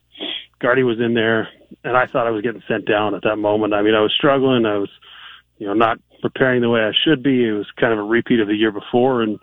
Gardy 0.60 0.82
was 0.82 0.98
in 1.00 1.14
there, 1.14 1.48
and 1.82 1.96
I 1.96 2.06
thought 2.06 2.26
I 2.26 2.30
was 2.30 2.42
getting 2.42 2.62
sent 2.68 2.86
down 2.86 3.14
at 3.14 3.22
that 3.22 3.36
moment. 3.36 3.74
I 3.74 3.82
mean, 3.82 3.94
I 3.94 4.00
was 4.00 4.12
struggling. 4.16 4.66
I 4.66 4.78
was, 4.78 4.90
you 5.58 5.66
know, 5.66 5.74
not 5.74 5.98
preparing 6.22 6.62
the 6.62 6.70
way 6.70 6.80
I 6.80 6.92
should 7.04 7.22
be. 7.22 7.46
It 7.46 7.52
was 7.52 7.66
kind 7.78 7.92
of 7.92 7.98
a 7.98 8.02
repeat 8.02 8.40
of 8.40 8.48
the 8.48 8.54
year 8.54 8.72
before, 8.72 9.22
and 9.22 9.38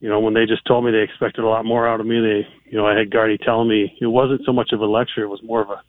you 0.00 0.10
know, 0.10 0.20
when 0.20 0.34
they 0.34 0.44
just 0.44 0.66
told 0.66 0.84
me 0.84 0.90
they 0.90 0.98
expected 0.98 1.44
a 1.44 1.48
lot 1.48 1.64
more 1.64 1.88
out 1.88 2.00
of 2.00 2.06
me, 2.06 2.20
they, 2.20 2.70
you 2.70 2.76
know, 2.76 2.86
I 2.86 2.98
had 2.98 3.10
Gardy 3.10 3.38
telling 3.38 3.68
me 3.68 3.96
it 4.00 4.06
wasn't 4.06 4.42
so 4.44 4.52
much 4.52 4.70
of 4.72 4.80
a 4.80 4.86
lecture; 4.86 5.22
it 5.22 5.28
was 5.28 5.42
more 5.42 5.62
of 5.62 5.70
a 5.70 5.80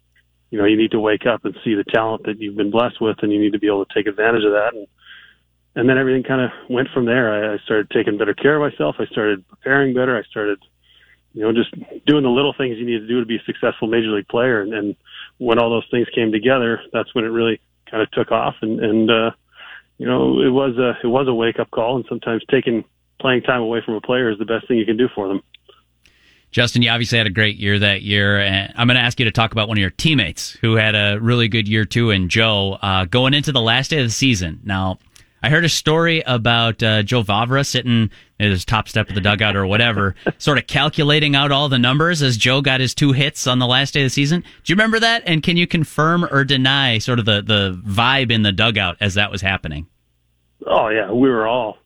you 0.55 0.61
know, 0.61 0.65
you 0.65 0.77
need 0.77 0.91
to 0.91 0.99
wake 0.99 1.25
up 1.25 1.43
and 1.43 1.53
see 1.65 1.73
the 1.73 1.83
talent 1.83 2.23
that 2.25 2.39
you've 2.39 2.55
been 2.55 2.71
blessed 2.71 3.01
with, 3.01 3.17
and 3.21 3.31
you 3.33 3.39
need 3.39 3.51
to 3.53 3.59
be 3.59 3.67
able 3.67 3.85
to 3.85 3.93
take 3.93 4.07
advantage 4.07 4.45
of 4.45 4.51
that. 4.51 4.71
And 4.73 4.87
and 5.75 5.89
then 5.89 5.97
everything 5.97 6.23
kind 6.23 6.41
of 6.41 6.51
went 6.69 6.89
from 6.93 7.05
there. 7.05 7.31
I, 7.31 7.55
I 7.55 7.57
started 7.59 7.89
taking 7.89 8.17
better 8.17 8.33
care 8.33 8.61
of 8.61 8.71
myself. 8.71 8.95
I 8.99 9.05
started 9.05 9.47
preparing 9.47 9.93
better. 9.93 10.17
I 10.17 10.23
started, 10.23 10.59
you 11.33 11.41
know, 11.41 11.51
just 11.51 11.71
doing 12.05 12.23
the 12.23 12.29
little 12.29 12.53
things 12.57 12.77
you 12.77 12.85
need 12.85 12.99
to 12.99 13.07
do 13.07 13.19
to 13.19 13.25
be 13.25 13.35
a 13.35 13.43
successful 13.45 13.87
major 13.87 14.09
league 14.09 14.27
player. 14.27 14.61
And, 14.61 14.73
and 14.73 14.95
when 15.37 15.59
all 15.59 15.69
those 15.69 15.87
things 15.91 16.07
came 16.15 16.31
together, 16.31 16.81
that's 16.93 17.13
when 17.13 17.25
it 17.25 17.29
really 17.29 17.59
kind 17.91 18.01
of 18.01 18.09
took 18.11 18.31
off. 18.31 18.55
And 18.61 18.79
and 18.79 19.11
uh, 19.11 19.31
you 19.97 20.05
know, 20.05 20.41
it 20.41 20.49
was 20.49 20.77
a 20.77 20.97
it 21.03 21.09
was 21.09 21.27
a 21.27 21.33
wake 21.33 21.59
up 21.59 21.71
call. 21.71 21.97
And 21.97 22.05
sometimes 22.07 22.43
taking 22.49 22.85
playing 23.19 23.41
time 23.41 23.61
away 23.61 23.81
from 23.83 23.95
a 23.95 24.01
player 24.01 24.29
is 24.29 24.39
the 24.39 24.45
best 24.45 24.67
thing 24.67 24.77
you 24.77 24.85
can 24.85 24.97
do 24.97 25.09
for 25.13 25.27
them. 25.27 25.41
Justin, 26.51 26.81
you 26.81 26.89
obviously 26.89 27.17
had 27.17 27.27
a 27.27 27.31
great 27.31 27.57
year 27.57 27.77
that 27.79 28.01
year, 28.01 28.39
and 28.39 28.71
I'm 28.77 28.87
going 28.87 28.95
to 28.95 29.03
ask 29.03 29.19
you 29.19 29.25
to 29.25 29.31
talk 29.31 29.51
about 29.51 29.67
one 29.67 29.77
of 29.77 29.81
your 29.81 29.89
teammates 29.89 30.51
who 30.61 30.75
had 30.75 30.95
a 30.95 31.17
really 31.19 31.49
good 31.49 31.67
year 31.67 31.83
too, 31.83 32.11
and 32.11 32.29
Joe 32.29 32.77
uh, 32.81 33.03
going 33.03 33.33
into 33.33 33.51
the 33.51 33.59
last 33.59 33.89
day 33.89 33.99
of 33.99 34.05
the 34.05 34.11
season. 34.11 34.61
Now, 34.63 34.99
I 35.45 35.49
heard 35.49 35.63
a 35.63 35.69
story 35.69 36.23
about 36.25 36.81
uh, 36.81 37.03
Joe 37.03 37.21
Vavra 37.21 37.63
sitting 37.63 38.09
at 38.39 38.49
his 38.49 38.65
top 38.65 38.89
step 38.89 39.09
of 39.09 39.13
the 39.15 39.21
dugout 39.21 39.55
or 39.55 39.67
whatever, 39.67 40.15
sort 40.39 40.57
of 40.57 40.65
calculating 40.65 41.35
out 41.35 41.51
all 41.51 41.69
the 41.69 41.77
numbers 41.77 42.23
as 42.23 42.35
Joe 42.35 42.61
got 42.61 42.79
his 42.79 42.95
two 42.95 43.11
hits 43.11 43.45
on 43.45 43.59
the 43.59 43.67
last 43.67 43.93
day 43.93 44.01
of 44.01 44.05
the 44.07 44.09
season. 44.09 44.41
Do 44.41 44.73
you 44.73 44.75
remember 44.75 44.99
that? 44.99 45.21
And 45.27 45.43
can 45.43 45.55
you 45.55 45.67
confirm 45.67 46.25
or 46.25 46.43
deny 46.43 46.97
sort 46.97 47.19
of 47.19 47.25
the, 47.25 47.43
the 47.43 47.79
vibe 47.87 48.31
in 48.31 48.41
the 48.41 48.51
dugout 48.51 48.97
as 48.99 49.13
that 49.13 49.29
was 49.29 49.41
happening? 49.41 49.85
Oh 50.65 50.87
yeah, 50.89 51.11
we 51.11 51.29
were 51.29 51.45
all 51.45 51.77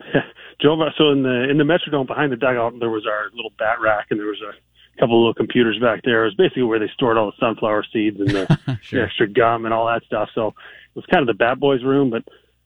Joe. 0.60 0.76
So 0.98 1.10
in 1.10 1.22
the 1.22 1.48
in 1.48 1.58
the 1.58 1.64
Metrodome 1.64 2.06
behind 2.08 2.32
the 2.32 2.36
dugout, 2.36 2.74
there 2.80 2.90
was 2.90 3.06
our 3.06 3.30
little 3.32 3.52
bat 3.60 3.80
rack, 3.80 4.08
and 4.10 4.18
there 4.18 4.26
was 4.26 4.40
a 4.42 4.98
couple 5.00 5.16
of 5.18 5.20
little 5.20 5.34
computers 5.34 5.78
back 5.80 6.00
there. 6.04 6.22
It 6.22 6.30
was 6.30 6.34
basically 6.34 6.64
where 6.64 6.80
they 6.80 6.90
stored 6.94 7.16
all 7.16 7.26
the 7.26 7.36
sunflower 7.38 7.84
seeds 7.92 8.18
and 8.18 8.28
the, 8.30 8.78
Sure. 8.82 9.00
the 9.00 9.06
extra 9.06 9.28
gum 9.28 9.64
and 9.66 9.72
all 9.72 9.86
that 9.86 10.02
stuff. 10.04 10.30
So 10.34 10.48
it 10.48 10.96
was 10.96 11.04
kind 11.06 11.22
of 11.22 11.26
the 11.28 11.38
Bat 11.38 11.60
Boys 11.60 11.82
room, 11.84 12.10
but 12.10 12.24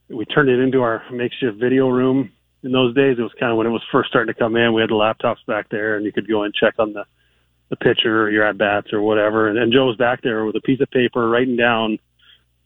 we 0.09 0.25
turned 0.25 0.49
it 0.49 0.61
into 0.61 0.83
our 0.83 1.03
makeshift 1.11 1.59
video 1.59 1.89
room. 1.89 2.33
In 2.63 2.73
those 2.73 2.95
days, 2.95 3.17
it 3.19 3.23
was 3.23 3.33
kind 3.39 3.53
of 3.53 3.59
when 3.59 3.67
it 3.67 3.71
was 3.71 3.83
first 3.93 4.09
starting 4.09 4.33
to 4.33 4.39
come 4.39 4.57
in. 4.57 4.73
We 4.73 4.81
had 4.81 4.91
the 4.91 4.95
laptops 4.95 5.45
back 5.47 5.69
there, 5.69 5.97
and 5.97 6.05
you 6.05 6.13
could 6.13 6.29
go 6.29 6.43
and 6.43 6.55
check 6.55 6.75
on 6.79 6.93
the 6.93 7.05
the 7.69 7.77
pitcher 7.77 8.23
or 8.23 8.31
your 8.31 8.45
at 8.45 8.57
bats 8.57 8.93
or 8.93 9.03
whatever. 9.03 9.49
And, 9.49 9.59
and 9.59 9.73
Joe 9.73 9.87
was 9.87 9.97
back 9.97 10.23
there 10.23 10.45
with 10.45 10.55
a 10.55 10.61
piece 10.61 10.81
of 10.81 10.89
paper 10.91 11.29
writing 11.29 11.57
down 11.57 11.99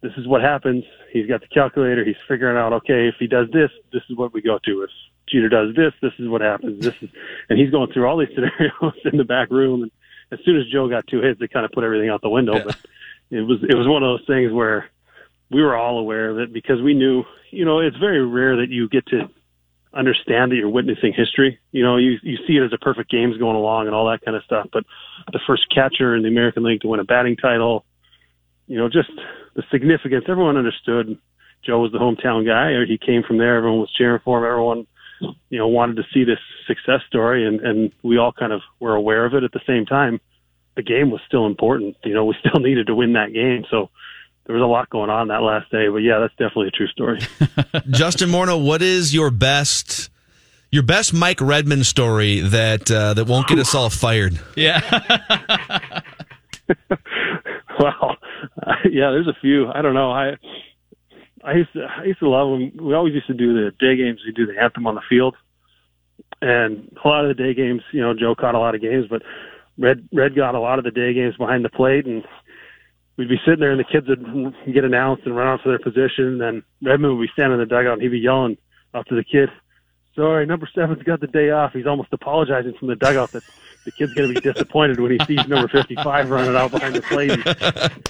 this 0.03 0.13
is 0.17 0.27
what 0.27 0.41
happens. 0.41 0.85
He's 1.13 1.27
got 1.27 1.41
the 1.41 1.47
calculator. 1.49 2.05
He's 2.05 2.17
figuring 2.27 2.57
out, 2.57 2.73
okay, 2.73 3.09
if 3.09 3.17
he 3.19 3.27
does 3.27 3.49
this, 3.53 3.71
this 3.93 4.03
is 4.09 4.17
what 4.17 4.33
we 4.33 4.41
go 4.41 4.59
to. 4.65 4.83
If 4.83 4.91
Jeter 5.29 5.49
does 5.49 5.75
this, 5.75 5.93
this 6.01 6.13
is 6.19 6.29
what 6.29 6.41
happens. 6.41 6.83
This 6.83 6.95
is, 7.03 7.11
and 7.49 7.59
he's 7.59 7.71
going 7.71 7.93
through 7.93 8.07
all 8.07 8.17
these 8.17 8.29
scenarios 8.35 8.95
in 9.05 9.19
the 9.19 9.25
back 9.25 9.51
room. 9.51 9.83
And 9.83 9.91
as 10.33 10.39
soon 10.45 10.59
as 10.59 10.67
Joe 10.73 10.89
got 10.89 11.07
two 11.07 11.21
hits, 11.21 11.39
they 11.39 11.49
kind 11.49 11.67
of 11.67 11.73
put 11.73 11.85
everything 11.85 12.09
out 12.09 12.23
the 12.23 12.31
window. 12.31 12.65
But 12.65 12.79
it 13.31 13.43
was, 13.43 13.59
it 13.63 13.75
was 13.75 13.87
one 13.87 14.03
of 14.03 14.09
those 14.09 14.27
things 14.27 14.53
where 14.53 14.89
we 15.51 15.63
were 15.63 15.77
all 15.77 15.99
aware 15.99 16.31
of 16.31 16.39
it 16.39 16.53
because 16.53 16.81
we 16.81 16.95
knew, 16.95 17.25
you 17.51 17.65
know, 17.65 17.81
it's 17.81 17.97
very 17.97 18.25
rare 18.25 18.57
that 18.57 18.69
you 18.69 18.89
get 18.89 19.07
to 19.09 19.29
understand 19.93 20.53
that 20.53 20.57
you're 20.57 20.69
witnessing 20.69 21.13
history. 21.13 21.59
You 21.73 21.83
know, 21.83 21.97
you 21.97 22.17
you 22.23 22.39
see 22.47 22.55
it 22.55 22.65
as 22.65 22.73
a 22.73 22.79
perfect 22.79 23.11
game's 23.11 23.37
going 23.37 23.57
along 23.57 23.87
and 23.87 23.95
all 23.95 24.09
that 24.11 24.25
kind 24.25 24.37
of 24.37 24.45
stuff. 24.45 24.69
But 24.73 24.85
the 25.33 25.41
first 25.47 25.65
catcher 25.75 26.15
in 26.15 26.23
the 26.23 26.29
American 26.29 26.63
League 26.63 26.83
to 26.83 26.89
win 26.89 27.01
a 27.01 27.05
batting 27.05 27.37
title, 27.37 27.85
you 28.67 28.79
know, 28.79 28.89
just 28.89 29.11
the 29.55 29.63
significance. 29.71 30.27
Everyone 30.29 30.57
understood 30.57 31.19
Joe 31.65 31.81
was 31.81 31.93
the 31.93 31.99
hometown 31.99 32.47
guy, 32.47 32.71
or 32.71 32.87
he 32.87 32.99
came 32.99 33.23
from 33.23 33.39
there. 33.39 33.57
Everyone 33.57 33.81
was 33.81 33.93
cheering 33.97 34.21
for 34.25 34.39
him. 34.39 34.45
Everyone, 34.45 34.87
you 35.51 35.59
know, 35.59 35.69
wanted 35.69 35.97
to 35.97 36.05
see 36.15 36.25
this 36.25 36.39
success 36.67 37.01
story, 37.09 37.47
and 37.47 37.61
and 37.61 37.93
we 38.03 38.19
all 38.19 38.33
kind 38.33 38.53
of 38.53 38.61
were 38.79 38.95
aware 38.95 39.25
of 39.25 39.35
it 39.35 39.45
at 39.45 39.53
the 39.53 39.61
same 39.67 39.87
time. 39.87 40.21
The 40.77 40.83
game 40.83 41.11
was 41.11 41.21
still 41.27 41.47
important. 41.47 41.97
You 42.05 42.15
know, 42.15 42.25
we 42.25 42.37
still 42.47 42.61
needed 42.61 42.87
to 42.87 42.95
win 42.95 43.15
that 43.15 43.33
game. 43.33 43.65
So 43.71 43.91
there 44.47 44.57
was 44.57 44.63
a 44.63 44.67
lot 44.67 44.91
going 44.91 45.11
on 45.11 45.29
that 45.29 45.43
last 45.43 45.71
day. 45.71 45.89
But 45.89 45.99
yeah, 45.99 46.19
that's 46.19 46.33
definitely 46.33 46.69
a 46.69 46.71
true 46.71 46.89
story. 46.89 47.21
Justin 47.91 48.31
Morneau, 48.31 48.65
what 48.65 48.83
is 48.83 49.15
your 49.15 49.31
best 49.31 50.11
your 50.71 50.83
best 50.83 51.13
Mike 51.13 51.41
Redmond 51.41 51.87
story 51.87 52.41
that 52.41 52.91
uh, 52.91 53.15
that 53.15 53.27
won't 53.27 53.49
get 53.49 53.59
us 53.59 53.75
all 53.75 53.91
fired? 53.91 54.41
Yeah. 54.57 54.81
well, 57.79 58.17
uh, 58.67 58.73
yeah, 58.91 59.11
there's 59.11 59.29
a 59.29 59.37
few. 59.41 59.69
I 59.69 59.83
don't 59.83 59.95
know. 59.95 60.11
I 60.11 60.37
I 61.45 61.55
used 61.55 61.73
to 61.75 61.83
I 61.85 62.05
used 62.05 62.21
to 62.21 62.29
love 62.29 62.51
them. 62.51 62.87
We 62.87 62.95
always 62.95 63.15
used 63.15 63.27
to 63.27 63.35
do 63.35 63.53
the 63.55 63.71
day 63.79 63.97
games. 63.97 64.21
We 64.25 64.33
do 64.33 64.47
the 64.47 64.61
anthem 64.61 64.87
on 64.87 64.95
the 64.95 65.03
field, 65.09 65.37
and 66.41 66.97
a 67.05 67.09
lot 67.09 67.25
of 67.25 67.37
the 67.37 67.43
day 67.43 67.55
games. 67.55 67.83
You 67.93 68.01
know, 68.01 68.15
Joe 68.15 68.35
caught 68.35 68.55
a 68.55 68.59
lot 68.59 68.75
of 68.75 68.81
games, 68.81 69.07
but 69.09 69.23
Red 69.79 70.09
Red 70.13 70.35
got 70.35 70.55
a 70.55 70.61
lot 70.61 70.79
of 70.79 70.85
the 70.85 70.91
day 70.91 71.13
games 71.15 71.37
behind 71.37 71.65
the 71.65 71.71
plate, 71.71 72.07
and 72.07 72.25
we'd 73.17 73.29
be 73.29 73.41
sitting 73.45 73.61
there, 73.61 73.71
and 73.71 73.81
the 73.81 73.85
kids 73.85 74.09
would 74.09 74.55
get 74.73 74.85
announced 74.85 75.25
and 75.27 75.37
run 75.37 75.49
out 75.49 75.63
to 75.63 75.69
their 75.69 75.79
position. 75.79 76.41
And 76.43 76.63
Redmond 76.83 77.17
would 77.19 77.27
be 77.27 77.33
standing 77.33 77.61
in 77.61 77.61
the 77.61 77.67
dugout, 77.67 77.95
and 77.95 78.03
he'd 78.03 78.09
be 78.09 78.19
yelling 78.19 78.57
up 78.95 79.07
to 79.07 79.15
the 79.15 79.25
kid, 79.25 79.51
"Sorry, 80.15 80.47
number 80.47 80.69
seven's 80.75 81.03
got 81.03 81.21
the 81.21 81.27
day 81.27 81.51
off." 81.51 81.73
He's 81.73 81.87
almost 81.87 82.13
apologizing 82.13 82.75
from 82.75 82.89
the 82.89 82.97
dugout 82.97 83.33
that 83.33 83.43
the 83.85 83.93
kid's 83.93 84.15
going 84.15 84.33
to 84.33 84.41
be 84.41 84.53
disappointed 84.53 85.01
when 85.01 85.13
he 85.13 85.19
sees 85.27 85.47
number 85.49 85.69
55 85.69 86.31
running 86.31 86.57
out 86.57 86.71
behind 86.71 86.95
the 86.95 87.03
plate. 87.03 88.01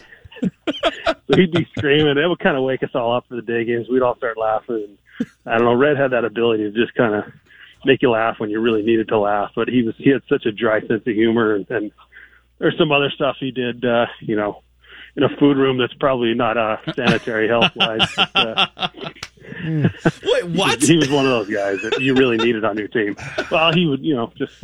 so 0.43 1.37
he'd 1.37 1.53
be 1.53 1.67
screaming. 1.77 2.19
It 2.19 2.27
would 2.27 2.39
kind 2.39 2.57
of 2.57 2.65
wake 2.65 2.83
us 2.83 2.91
all 2.95 3.15
up 3.15 3.27
for 3.29 3.37
the 3.37 3.43
day 3.43 3.65
games. 3.65 3.89
We'd 3.89 4.03
all 4.03 4.17
start 4.17 4.37
laughing. 4.37 4.99
And 5.19 5.29
I 5.47 5.59
don't 5.59 5.65
know. 5.65 5.75
Red 5.75 5.97
had 5.97 6.13
that 6.13 6.25
ability 6.25 6.65
to 6.65 6.71
just 6.71 6.95
kind 6.95 7.15
of 7.15 7.25
make 7.85 8.03
you 8.03 8.11
laugh 8.11 8.39
when 8.39 8.51
you 8.51 8.61
really 8.61 8.83
needed 8.83 9.09
to 9.09 9.19
laugh. 9.19 9.53
But 9.55 9.69
he 9.69 9.83
was 9.83 9.95
he 9.97 10.11
had 10.11 10.23
such 10.29 10.47
a 10.47 10.53
dry 10.53 10.81
sense 10.81 11.07
of 11.07 11.15
humor, 11.15 11.55
and, 11.55 11.71
and 11.71 11.93
there's 12.59 12.77
some 12.79 12.93
other 12.93 13.11
stuff 13.11 13.37
he 13.39 13.51
did. 13.51 13.85
Uh, 13.85 14.07
you 14.21 14.37
know, 14.37 14.63
in 15.17 15.23
a 15.23 15.29
food 15.37 15.57
room 15.57 15.79
that's 15.79 15.95
probably 15.95 16.35
not 16.35 16.57
uh, 16.57 16.77
sanitary 16.95 17.49
health 17.49 17.73
wise. 17.75 18.19
Uh, 18.35 18.67
Wait, 19.65 20.45
what? 20.47 20.83
He 20.83 20.97
was, 20.97 21.11
one 21.11 21.27
of 21.27 21.31
those 21.31 21.51
guys 21.55 21.83
that 21.83 22.01
you 22.01 22.15
really 22.15 22.37
needed 22.37 22.65
on 22.65 22.79
your 22.79 22.89
team. 22.89 23.17
Well, 23.51 23.73
he 23.73 23.87
would, 23.87 24.05
you 24.05 24.15
know, 24.15 24.33
just 24.37 24.63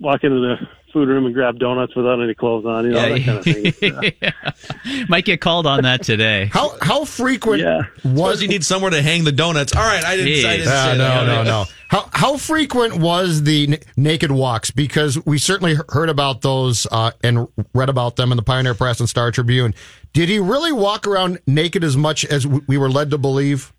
walk 0.00 0.24
into 0.24 0.40
the 0.40 0.68
food 0.94 1.08
room 1.08 1.26
and 1.26 1.34
grab 1.34 1.58
donuts 1.58 1.94
without 1.94 2.22
any 2.22 2.32
clothes 2.34 2.64
on, 2.64 2.86
you 2.86 2.92
know, 2.92 3.00
that 3.14 3.22
kind 3.22 3.38
of 3.38 3.44
thing. 3.44 4.12
yeah. 4.22 5.04
Might 5.10 5.26
get 5.26 5.42
called 5.42 5.66
on 5.66 5.82
that 5.82 6.02
today. 6.02 6.48
How 6.50 6.74
how 6.80 7.04
frequent 7.04 7.60
Yeah. 7.60 7.82
Was 8.02 8.40
you 8.40 8.48
need 8.48 8.64
somewhere 8.64 8.90
to 8.90 9.02
hang 9.02 9.24
the 9.24 9.32
donuts? 9.32 9.76
All 9.76 9.82
right, 9.82 10.02
I 10.02 10.16
didn't. 10.16 10.46
I 10.48 10.56
didn't 10.56 10.72
Ah, 10.72 10.88
say 10.92 10.96
no, 10.98 11.26
no, 11.26 11.42
no. 11.42 11.64
How 11.88 12.08
how 12.14 12.36
frequent 12.38 12.96
was 12.98 13.42
the 13.42 13.72
n- 13.74 13.78
naked 13.96 14.30
walks? 14.32 14.70
Because 14.70 15.22
we 15.26 15.36
certainly 15.36 15.76
heard 15.90 16.08
about 16.08 16.40
those 16.40 16.86
uh, 16.90 17.10
and 17.22 17.46
read 17.74 17.90
about 17.90 18.16
them 18.16 18.32
in 18.32 18.36
the 18.36 18.42
Pioneer 18.42 18.74
Press 18.74 19.00
and 19.00 19.08
Star 19.08 19.30
Tribune. 19.30 19.74
Did 20.14 20.28
he 20.30 20.38
really 20.38 20.72
walk 20.72 21.06
around 21.06 21.40
naked 21.46 21.84
as 21.84 21.96
much 21.96 22.24
as 22.24 22.44
w- 22.44 22.64
we 22.68 22.78
were 22.78 22.88
led 22.88 23.10
to 23.10 23.18
believe? 23.18 23.72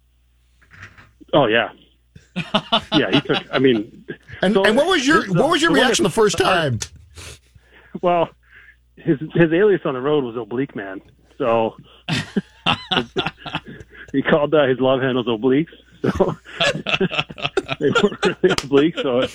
Oh 1.34 1.48
yeah, 1.48 1.70
yeah. 2.94 3.12
He 3.12 3.22
took. 3.22 3.44
I 3.52 3.60
mean, 3.60 4.06
And, 4.42 4.54
so 4.54 4.64
and 4.66 4.78
what 4.78 4.88
was 4.88 5.06
your 5.08 5.26
what 5.34 5.50
was 5.50 5.62
your 5.62 5.72
the 5.72 5.76
reaction 5.82 6.04
the 6.04 6.10
first 6.10 6.38
time? 6.38 6.80
Well, 8.02 8.30
his 8.96 9.20
his 9.34 9.52
alias 9.54 9.82
on 9.86 9.94
the 9.94 10.02
road 10.02 10.24
was 10.24 10.36
Oblique 10.36 10.76
Man, 10.76 11.02
so 11.38 11.76
he 14.12 14.22
called 14.22 14.54
uh, 14.54 14.68
his 14.68 14.80
love 14.80 15.02
handles 15.02 15.28
obliques. 15.28 15.74
So 16.02 16.36
they 17.80 17.90
were 17.90 18.18
really 18.24 18.56
oblique. 18.64 18.96
So 18.98 19.20
it, 19.20 19.32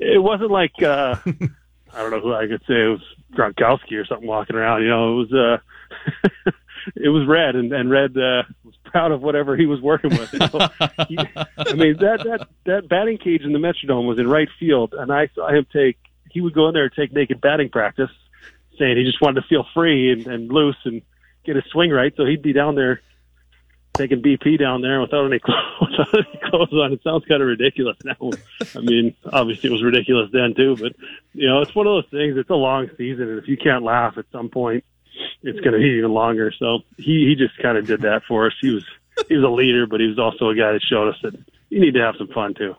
it 0.00 0.22
wasn't 0.22 0.50
like 0.50 0.82
uh, 0.82 1.16
I 1.24 1.98
don't 1.98 2.10
know 2.10 2.20
who 2.20 2.34
I 2.34 2.46
could 2.46 2.62
say 2.66 2.74
it 2.74 2.88
was 2.88 3.02
Gronkowski 3.32 3.92
or 3.92 4.06
something 4.06 4.26
walking 4.26 4.56
around. 4.56 4.82
You 4.82 4.88
know, 4.88 5.12
it 5.12 5.30
was 5.30 5.32
uh, 5.32 6.50
it 6.96 7.08
was 7.08 7.26
Red, 7.26 7.56
and 7.56 7.72
and 7.72 7.90
Red 7.90 8.16
uh, 8.16 8.42
was 8.64 8.74
proud 8.84 9.12
of 9.12 9.22
whatever 9.22 9.56
he 9.56 9.66
was 9.66 9.80
working 9.80 10.10
with. 10.10 10.32
Know? 10.32 10.68
he, 11.08 11.18
I 11.58 11.74
mean 11.74 11.96
that 11.98 12.20
that 12.24 12.48
that 12.66 12.88
batting 12.88 13.18
cage 13.18 13.42
in 13.42 13.52
the 13.52 13.58
Metrodome 13.58 14.06
was 14.06 14.18
in 14.18 14.28
right 14.28 14.48
field, 14.58 14.94
and 14.96 15.12
I 15.12 15.28
saw 15.34 15.48
him 15.48 15.66
take. 15.72 15.98
He 16.34 16.40
would 16.40 16.52
go 16.52 16.68
in 16.68 16.74
there 16.74 16.84
and 16.84 16.92
take 16.92 17.12
naked 17.12 17.40
batting 17.40 17.70
practice, 17.70 18.10
saying 18.78 18.96
he 18.96 19.04
just 19.04 19.22
wanted 19.22 19.40
to 19.40 19.46
feel 19.46 19.64
free 19.72 20.12
and, 20.12 20.26
and 20.26 20.52
loose 20.52 20.76
and 20.84 21.00
get 21.44 21.56
his 21.56 21.64
swing 21.66 21.90
right. 21.90 22.12
So 22.16 22.26
he'd 22.26 22.42
be 22.42 22.52
down 22.52 22.74
there 22.74 23.00
taking 23.94 24.20
BP 24.20 24.58
down 24.58 24.82
there 24.82 25.00
without 25.00 25.26
any 25.26 25.38
clothes, 25.44 25.80
without 25.80 26.26
any 26.26 26.50
clothes 26.50 26.72
on. 26.72 26.92
It 26.92 27.02
sounds 27.02 27.24
kind 27.26 27.40
of 27.40 27.48
ridiculous 27.48 27.96
now. 28.04 28.30
I 28.74 28.80
mean, 28.80 29.14
obviously 29.32 29.70
it 29.70 29.72
was 29.72 29.82
ridiculous 29.82 30.30
then 30.32 30.54
too, 30.54 30.76
but 30.76 30.92
you 31.32 31.48
know, 31.48 31.62
it's 31.62 31.74
one 31.74 31.86
of 31.86 31.92
those 31.92 32.10
things. 32.10 32.36
It's 32.36 32.50
a 32.50 32.54
long 32.54 32.90
season, 32.98 33.28
and 33.28 33.38
if 33.38 33.48
you 33.48 33.56
can't 33.56 33.84
laugh 33.84 34.18
at 34.18 34.26
some 34.32 34.48
point, 34.48 34.84
it's 35.42 35.60
going 35.60 35.72
to 35.72 35.78
be 35.78 35.98
even 35.98 36.12
longer. 36.12 36.52
So 36.58 36.80
he 36.96 37.28
he 37.28 37.36
just 37.36 37.56
kind 37.62 37.78
of 37.78 37.86
did 37.86 38.02
that 38.02 38.22
for 38.26 38.46
us. 38.46 38.54
He 38.60 38.70
was 38.70 38.84
he 39.28 39.36
was 39.36 39.44
a 39.44 39.48
leader, 39.48 39.86
but 39.86 40.00
he 40.00 40.08
was 40.08 40.18
also 40.18 40.48
a 40.50 40.54
guy 40.54 40.72
that 40.72 40.82
showed 40.82 41.08
us 41.08 41.16
that 41.22 41.38
you 41.70 41.80
need 41.80 41.94
to 41.94 42.00
have 42.00 42.16
some 42.18 42.28
fun 42.28 42.54
too. 42.54 42.74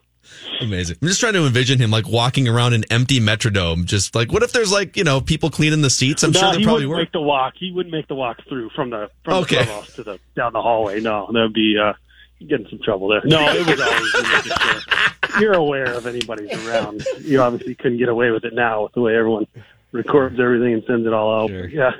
Amazing. 0.62 0.98
I'm 1.02 1.08
just 1.08 1.20
trying 1.20 1.34
to 1.34 1.46
envision 1.46 1.80
him 1.80 1.92
like 1.92 2.08
walking 2.08 2.48
around 2.48 2.74
an 2.74 2.84
empty 2.90 3.20
Metrodome. 3.20 3.86
Just 3.86 4.16
like, 4.16 4.32
what 4.32 4.44
if 4.44 4.52
there's 4.54 4.72
like, 4.72 4.96
you 4.98 5.04
know, 5.04 5.20
people 5.22 5.50
cleaning 5.50 5.82
the 5.82 5.90
seats? 5.90 6.24
I'm 6.24 6.32
no, 6.32 6.40
sure 6.40 6.50
there 6.52 6.60
he 6.60 6.66
probably 6.66 6.86
wouldn't 6.86 6.90
were. 6.98 7.04
make 7.04 7.12
the 7.12 7.22
walk. 7.22 7.54
He 7.58 7.72
wouldn't 7.72 7.94
make 7.94 8.08
the 8.08 8.16
walk 8.16 8.40
through 8.48 8.70
from 8.70 8.90
the 8.92 9.10
from 9.24 9.34
Okay. 9.44 9.58
the 9.60 9.64
clubhouse 9.66 9.96
to 9.96 10.04
the 10.04 10.20
down 10.36 10.54
the 10.54 10.62
hallway. 10.62 11.02
No, 11.02 11.28
that 11.32 11.40
would 11.40 11.54
be 11.54 11.78
uh, 11.78 11.94
you'd 12.40 12.50
get 12.50 12.62
in 12.62 12.70
some 12.70 12.80
trouble 12.84 13.10
there. 13.10 13.22
No, 13.26 13.40
it 13.50 13.68
was 13.68 13.80
always 13.82 14.14
you 14.14 14.22
know, 14.24 14.42
just, 14.42 14.88
uh, 14.92 15.40
you're 15.40 15.54
aware 15.54 15.94
of 15.94 16.06
anybody's 16.08 16.52
around. 16.68 17.06
You 17.22 17.42
obviously 17.42 17.76
couldn't 17.76 17.98
get 17.98 18.10
away 18.10 18.32
with 18.32 18.46
it 18.46 18.54
now 18.54 18.84
with 18.84 18.94
the 18.94 19.02
way 19.02 19.16
everyone 19.16 19.48
records 19.92 20.40
everything 20.40 20.74
and 20.74 20.84
sends 20.86 21.06
it 21.06 21.14
all 21.14 21.44
out. 21.44 21.50
Yeah, 21.72 21.92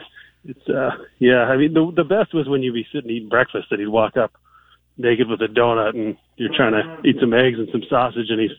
it's 0.46 0.70
uh, 0.70 0.92
yeah. 1.20 1.44
I 1.44 1.58
mean, 1.58 1.74
the 1.74 1.92
the 1.96 2.04
best 2.06 2.34
was 2.34 2.48
when 2.48 2.64
you'd 2.64 2.74
be 2.74 2.88
sitting 2.94 3.10
eating 3.10 3.30
breakfast 3.30 3.68
and 3.72 3.80
he'd 3.80 3.88
walk 3.88 4.16
up 4.18 4.32
naked 4.98 5.28
with 5.28 5.42
a 5.42 5.48
donut 5.48 5.90
and 5.96 6.18
you're 6.38 6.54
trying 6.56 6.72
to 6.74 7.08
eat 7.08 7.18
some 7.20 7.34
eggs 7.34 7.60
and 7.60 7.68
some 7.72 7.84
sausage 7.90 8.30
and 8.30 8.40
he's 8.40 8.52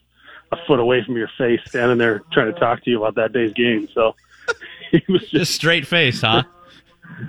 a 0.52 0.56
foot 0.66 0.78
away 0.78 1.02
from 1.04 1.16
your 1.16 1.30
face, 1.38 1.60
standing 1.66 1.98
there 1.98 2.22
trying 2.32 2.52
to 2.52 2.58
talk 2.60 2.84
to 2.84 2.90
you 2.90 3.02
about 3.02 3.14
that 3.16 3.32
day's 3.32 3.52
game. 3.54 3.88
So 3.94 4.14
he 4.90 5.02
was 5.08 5.22
just, 5.22 5.32
Just 5.32 5.54
straight 5.54 5.86
face, 5.86 6.20
huh? 6.20 6.42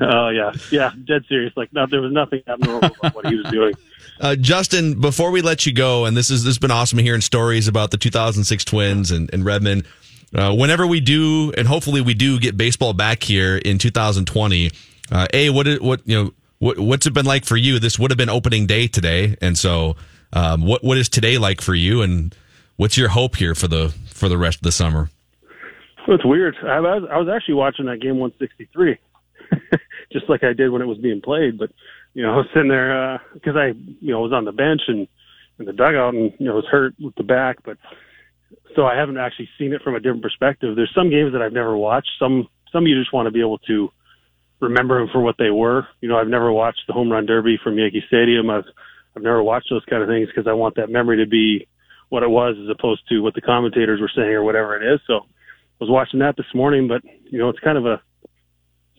Oh 0.01 0.29
yeah, 0.29 0.51
yeah, 0.71 0.91
dead 1.05 1.23
serious. 1.29 1.53
Like 1.55 1.71
no, 1.71 1.85
there 1.85 2.01
was 2.01 2.11
nothing 2.11 2.41
abnormal 2.47 2.91
about 2.99 3.13
what 3.15 3.27
he 3.27 3.35
was 3.35 3.45
doing. 3.51 3.73
Uh, 4.19 4.35
Justin, 4.35 4.99
before 4.99 5.29
we 5.29 5.43
let 5.43 5.67
you 5.67 5.71
go, 5.71 6.05
and 6.05 6.17
this 6.17 6.31
is 6.31 6.43
this 6.43 6.49
has 6.55 6.57
been 6.57 6.71
awesome 6.71 6.97
hearing 6.97 7.21
stories 7.21 7.67
about 7.67 7.91
the 7.91 7.97
2006 7.97 8.65
Twins 8.65 9.11
and, 9.11 9.31
and 9.31 9.45
Redmond. 9.45 9.85
Uh, 10.33 10.55
whenever 10.55 10.87
we 10.87 10.99
do, 10.99 11.53
and 11.55 11.67
hopefully 11.67 12.01
we 12.01 12.15
do 12.15 12.39
get 12.39 12.57
baseball 12.57 12.93
back 12.93 13.21
here 13.21 13.57
in 13.57 13.77
2020. 13.77 14.71
Uh, 15.11 15.27
a 15.35 15.51
what 15.51 15.67
it- 15.67 15.83
what 15.83 16.01
you 16.07 16.15
know 16.23 16.33
what 16.59 16.79
what's 16.79 17.05
it 17.05 17.13
been 17.13 17.25
like 17.25 17.45
for 17.45 17.57
you? 17.57 17.79
This 17.79 17.99
would 17.99 18.11
have 18.11 18.17
been 18.17 18.29
opening 18.29 18.65
day 18.65 18.87
today, 18.87 19.35
and 19.41 19.57
so 19.57 19.95
um, 20.33 20.65
what 20.65 20.83
what 20.83 20.97
is 20.97 21.09
today 21.09 21.37
like 21.37 21.61
for 21.61 21.75
you? 21.75 22.01
And 22.01 22.35
what's 22.75 22.97
your 22.97 23.09
hope 23.09 23.35
here 23.35 23.55
for 23.55 23.67
the 23.67 23.93
for 24.09 24.29
the 24.29 24.37
rest 24.37 24.57
of 24.57 24.63
the 24.63 24.71
summer? 24.71 25.09
Well, 26.07 26.15
it's 26.15 26.25
weird. 26.25 26.55
I 26.63 26.79
was 26.79 27.03
I 27.11 27.17
was 27.17 27.27
actually 27.27 27.55
watching 27.55 27.85
that 27.85 28.01
game 28.01 28.17
163, 28.17 28.97
just 30.11 30.29
like 30.29 30.43
I 30.43 30.53
did 30.53 30.69
when 30.69 30.81
it 30.81 30.85
was 30.87 30.97
being 30.97 31.21
played. 31.21 31.57
But 31.57 31.71
you 32.13 32.23
know, 32.23 32.33
I 32.33 32.37
was 32.37 32.47
sitting 32.53 32.69
there 32.69 33.21
because 33.33 33.55
I 33.55 33.67
you 33.99 34.11
know 34.11 34.21
was 34.21 34.33
on 34.33 34.45
the 34.45 34.51
bench 34.51 34.81
and 34.87 35.07
in 35.59 35.65
the 35.65 35.73
dugout 35.73 36.13
and 36.13 36.33
you 36.39 36.47
know 36.47 36.55
was 36.55 36.65
hurt 36.65 36.95
with 36.99 37.15
the 37.15 37.23
back, 37.23 37.57
but 37.63 37.77
so 38.75 38.85
I 38.85 38.95
haven't 38.95 39.17
actually 39.17 39.49
seen 39.57 39.73
it 39.73 39.81
from 39.81 39.95
a 39.95 39.99
different 39.99 40.21
perspective. 40.23 40.75
There's 40.75 40.93
some 40.95 41.09
games 41.09 41.33
that 41.33 41.41
I've 41.41 41.53
never 41.53 41.75
watched. 41.75 42.11
Some 42.19 42.47
some 42.71 42.85
you 42.85 42.97
just 42.97 43.13
want 43.13 43.27
to 43.27 43.31
be 43.31 43.41
able 43.41 43.57
to 43.59 43.91
remember 44.59 44.99
them 44.99 45.09
for 45.11 45.21
what 45.21 45.35
they 45.37 45.49
were. 45.49 45.87
You 46.01 46.09
know, 46.09 46.17
I've 46.17 46.27
never 46.27 46.51
watched 46.51 46.81
the 46.87 46.93
home 46.93 47.11
run 47.11 47.25
derby 47.25 47.59
from 47.63 47.77
Yankee 47.77 48.03
Stadium. 48.07 48.49
I've 48.49 48.65
I've 49.15 49.23
never 49.23 49.41
watched 49.41 49.69
those 49.69 49.85
kind 49.89 50.03
of 50.03 50.09
things 50.09 50.27
because 50.27 50.47
I 50.47 50.53
want 50.53 50.75
that 50.75 50.91
memory 50.91 51.17
to 51.17 51.29
be 51.29 51.67
what 52.09 52.23
it 52.23 52.29
was 52.29 52.55
as 52.61 52.69
opposed 52.69 53.01
to 53.09 53.19
what 53.19 53.33
the 53.33 53.41
commentators 53.41 53.99
were 53.99 54.11
saying 54.15 54.29
or 54.29 54.43
whatever 54.43 54.75
it 54.75 54.93
is. 54.93 54.99
So 55.07 55.15
I 55.15 55.79
was 55.79 55.89
watching 55.89 56.19
that 56.19 56.37
this 56.37 56.53
morning, 56.53 56.87
but 56.87 57.01
you 57.31 57.39
know, 57.39 57.49
it's 57.49 57.59
kind 57.59 57.77
of 57.77 57.85
a 57.85 58.01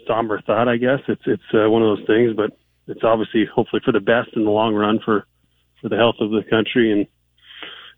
somber 0.07 0.41
thought, 0.41 0.69
I 0.69 0.77
guess. 0.77 1.01
It's 1.09 1.23
it's 1.27 1.43
uh, 1.55 1.71
one 1.71 1.83
of 1.83 1.97
those 1.97 2.07
things, 2.07 2.33
but 2.37 2.51
it's 2.87 3.05
obviously 3.05 3.45
hopefully 3.47 3.83
for 3.85 3.93
the 3.93 4.01
best 4.01 4.31
in 4.35 4.45
the 4.45 4.51
long 4.51 4.75
run 4.75 5.01
for 5.05 5.27
for 5.81 5.89
the 5.89 5.97
health 5.97 6.17
of 6.21 6.31
the 6.31 6.43
country 6.49 6.93
and 6.93 7.07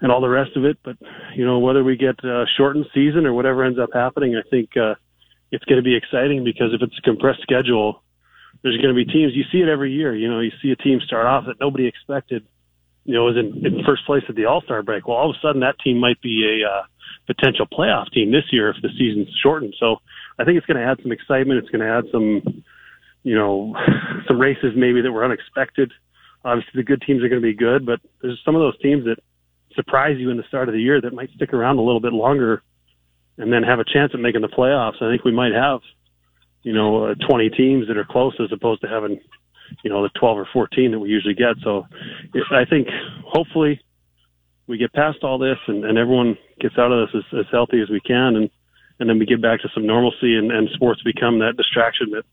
and 0.00 0.10
all 0.10 0.20
the 0.20 0.28
rest 0.28 0.56
of 0.56 0.64
it. 0.64 0.78
But 0.84 0.96
you 1.34 1.44
know, 1.44 1.58
whether 1.58 1.84
we 1.84 1.96
get 1.96 2.22
a 2.24 2.44
shortened 2.56 2.86
season 2.94 3.26
or 3.26 3.34
whatever 3.34 3.64
ends 3.64 3.78
up 3.78 3.90
happening, 3.92 4.36
I 4.36 4.48
think 4.48 4.76
uh, 4.76 4.94
it's 5.50 5.64
going 5.64 5.78
to 5.78 5.82
be 5.82 5.96
exciting 5.96 6.44
because 6.44 6.72
if 6.72 6.82
it's 6.82 6.98
a 6.98 7.02
compressed 7.02 7.42
schedule, 7.42 8.02
there's 8.62 8.76
going 8.76 8.94
to 8.94 9.04
be 9.04 9.04
teams. 9.04 9.32
You 9.34 9.44
see 9.50 9.58
it 9.58 9.68
every 9.68 9.92
year. 9.92 10.14
You 10.14 10.30
know, 10.30 10.40
you 10.40 10.50
see 10.62 10.70
a 10.70 10.76
team 10.76 11.00
start 11.04 11.26
off 11.26 11.44
that 11.46 11.60
nobody 11.60 11.86
expected. 11.86 12.46
You 13.04 13.14
know, 13.14 13.24
was 13.24 13.36
in, 13.36 13.64
in 13.64 13.84
first 13.84 14.04
place 14.06 14.22
at 14.28 14.34
the 14.34 14.44
All 14.46 14.60
Star 14.62 14.82
break. 14.82 15.08
Well, 15.08 15.16
all 15.16 15.30
of 15.30 15.36
a 15.36 15.40
sudden 15.40 15.62
that 15.62 15.78
team 15.82 15.98
might 15.98 16.20
be 16.20 16.62
a 16.62 16.68
uh, 16.68 16.82
potential 17.26 17.66
playoff 17.66 18.12
team 18.12 18.30
this 18.30 18.44
year 18.52 18.70
if 18.70 18.76
the 18.82 18.90
season's 18.98 19.34
shortened. 19.42 19.74
So 19.78 19.96
I 20.38 20.44
think 20.44 20.58
it's 20.58 20.66
going 20.66 20.76
to 20.76 20.84
add 20.84 20.98
some 21.02 21.12
excitement. 21.12 21.58
It's 21.58 21.70
going 21.70 21.80
to 21.80 21.90
add 21.90 22.04
some, 22.12 22.62
you 23.22 23.34
know, 23.34 23.74
some 24.28 24.38
races 24.38 24.74
maybe 24.76 25.00
that 25.02 25.12
were 25.12 25.24
unexpected. 25.24 25.92
Obviously, 26.44 26.72
the 26.74 26.84
good 26.84 27.02
teams 27.06 27.22
are 27.22 27.28
going 27.28 27.40
to 27.40 27.46
be 27.46 27.54
good, 27.54 27.84
but 27.84 28.00
there's 28.22 28.40
some 28.44 28.54
of 28.54 28.60
those 28.60 28.78
teams 28.80 29.04
that 29.04 29.16
surprise 29.74 30.16
you 30.18 30.30
in 30.30 30.36
the 30.36 30.44
start 30.48 30.68
of 30.68 30.74
the 30.74 30.80
year 30.80 31.00
that 31.00 31.14
might 31.14 31.30
stick 31.34 31.52
around 31.52 31.78
a 31.78 31.82
little 31.82 32.00
bit 32.00 32.12
longer 32.12 32.62
and 33.40 33.50
then 33.50 33.62
have 33.62 33.78
a 33.78 33.84
chance 33.84 34.12
at 34.12 34.20
making 34.20 34.42
the 34.42 34.48
playoffs. 34.48 35.02
I 35.02 35.10
think 35.10 35.24
we 35.24 35.32
might 35.32 35.52
have, 35.52 35.80
you 36.62 36.74
know, 36.74 37.06
uh, 37.06 37.14
20 37.26 37.48
teams 37.50 37.88
that 37.88 37.96
are 37.96 38.04
close 38.04 38.34
as 38.38 38.52
opposed 38.52 38.82
to 38.82 38.88
having, 38.88 39.18
you 39.82 39.90
know, 39.90 40.02
the 40.02 40.10
12 40.20 40.38
or 40.38 40.48
14 40.52 40.90
that 40.90 40.98
we 40.98 41.08
usually 41.08 41.34
get. 41.34 41.56
So 41.64 41.86
I 42.52 42.66
think 42.68 42.88
hopefully 43.24 43.80
we 44.66 44.76
get 44.76 44.92
past 44.92 45.18
all 45.22 45.38
this 45.38 45.56
and, 45.66 45.84
and 45.86 45.96
everyone 45.96 46.36
gets 46.60 46.76
out 46.76 46.92
of 46.92 47.08
this 47.08 47.22
as, 47.32 47.40
as 47.40 47.46
healthy 47.50 47.80
as 47.80 47.88
we 47.88 48.00
can 48.00 48.36
and, 48.36 48.50
and 48.98 49.08
then 49.08 49.18
we 49.18 49.24
get 49.24 49.40
back 49.40 49.62
to 49.62 49.68
some 49.74 49.86
normalcy 49.86 50.36
and, 50.36 50.52
and 50.52 50.68
sports 50.74 51.02
become 51.02 51.38
that 51.38 51.56
distraction 51.56 52.10
that 52.10 52.24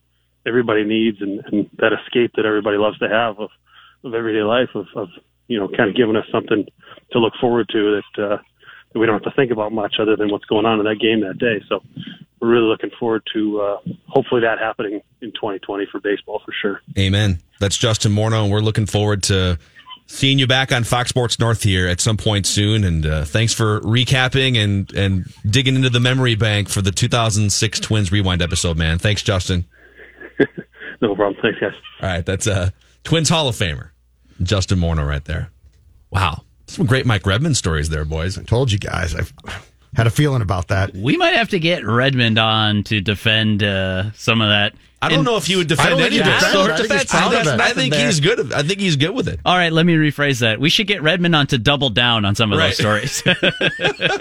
everybody 0.46 0.84
needs 0.84 1.22
and, 1.22 1.42
and 1.46 1.70
that 1.78 1.94
escape 1.94 2.32
that 2.36 2.46
everybody 2.46 2.78
loves 2.78 3.00
to 3.00 3.08
have 3.08 3.40
of, 3.40 3.50
of 4.04 4.14
everyday 4.14 4.44
life 4.44 4.70
of, 4.76 4.86
of, 4.96 5.08
you 5.48 5.58
know, 5.58 5.70
kind 5.70 5.90
of 5.90 5.96
giving 5.96 6.18
us 6.18 6.26
something 6.32 6.66
to 7.14 7.20
look 7.20 7.34
forward 7.40 7.70
to 7.72 8.02
that, 8.18 8.24
uh, 8.24 8.38
that 8.94 9.00
we 9.00 9.06
don't 9.06 9.22
have 9.22 9.32
to 9.32 9.36
think 9.36 9.52
about 9.52 9.72
much 9.72 9.96
other 10.00 10.16
than 10.16 10.30
what's 10.30 10.46
going 10.46 10.66
on 10.66 10.80
in 10.80 10.86
that 10.86 11.00
game 11.00 11.22
that 11.22 11.38
day. 11.38 11.62
So 11.70 11.84
we're 12.40 12.50
really 12.50 12.68
looking 12.68 12.92
forward 13.00 13.24
to, 13.34 13.60
uh, 13.62 13.78
hopefully 14.08 14.42
that 14.42 14.60
happening 14.60 15.02
in 15.22 15.32
2020 15.32 15.88
for 15.92 16.00
baseball 16.00 16.42
for 16.46 16.54
sure. 16.62 16.82
Amen. 16.98 17.40
That's 17.60 17.78
Justin 17.78 18.12
Morneau, 18.14 18.44
and 18.44 18.52
we're 18.52 18.60
looking 18.60 18.86
forward 18.86 19.24
to 19.24 19.58
seeing 20.06 20.40
you 20.40 20.48
back 20.48 20.72
on 20.72 20.84
Fox 20.84 21.10
Sports 21.10 21.40
North 21.40 21.64
here 21.64 21.88
at 21.88 22.00
some 22.00 22.18
point 22.18 22.46
soon. 22.46 22.84
And 22.84 23.06
uh, 23.06 23.26
thanks 23.26 23.54
for 23.54 23.82
recapping 23.82 24.58
and 24.58 24.92
and 24.94 25.26
digging 25.46 25.76
into 25.76 25.90
the 25.90 26.00
memory 26.00 26.36
bank 26.36 26.70
for 26.70 26.82
the 26.82 26.92
2006 26.92 27.80
Twins 27.80 28.12
Rewind 28.12 28.42
episode, 28.42 28.78
man. 28.78 29.00
Thanks, 29.00 29.22
Justin. 29.24 29.66
No 31.02 31.16
problem. 31.16 31.40
Thanks, 31.42 31.60
guys. 31.60 31.74
All 32.02 32.10
right, 32.10 32.26
that's 32.26 32.48
uh, 32.48 32.72
Twins 33.04 33.30
Hall 33.30 33.48
of 33.48 33.56
Famer 33.56 33.92
Justin 34.42 34.80
Morneau 34.80 35.08
right 35.08 35.24
there. 35.26 35.52
Wow, 36.10 36.44
some 36.68 36.86
great 36.86 37.06
Mike 37.06 37.26
Redmond 37.26 37.58
stories 37.58 37.90
there, 37.90 38.06
boys. 38.06 38.38
I 38.38 38.44
told 38.44 38.72
you 38.72 38.78
guys. 38.78 39.16
I've 39.16 39.34
had 39.96 40.08
a 40.08 40.12
feeling 40.12 40.42
about 40.42 40.68
that. 40.68 40.94
We 40.94 41.18
might 41.18 41.36
have 41.36 41.50
to 41.50 41.60
get 41.60 41.86
Redmond 41.86 42.38
on 42.38 42.84
to 42.84 43.02
defend 43.02 43.64
uh, 43.64 44.12
some 44.14 44.42
of 44.42 44.50
that 44.50 44.74
I 45.00 45.10
don't 45.10 45.20
And- 45.20 45.26
know 45.26 45.38
if 45.38 45.46
he 45.46 45.56
would 45.56 45.68
defend 45.68 45.90
don't 45.90 46.00
think 46.00 46.14
he 46.14 46.20
any 46.22 46.28
of 46.30 46.36
defends 46.40 46.56
it. 46.56 46.60
it. 46.60 46.72
I 46.72 46.78
think 46.78 46.92
he's 46.94 47.06
proud 47.06 47.34
of 47.36 47.48
it. 47.48 47.62
I 47.62 47.74
think 47.74 47.94
he's 47.94 48.20
good. 48.20 48.52
I 48.54 48.64
think 48.64 48.80
he's 48.80 48.96
good 48.96 49.12
with 49.12 49.28
it. 49.28 49.40
All 49.46 49.56
right, 49.56 49.72
let 49.72 49.86
me 49.86 49.94
rephrase 49.96 50.40
that. 50.40 50.60
We 50.60 50.72
should 50.72 50.88
get 50.88 51.04
Redmond 51.04 51.36
on 51.36 51.46
to 51.48 51.60
double 51.60 51.92
down 51.92 52.26
on 52.26 52.34
some 52.34 52.52
of 52.52 52.58
Right. 52.58 52.76
those 52.76 52.78
stories. 52.78 53.22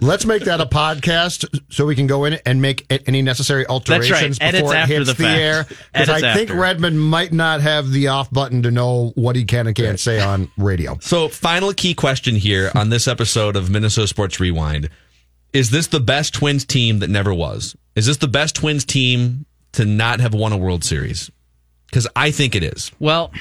Let's 0.00 0.24
make 0.24 0.44
that 0.44 0.60
a 0.60 0.66
podcast 0.66 1.44
so 1.70 1.86
we 1.86 1.94
can 1.94 2.06
go 2.06 2.24
in 2.24 2.38
and 2.46 2.62
make 2.62 2.86
any 3.06 3.22
necessary 3.22 3.66
alterations 3.66 4.38
Edits 4.40 4.62
before 4.62 4.74
it 4.74 4.78
after 4.78 4.94
hits 4.94 5.06
the 5.08 5.14
the, 5.14 5.28
air. 5.28 5.66
Because 5.92 6.08
I 6.08 6.18
Edits 6.18 6.36
think 6.38 6.50
after. 6.50 6.60
Redmond 6.60 7.00
might 7.00 7.32
not 7.32 7.60
have 7.60 7.90
the 7.90 8.08
off 8.08 8.30
button 8.30 8.62
to 8.62 8.70
know 8.70 9.12
what 9.14 9.36
he 9.36 9.44
can 9.44 9.66
and 9.66 9.76
can't 9.76 10.00
say 10.00 10.20
on 10.20 10.50
radio. 10.56 10.96
So, 11.00 11.28
final 11.28 11.72
key 11.74 11.94
question 11.94 12.36
here 12.36 12.70
on 12.74 12.90
this 12.90 13.06
episode 13.06 13.56
of 13.56 13.70
Minnesota 13.70 14.08
Sports 14.08 14.40
Rewind: 14.40 14.88
Is 15.52 15.70
this 15.70 15.88
the 15.88 16.00
best 16.00 16.34
Twins 16.34 16.64
team 16.64 17.00
that 17.00 17.10
never 17.10 17.34
was? 17.34 17.76
Is 17.96 18.06
this 18.06 18.18
the 18.18 18.28
best 18.28 18.54
Twins 18.54 18.84
team 18.84 19.44
to 19.72 19.84
not 19.84 20.20
have 20.20 20.34
won 20.34 20.52
a 20.52 20.56
World 20.56 20.84
Series? 20.84 21.30
Because 21.86 22.06
I 22.14 22.30
think 22.30 22.54
it 22.54 22.62
is. 22.62 22.92
Well, 22.98 23.32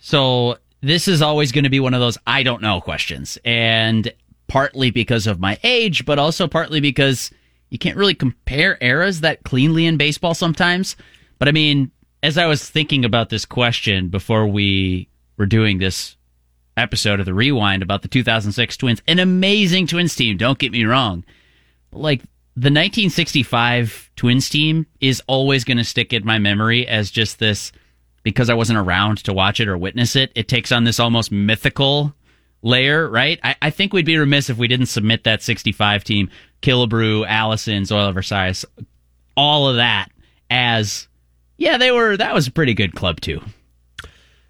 so 0.00 0.58
this 0.80 1.08
is 1.08 1.22
always 1.22 1.52
going 1.52 1.64
to 1.64 1.70
be 1.70 1.80
one 1.80 1.94
of 1.94 2.00
those 2.00 2.18
I 2.26 2.42
don't 2.42 2.62
know 2.62 2.80
questions. 2.80 3.38
And 3.44 4.12
partly 4.48 4.90
because 4.90 5.26
of 5.26 5.38
my 5.38 5.58
age, 5.62 6.04
but 6.04 6.18
also 6.18 6.48
partly 6.48 6.80
because 6.80 7.30
you 7.68 7.78
can't 7.78 7.96
really 7.96 8.14
compare 8.14 8.76
eras 8.80 9.20
that 9.20 9.44
cleanly 9.44 9.86
in 9.86 9.96
baseball 9.96 10.34
sometimes. 10.34 10.96
But 11.38 11.48
I 11.48 11.52
mean, 11.52 11.90
as 12.22 12.36
I 12.36 12.46
was 12.46 12.68
thinking 12.68 13.04
about 13.04 13.28
this 13.28 13.44
question 13.44 14.08
before 14.08 14.46
we 14.46 15.08
were 15.36 15.46
doing 15.46 15.78
this 15.78 16.16
episode 16.76 17.20
of 17.20 17.26
the 17.26 17.34
Rewind 17.34 17.82
about 17.82 18.02
the 18.02 18.08
2006 18.08 18.76
Twins, 18.76 19.02
an 19.06 19.18
amazing 19.18 19.86
Twins 19.86 20.16
team, 20.16 20.36
don't 20.36 20.58
get 20.58 20.72
me 20.72 20.84
wrong. 20.84 21.24
Like 21.92 22.22
the 22.60 22.66
1965 22.66 24.10
Twins 24.16 24.50
team 24.50 24.86
is 25.00 25.22
always 25.26 25.64
going 25.64 25.78
to 25.78 25.84
stick 25.84 26.12
in 26.12 26.26
my 26.26 26.38
memory 26.38 26.86
as 26.86 27.10
just 27.10 27.38
this 27.38 27.72
because 28.22 28.50
I 28.50 28.54
wasn't 28.54 28.78
around 28.78 29.24
to 29.24 29.32
watch 29.32 29.60
it 29.60 29.68
or 29.68 29.78
witness 29.78 30.14
it. 30.14 30.30
It 30.34 30.46
takes 30.46 30.70
on 30.70 30.84
this 30.84 31.00
almost 31.00 31.32
mythical 31.32 32.14
layer, 32.60 33.08
right? 33.08 33.40
I, 33.42 33.56
I 33.62 33.70
think 33.70 33.94
we'd 33.94 34.04
be 34.04 34.18
remiss 34.18 34.50
if 34.50 34.58
we 34.58 34.68
didn't 34.68 34.86
submit 34.86 35.24
that 35.24 35.42
65 35.42 36.04
team, 36.04 36.28
Killebrew, 36.60 37.26
Allison, 37.26 37.84
Zoilo 37.84 38.12
Versalles, 38.12 38.66
all 39.38 39.66
of 39.66 39.76
that 39.76 40.08
as, 40.50 41.08
yeah, 41.56 41.78
they 41.78 41.90
were, 41.90 42.14
that 42.18 42.34
was 42.34 42.46
a 42.46 42.52
pretty 42.52 42.74
good 42.74 42.94
club 42.94 43.22
too. 43.22 43.40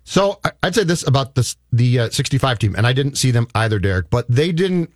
So 0.02 0.40
I'd 0.64 0.74
say 0.74 0.82
this 0.82 1.06
about 1.06 1.36
the 1.70 1.98
uh, 2.00 2.10
65 2.10 2.58
team, 2.58 2.74
and 2.74 2.88
I 2.88 2.92
didn't 2.92 3.18
see 3.18 3.30
them 3.30 3.46
either, 3.54 3.78
Derek, 3.78 4.10
but 4.10 4.28
they 4.28 4.50
didn't. 4.50 4.90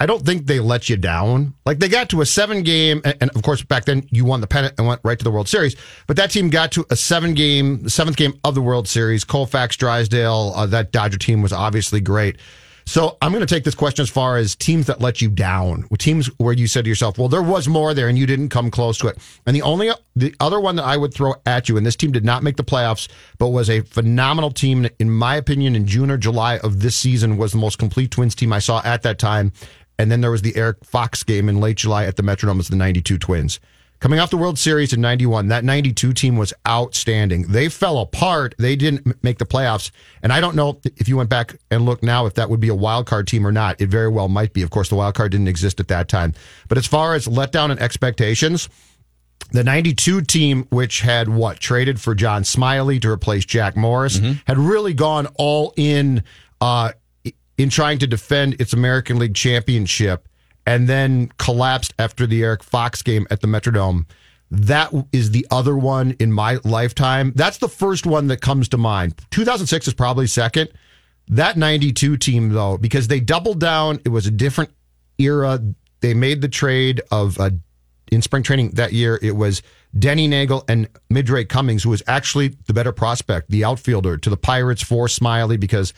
I 0.00 0.06
don't 0.06 0.24
think 0.24 0.46
they 0.46 0.60
let 0.60 0.88
you 0.88 0.96
down. 0.96 1.54
Like 1.66 1.80
they 1.80 1.88
got 1.88 2.08
to 2.10 2.20
a 2.20 2.26
seven 2.26 2.62
game, 2.62 3.02
and, 3.04 3.30
of 3.30 3.42
course 3.42 3.62
back 3.62 3.84
then 3.84 4.06
you 4.10 4.24
won 4.24 4.40
the 4.40 4.46
pennant 4.46 4.74
and 4.78 4.86
went 4.86 5.00
right 5.02 5.18
to 5.18 5.24
the 5.24 5.30
World 5.30 5.48
Series. 5.48 5.76
But 6.06 6.16
that 6.16 6.30
team 6.30 6.50
got 6.50 6.72
to 6.72 6.86
a 6.90 6.96
seven 6.96 7.34
game, 7.34 7.88
seventh 7.88 8.16
game 8.16 8.34
of 8.44 8.54
the 8.54 8.62
World 8.62 8.86
Series. 8.86 9.24
Koufax, 9.24 9.76
Drysdale, 9.76 10.52
uh, 10.54 10.66
that 10.66 10.92
Dodger 10.92 11.18
team 11.18 11.42
was 11.42 11.52
obviously 11.52 12.00
great. 12.00 12.36
So 12.88 13.18
I'm 13.20 13.32
going 13.32 13.46
to 13.46 13.54
take 13.54 13.64
this 13.64 13.74
question 13.74 14.02
as 14.02 14.08
far 14.08 14.38
as 14.38 14.56
teams 14.56 14.86
that 14.86 14.98
let 14.98 15.20
you 15.20 15.28
down, 15.28 15.86
teams 15.98 16.28
where 16.38 16.54
you 16.54 16.66
said 16.66 16.84
to 16.84 16.88
yourself, 16.88 17.18
"Well, 17.18 17.28
there 17.28 17.42
was 17.42 17.68
more 17.68 17.92
there, 17.92 18.08
and 18.08 18.16
you 18.16 18.24
didn't 18.24 18.48
come 18.48 18.70
close 18.70 18.96
to 18.98 19.08
it." 19.08 19.18
And 19.44 19.54
the 19.54 19.60
only 19.60 19.90
the 20.16 20.34
other 20.40 20.58
one 20.58 20.76
that 20.76 20.84
I 20.84 20.96
would 20.96 21.12
throw 21.12 21.34
at 21.44 21.68
you, 21.68 21.76
and 21.76 21.84
this 21.84 21.96
team 21.96 22.12
did 22.12 22.24
not 22.24 22.42
make 22.42 22.56
the 22.56 22.64
playoffs, 22.64 23.06
but 23.36 23.48
was 23.48 23.68
a 23.68 23.82
phenomenal 23.82 24.50
team 24.50 24.88
in 24.98 25.10
my 25.10 25.36
opinion. 25.36 25.76
In 25.76 25.86
June 25.86 26.10
or 26.10 26.16
July 26.16 26.56
of 26.60 26.80
this 26.80 26.96
season, 26.96 27.36
was 27.36 27.52
the 27.52 27.58
most 27.58 27.78
complete 27.78 28.10
Twins 28.10 28.34
team 28.34 28.54
I 28.54 28.58
saw 28.58 28.80
at 28.82 29.02
that 29.02 29.18
time. 29.18 29.52
And 29.98 30.10
then 30.10 30.20
there 30.20 30.30
was 30.30 30.42
the 30.42 30.56
Eric 30.56 30.84
Fox 30.84 31.22
game 31.22 31.48
in 31.48 31.60
late 31.60 31.76
July 31.76 32.04
at 32.04 32.16
the 32.16 32.22
Metrodome. 32.22 32.60
It's 32.60 32.68
the 32.68 32.76
'92 32.76 33.18
Twins. 33.18 33.60
Coming 34.00 34.20
off 34.20 34.30
the 34.30 34.36
World 34.36 34.60
Series 34.60 34.92
in 34.92 35.00
91, 35.00 35.48
that 35.48 35.64
92 35.64 36.12
team 36.12 36.36
was 36.36 36.52
outstanding. 36.68 37.48
They 37.48 37.68
fell 37.68 37.98
apart. 37.98 38.54
They 38.56 38.76
didn't 38.76 39.24
make 39.24 39.38
the 39.38 39.44
playoffs. 39.44 39.90
And 40.22 40.32
I 40.32 40.40
don't 40.40 40.54
know 40.54 40.80
if 40.84 41.08
you 41.08 41.16
went 41.16 41.30
back 41.30 41.56
and 41.72 41.84
looked 41.84 42.04
now 42.04 42.24
if 42.26 42.34
that 42.34 42.48
would 42.48 42.60
be 42.60 42.68
a 42.68 42.76
wild 42.76 43.06
card 43.06 43.26
team 43.26 43.44
or 43.44 43.50
not. 43.50 43.80
It 43.80 43.88
very 43.88 44.08
well 44.08 44.28
might 44.28 44.52
be. 44.52 44.62
Of 44.62 44.70
course, 44.70 44.88
the 44.88 44.94
wild 44.94 45.16
card 45.16 45.32
didn't 45.32 45.48
exist 45.48 45.80
at 45.80 45.88
that 45.88 46.08
time. 46.08 46.32
But 46.68 46.78
as 46.78 46.86
far 46.86 47.14
as 47.14 47.26
letdown 47.26 47.72
and 47.72 47.80
expectations, 47.80 48.68
the 49.50 49.64
92 49.64 50.20
team, 50.22 50.66
which 50.70 51.00
had 51.00 51.28
what 51.28 51.58
traded 51.58 52.00
for 52.00 52.14
John 52.14 52.44
Smiley 52.44 53.00
to 53.00 53.10
replace 53.10 53.44
Jack 53.44 53.76
Morris, 53.76 54.18
had 54.46 54.58
really 54.58 54.94
gone 54.94 55.26
all 55.34 55.74
in 55.76 56.22
uh, 56.60 56.92
in 57.58 57.68
trying 57.68 57.98
to 57.98 58.06
defend 58.06 58.60
its 58.60 58.72
American 58.72 59.18
League 59.18 59.34
championship 59.34 60.28
and 60.64 60.88
then 60.88 61.30
collapsed 61.38 61.92
after 61.98 62.26
the 62.26 62.42
Eric 62.42 62.62
Fox 62.62 63.02
game 63.02 63.26
at 63.30 63.40
the 63.40 63.46
Metrodome. 63.46 64.06
That 64.50 64.92
is 65.12 65.32
the 65.32 65.46
other 65.50 65.76
one 65.76 66.12
in 66.20 66.32
my 66.32 66.58
lifetime. 66.64 67.32
That's 67.34 67.58
the 67.58 67.68
first 67.68 68.06
one 68.06 68.28
that 68.28 68.40
comes 68.40 68.68
to 68.70 68.78
mind. 68.78 69.14
2006 69.30 69.88
is 69.88 69.94
probably 69.94 70.26
second. 70.26 70.70
That 71.28 71.58
92 71.58 72.16
team, 72.16 72.50
though, 72.50 72.78
because 72.78 73.08
they 73.08 73.20
doubled 73.20 73.60
down, 73.60 74.00
it 74.04 74.08
was 74.08 74.26
a 74.26 74.30
different 74.30 74.70
era. 75.18 75.60
They 76.00 76.14
made 76.14 76.40
the 76.40 76.48
trade 76.48 77.02
of 77.10 77.38
uh, 77.38 77.50
in 78.10 78.22
spring 78.22 78.42
training 78.42 78.70
that 78.70 78.92
year. 78.92 79.18
It 79.20 79.36
was 79.36 79.62
Denny 79.98 80.28
Neagle 80.28 80.64
and 80.68 80.88
Midre 81.12 81.46
Cummings, 81.48 81.82
who 81.82 81.90
was 81.90 82.02
actually 82.06 82.56
the 82.66 82.72
better 82.72 82.92
prospect, 82.92 83.50
the 83.50 83.64
outfielder 83.64 84.16
to 84.16 84.30
the 84.30 84.36
Pirates 84.36 84.82
for 84.82 85.08
Smiley 85.08 85.56
because 85.56 85.92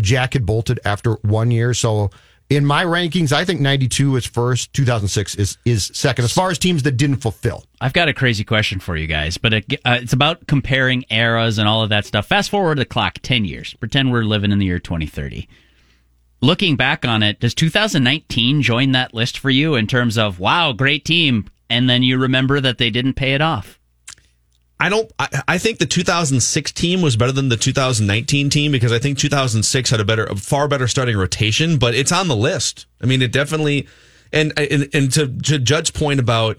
Jack 0.00 0.32
had 0.34 0.46
bolted 0.46 0.80
after 0.84 1.14
one 1.22 1.50
year. 1.50 1.74
So 1.74 2.10
in 2.48 2.64
my 2.64 2.84
rankings, 2.84 3.32
I 3.32 3.44
think 3.44 3.60
92 3.60 4.16
is 4.16 4.26
first, 4.26 4.72
2006 4.72 5.34
is 5.34 5.58
is 5.64 5.90
second. 5.94 6.24
As 6.24 6.32
far 6.32 6.50
as 6.50 6.58
teams 6.58 6.82
that 6.84 6.96
didn't 6.96 7.16
fulfill, 7.16 7.64
I've 7.80 7.92
got 7.92 8.08
a 8.08 8.14
crazy 8.14 8.44
question 8.44 8.78
for 8.78 8.96
you 8.96 9.06
guys, 9.06 9.36
but 9.36 9.52
it, 9.52 9.72
uh, 9.84 9.98
it's 10.00 10.12
about 10.12 10.46
comparing 10.46 11.04
eras 11.10 11.58
and 11.58 11.68
all 11.68 11.82
of 11.82 11.88
that 11.90 12.06
stuff. 12.06 12.26
Fast 12.26 12.50
forward 12.50 12.78
the 12.78 12.84
clock 12.84 13.18
10 13.22 13.44
years. 13.44 13.74
Pretend 13.74 14.12
we're 14.12 14.22
living 14.22 14.52
in 14.52 14.58
the 14.58 14.66
year 14.66 14.78
2030. 14.78 15.48
Looking 16.42 16.76
back 16.76 17.04
on 17.04 17.22
it, 17.22 17.40
does 17.40 17.54
2019 17.54 18.62
join 18.62 18.92
that 18.92 19.14
list 19.14 19.38
for 19.38 19.50
you 19.50 19.74
in 19.74 19.86
terms 19.86 20.18
of, 20.18 20.38
wow, 20.38 20.72
great 20.72 21.04
team, 21.04 21.46
and 21.70 21.88
then 21.88 22.02
you 22.02 22.18
remember 22.18 22.60
that 22.60 22.78
they 22.78 22.90
didn't 22.90 23.14
pay 23.14 23.34
it 23.34 23.40
off? 23.40 23.75
I 24.78 24.88
don't. 24.90 25.10
I, 25.18 25.42
I 25.48 25.58
think 25.58 25.78
the 25.78 25.86
2006 25.86 26.72
team 26.72 27.00
was 27.02 27.16
better 27.16 27.32
than 27.32 27.48
the 27.48 27.56
2019 27.56 28.50
team 28.50 28.72
because 28.72 28.92
I 28.92 28.98
think 28.98 29.16
2006 29.18 29.90
had 29.90 30.00
a 30.00 30.04
better, 30.04 30.24
a 30.26 30.36
far 30.36 30.68
better 30.68 30.86
starting 30.86 31.16
rotation. 31.16 31.78
But 31.78 31.94
it's 31.94 32.12
on 32.12 32.28
the 32.28 32.36
list. 32.36 32.86
I 33.02 33.06
mean, 33.06 33.22
it 33.22 33.32
definitely. 33.32 33.88
And 34.32 34.52
and, 34.58 34.88
and 34.92 35.12
to, 35.14 35.28
to 35.28 35.58
Judd's 35.58 35.90
point 35.90 36.20
about, 36.20 36.58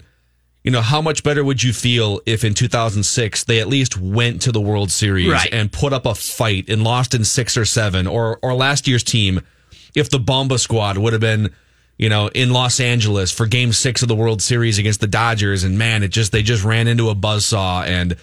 you 0.64 0.70
know, 0.72 0.80
how 0.80 1.00
much 1.00 1.22
better 1.22 1.44
would 1.44 1.62
you 1.62 1.72
feel 1.72 2.20
if 2.26 2.42
in 2.42 2.54
2006 2.54 3.44
they 3.44 3.60
at 3.60 3.68
least 3.68 3.96
went 3.96 4.42
to 4.42 4.50
the 4.52 4.60
World 4.60 4.90
Series 4.90 5.30
Right. 5.30 5.48
and 5.52 5.70
put 5.70 5.92
up 5.92 6.04
a 6.04 6.14
fight 6.14 6.68
and 6.68 6.82
lost 6.82 7.14
in 7.14 7.24
six 7.24 7.56
or 7.56 7.64
seven, 7.64 8.06
or 8.08 8.38
or 8.42 8.52
last 8.54 8.88
year's 8.88 9.04
team, 9.04 9.42
if 9.94 10.10
the 10.10 10.18
Bomba 10.18 10.58
squad 10.58 10.98
would 10.98 11.12
have 11.12 11.20
been. 11.22 11.52
You 11.98 12.08
know, 12.08 12.28
in 12.28 12.52
Los 12.52 12.78
Angeles 12.78 13.32
for 13.32 13.46
game 13.46 13.72
six 13.72 14.02
of 14.02 14.08
the 14.08 14.14
World 14.14 14.40
Series 14.40 14.78
against 14.78 15.00
the 15.00 15.08
Dodgers, 15.08 15.64
and 15.64 15.76
man, 15.76 16.04
it 16.04 16.08
just 16.08 16.30
they 16.30 16.42
just 16.42 16.64
ran 16.64 16.86
into 16.86 17.10
a 17.10 17.14
buzzsaw. 17.14 17.84
And 17.84 18.16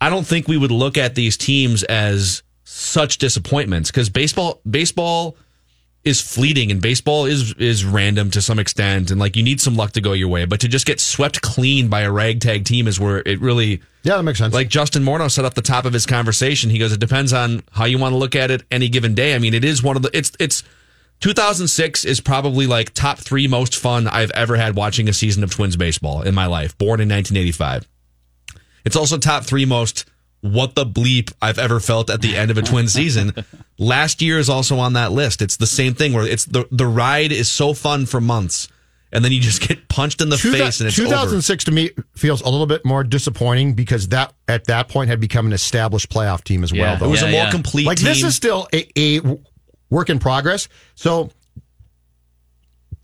I 0.00 0.10
don't 0.10 0.26
think 0.26 0.46
we 0.46 0.58
would 0.58 0.70
look 0.70 0.98
at 0.98 1.14
these 1.14 1.38
teams 1.38 1.82
as 1.84 2.42
such 2.64 3.16
disappointments 3.16 3.90
because 3.90 4.10
baseball 4.10 4.60
baseball 4.68 5.36
is 6.04 6.20
fleeting 6.20 6.70
and 6.70 6.80
baseball 6.82 7.24
is 7.24 7.54
is 7.54 7.84
random 7.84 8.30
to 8.30 8.42
some 8.42 8.58
extent. 8.58 9.10
And 9.10 9.18
like 9.18 9.36
you 9.36 9.42
need 9.42 9.60
some 9.60 9.74
luck 9.74 9.92
to 9.92 10.02
go 10.02 10.12
your 10.12 10.28
way 10.28 10.44
but 10.44 10.60
to 10.60 10.68
just 10.68 10.86
get 10.86 11.00
swept 11.00 11.40
clean 11.40 11.88
by 11.88 12.02
a 12.02 12.12
ragtag 12.12 12.64
team 12.64 12.86
is 12.86 13.00
where 13.00 13.22
it 13.24 13.40
really 13.40 13.82
yeah, 14.02 14.16
that 14.16 14.22
makes 14.22 14.38
sense. 14.38 14.54
like 14.54 14.68
Justin 14.68 15.02
Morneau 15.02 15.30
said 15.30 15.44
at 15.44 15.54
the 15.54 15.62
top 15.62 15.86
of 15.86 15.92
his 15.92 16.06
conversation 16.06 16.70
he 16.70 16.78
goes 16.78 16.92
it 16.92 17.00
depends 17.00 17.32
on 17.32 17.62
how 17.72 17.86
you 17.86 17.98
want 17.98 18.12
to 18.12 18.16
look 18.16 18.36
at 18.36 18.50
it 18.50 18.64
any 18.70 18.88
given 18.88 19.14
day. 19.14 19.34
I 19.34 19.38
mean 19.38 19.54
it 19.54 19.64
is 19.64 19.82
one 19.82 19.96
of 19.96 20.02
the 20.02 20.10
it's 20.16 20.30
it's 20.38 20.62
2006 21.20 22.04
is 22.04 22.20
probably 22.20 22.66
like 22.66 22.94
top 22.94 23.18
3 23.18 23.48
most 23.48 23.74
fun 23.76 24.06
I've 24.06 24.30
ever 24.32 24.56
had 24.56 24.76
watching 24.76 25.08
a 25.08 25.12
season 25.12 25.42
of 25.44 25.50
Twins 25.50 25.76
baseball 25.76 26.22
in 26.22 26.34
my 26.34 26.46
life 26.46 26.76
born 26.78 27.00
in 27.00 27.08
1985 27.08 27.88
it's 28.84 28.96
also 28.96 29.18
top 29.18 29.44
three 29.44 29.64
most 29.66 30.04
what 30.40 30.74
the 30.76 30.86
bleep 30.86 31.32
I've 31.42 31.58
ever 31.58 31.80
felt 31.80 32.08
at 32.10 32.22
the 32.22 32.36
end 32.36 32.50
of 32.52 32.56
a 32.58 32.62
twin 32.62 32.86
season. 32.88 33.34
Last 33.78 34.22
year 34.22 34.38
is 34.38 34.48
also 34.48 34.78
on 34.78 34.92
that 34.92 35.10
list. 35.10 35.42
It's 35.42 35.56
the 35.56 35.66
same 35.66 35.94
thing 35.94 36.12
where 36.12 36.24
it's 36.24 36.44
the 36.44 36.66
the 36.70 36.86
ride 36.86 37.32
is 37.32 37.50
so 37.50 37.74
fun 37.74 38.06
for 38.06 38.20
months, 38.20 38.68
and 39.12 39.24
then 39.24 39.32
you 39.32 39.40
just 39.40 39.66
get 39.66 39.88
punched 39.88 40.22
in 40.22 40.28
the 40.28 40.36
Two 40.36 40.52
face 40.52 40.78
and 40.80 40.86
it's 40.88 40.98
over. 40.98 41.08
2006 41.08 41.64
to 41.64 41.70
me 41.72 41.90
feels 42.14 42.40
a 42.40 42.48
little 42.48 42.66
bit 42.68 42.84
more 42.84 43.02
disappointing 43.02 43.74
because 43.74 44.08
that 44.08 44.32
at 44.46 44.66
that 44.66 44.88
point 44.88 45.10
had 45.10 45.18
become 45.20 45.44
an 45.46 45.52
established 45.52 46.08
playoff 46.08 46.44
team 46.44 46.62
as 46.62 46.70
Yeah. 46.72 46.82
well. 46.84 46.96
Though. 46.98 47.06
It 47.06 47.10
was 47.10 47.22
Yeah, 47.22 47.28
a 47.28 47.32
more 47.32 47.44
yeah. 47.44 47.50
complete 47.50 47.86
like 47.86 47.98
team. 47.98 48.06
this 48.06 48.22
is 48.22 48.36
still 48.36 48.68
a, 48.72 48.86
a 48.96 49.20
work 49.90 50.10
in 50.10 50.18
progress. 50.18 50.68
So, 50.94 51.30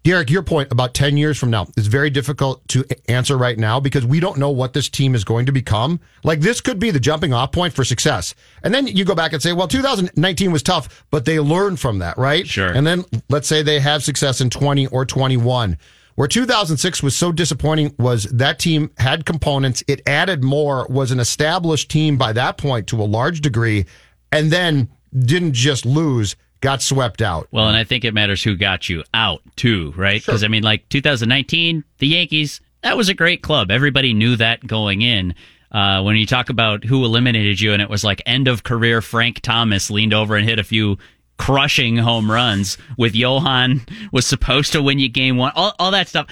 Derek, 0.05 0.29
your 0.29 0.43
point 0.43 0.71
about 0.71 0.93
10 0.93 1.17
years 1.17 1.39
from 1.39 1.49
now 1.49 1.67
is 1.79 1.87
very 1.87 2.11
difficult 2.11 2.67
to 2.69 2.85
answer 3.09 3.39
right 3.39 3.59
now 3.59 3.81
because 3.81 4.05
we 4.05 4.21
don't 4.21 4.37
know 4.37 4.51
what 4.51 4.75
this 4.75 4.91
team 4.91 5.15
is 5.15 5.25
going 5.25 5.47
to 5.47 5.53
become. 5.53 5.99
Like, 6.23 6.41
this 6.41 6.61
could 6.61 6.79
be 6.79 6.91
the 6.91 7.01
jumping 7.01 7.33
off 7.33 7.53
point 7.53 7.73
for 7.73 7.85
success. 7.85 8.35
And 8.63 8.75
then 8.75 8.87
you 8.87 9.07
go 9.07 9.15
back 9.15 9.33
and 9.33 9.43
say, 9.43 9.55
well, 9.55 9.67
2019 9.67 10.53
was 10.53 10.63
tough, 10.63 11.07
but 11.11 11.25
they 11.25 11.41
learned 11.41 11.81
from 11.81 12.01
that, 12.01 12.19
right? 12.19 12.47
Sure. 12.47 12.69
And 12.69 12.87
then 12.87 13.07
let's 13.31 13.49
say 13.49 13.63
they 13.63 13.81
have 13.81 14.05
success 14.05 14.43
in 14.43 14.51
20 14.51 14.89
or 14.89 15.07
21. 15.07 15.79
Where 16.17 16.29
2006 16.29 17.03
was 17.03 17.17
so 17.17 17.33
disappointing 17.33 17.95
was 17.99 18.25
that 18.25 18.59
team 18.59 18.91
had 18.99 19.25
components. 19.25 19.83
It 19.89 20.03
added 20.07 20.45
more, 20.45 20.87
was 20.89 21.11
an 21.11 21.19
established 21.19 21.91
team 21.91 22.17
by 22.19 22.33
that 22.35 22.57
point 22.57 22.87
to 22.89 23.03
a 23.03 23.05
large 23.05 23.41
degree, 23.41 23.87
and 24.31 24.51
then 24.51 24.91
didn't 25.19 25.55
just 25.55 25.85
lose, 25.87 26.37
got 26.65 26.83
swept 26.83 27.21
out. 27.21 27.47
Well, 27.53 27.69
and 27.69 27.77
I 27.77 27.85
think 27.85 28.05
it 28.05 28.15
matters 28.15 28.43
who 28.43 28.57
got 28.57 28.89
you 28.89 29.05
out 29.13 29.43
too, 29.55 29.93
right? 29.97 30.21
Because 30.21 30.43
I 30.43 30.49
mean, 30.49 30.63
like 30.63 30.89
2019, 30.89 31.85
the 31.99 32.07
Yankees, 32.07 32.61
that 32.83 32.97
was 32.97 33.11
a 33.11 33.15
great 33.15 33.43
club. 33.43 33.71
Everybody 33.71 34.15
knew 34.15 34.35
that 34.37 34.67
going 34.67 35.03
in. 35.03 35.35
Uh, 35.71 36.03
when 36.03 36.17
you 36.17 36.25
talk 36.25 36.51
about 36.51 36.85
who 36.85 37.05
eliminated 37.05 37.61
you, 37.61 37.73
and 37.73 37.83
it 37.83 37.91
was 37.91 38.03
like 38.03 38.23
end 38.25 38.49
of 38.49 38.63
career 38.63 39.03
Frank 39.03 39.41
Thomas 39.41 39.91
leaned 39.91 40.15
over 40.15 40.37
and 40.37 40.49
hit 40.49 40.59
a 40.59 40.65
few 40.65 40.97
crushing 41.37 41.97
home 41.97 42.31
runs 42.31 42.79
with 42.97 43.15
Johan 43.15 43.83
was 44.13 44.27
supposed 44.27 44.73
to 44.73 44.83
win 44.83 44.99
you 44.99 45.09
game 45.09 45.37
one, 45.37 45.53
all, 45.55 45.75
all 45.79 45.91
that 45.91 46.09
stuff. 46.09 46.29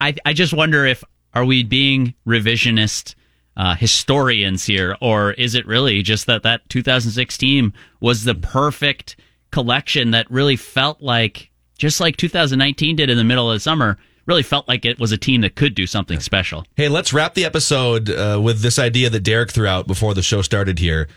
I, 0.00 0.16
I 0.24 0.32
just 0.32 0.52
wonder 0.52 0.84
if 0.84 1.04
are 1.32 1.44
we 1.44 1.62
being 1.62 2.14
revisionist 2.26 3.14
uh, 3.56 3.76
historians 3.76 4.64
here, 4.64 4.96
or 5.00 5.32
is 5.32 5.54
it 5.54 5.66
really 5.66 6.02
just 6.02 6.26
that 6.26 6.42
that 6.42 6.68
2006 6.70 7.38
team 7.38 7.72
was 8.00 8.24
the 8.24 8.34
perfect 8.34 9.16
collection 9.50 10.10
that 10.12 10.30
really 10.30 10.56
felt 10.56 11.00
like 11.00 11.50
just 11.78 12.00
like 12.00 12.16
2019 12.16 12.96
did 12.96 13.10
in 13.10 13.16
the 13.16 13.24
middle 13.24 13.50
of 13.50 13.56
the 13.56 13.60
summer? 13.60 13.98
Really 14.26 14.42
felt 14.42 14.66
like 14.66 14.84
it 14.84 14.98
was 14.98 15.12
a 15.12 15.16
team 15.16 15.42
that 15.42 15.54
could 15.54 15.74
do 15.74 15.86
something 15.86 16.18
special. 16.18 16.64
Hey, 16.76 16.88
let's 16.88 17.12
wrap 17.12 17.34
the 17.34 17.44
episode 17.44 18.10
uh, 18.10 18.40
with 18.42 18.60
this 18.60 18.78
idea 18.78 19.08
that 19.10 19.20
Derek 19.20 19.52
threw 19.52 19.68
out 19.68 19.86
before 19.86 20.14
the 20.14 20.22
show 20.22 20.42
started 20.42 20.80
here. 20.80 21.08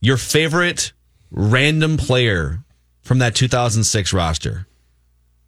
Your 0.00 0.16
favorite 0.16 0.92
random 1.30 1.98
player 1.98 2.60
from 3.02 3.18
that 3.18 3.34
2006 3.34 4.12
roster. 4.12 4.66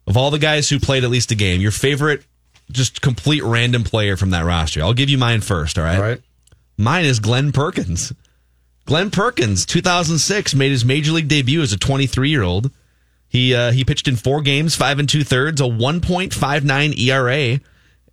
Of 0.05 0.17
all 0.17 0.29
the 0.31 0.39
guys 0.39 0.69
who 0.69 0.79
played 0.79 1.03
at 1.03 1.09
least 1.09 1.31
a 1.31 1.35
game, 1.35 1.61
your 1.61 1.71
favorite 1.71 2.23
just 2.71 3.01
complete 3.01 3.43
random 3.43 3.83
player 3.83 4.15
from 4.15 4.29
that 4.31 4.45
roster. 4.45 4.81
I'll 4.81 4.93
give 4.93 5.09
you 5.09 5.17
mine 5.17 5.41
first, 5.41 5.77
all 5.77 5.83
right? 5.83 5.97
All 5.97 6.01
right. 6.01 6.21
Mine 6.77 7.05
is 7.05 7.19
Glenn 7.19 7.51
Perkins. 7.51 8.13
Glenn 8.89 9.11
Perkins, 9.11 9.67
2006, 9.67 10.55
made 10.55 10.71
his 10.71 10.83
major 10.83 11.11
league 11.11 11.27
debut 11.27 11.61
as 11.61 11.71
a 11.71 11.77
23 11.77 12.27
year 12.27 12.41
old. 12.41 12.71
He 13.27 13.53
uh, 13.53 13.71
he 13.71 13.85
pitched 13.85 14.07
in 14.07 14.15
four 14.15 14.41
games, 14.41 14.75
five 14.75 14.97
and 14.97 15.07
two 15.07 15.23
thirds, 15.23 15.61
a 15.61 15.65
1.59 15.65 16.97
ERA. 16.97 17.59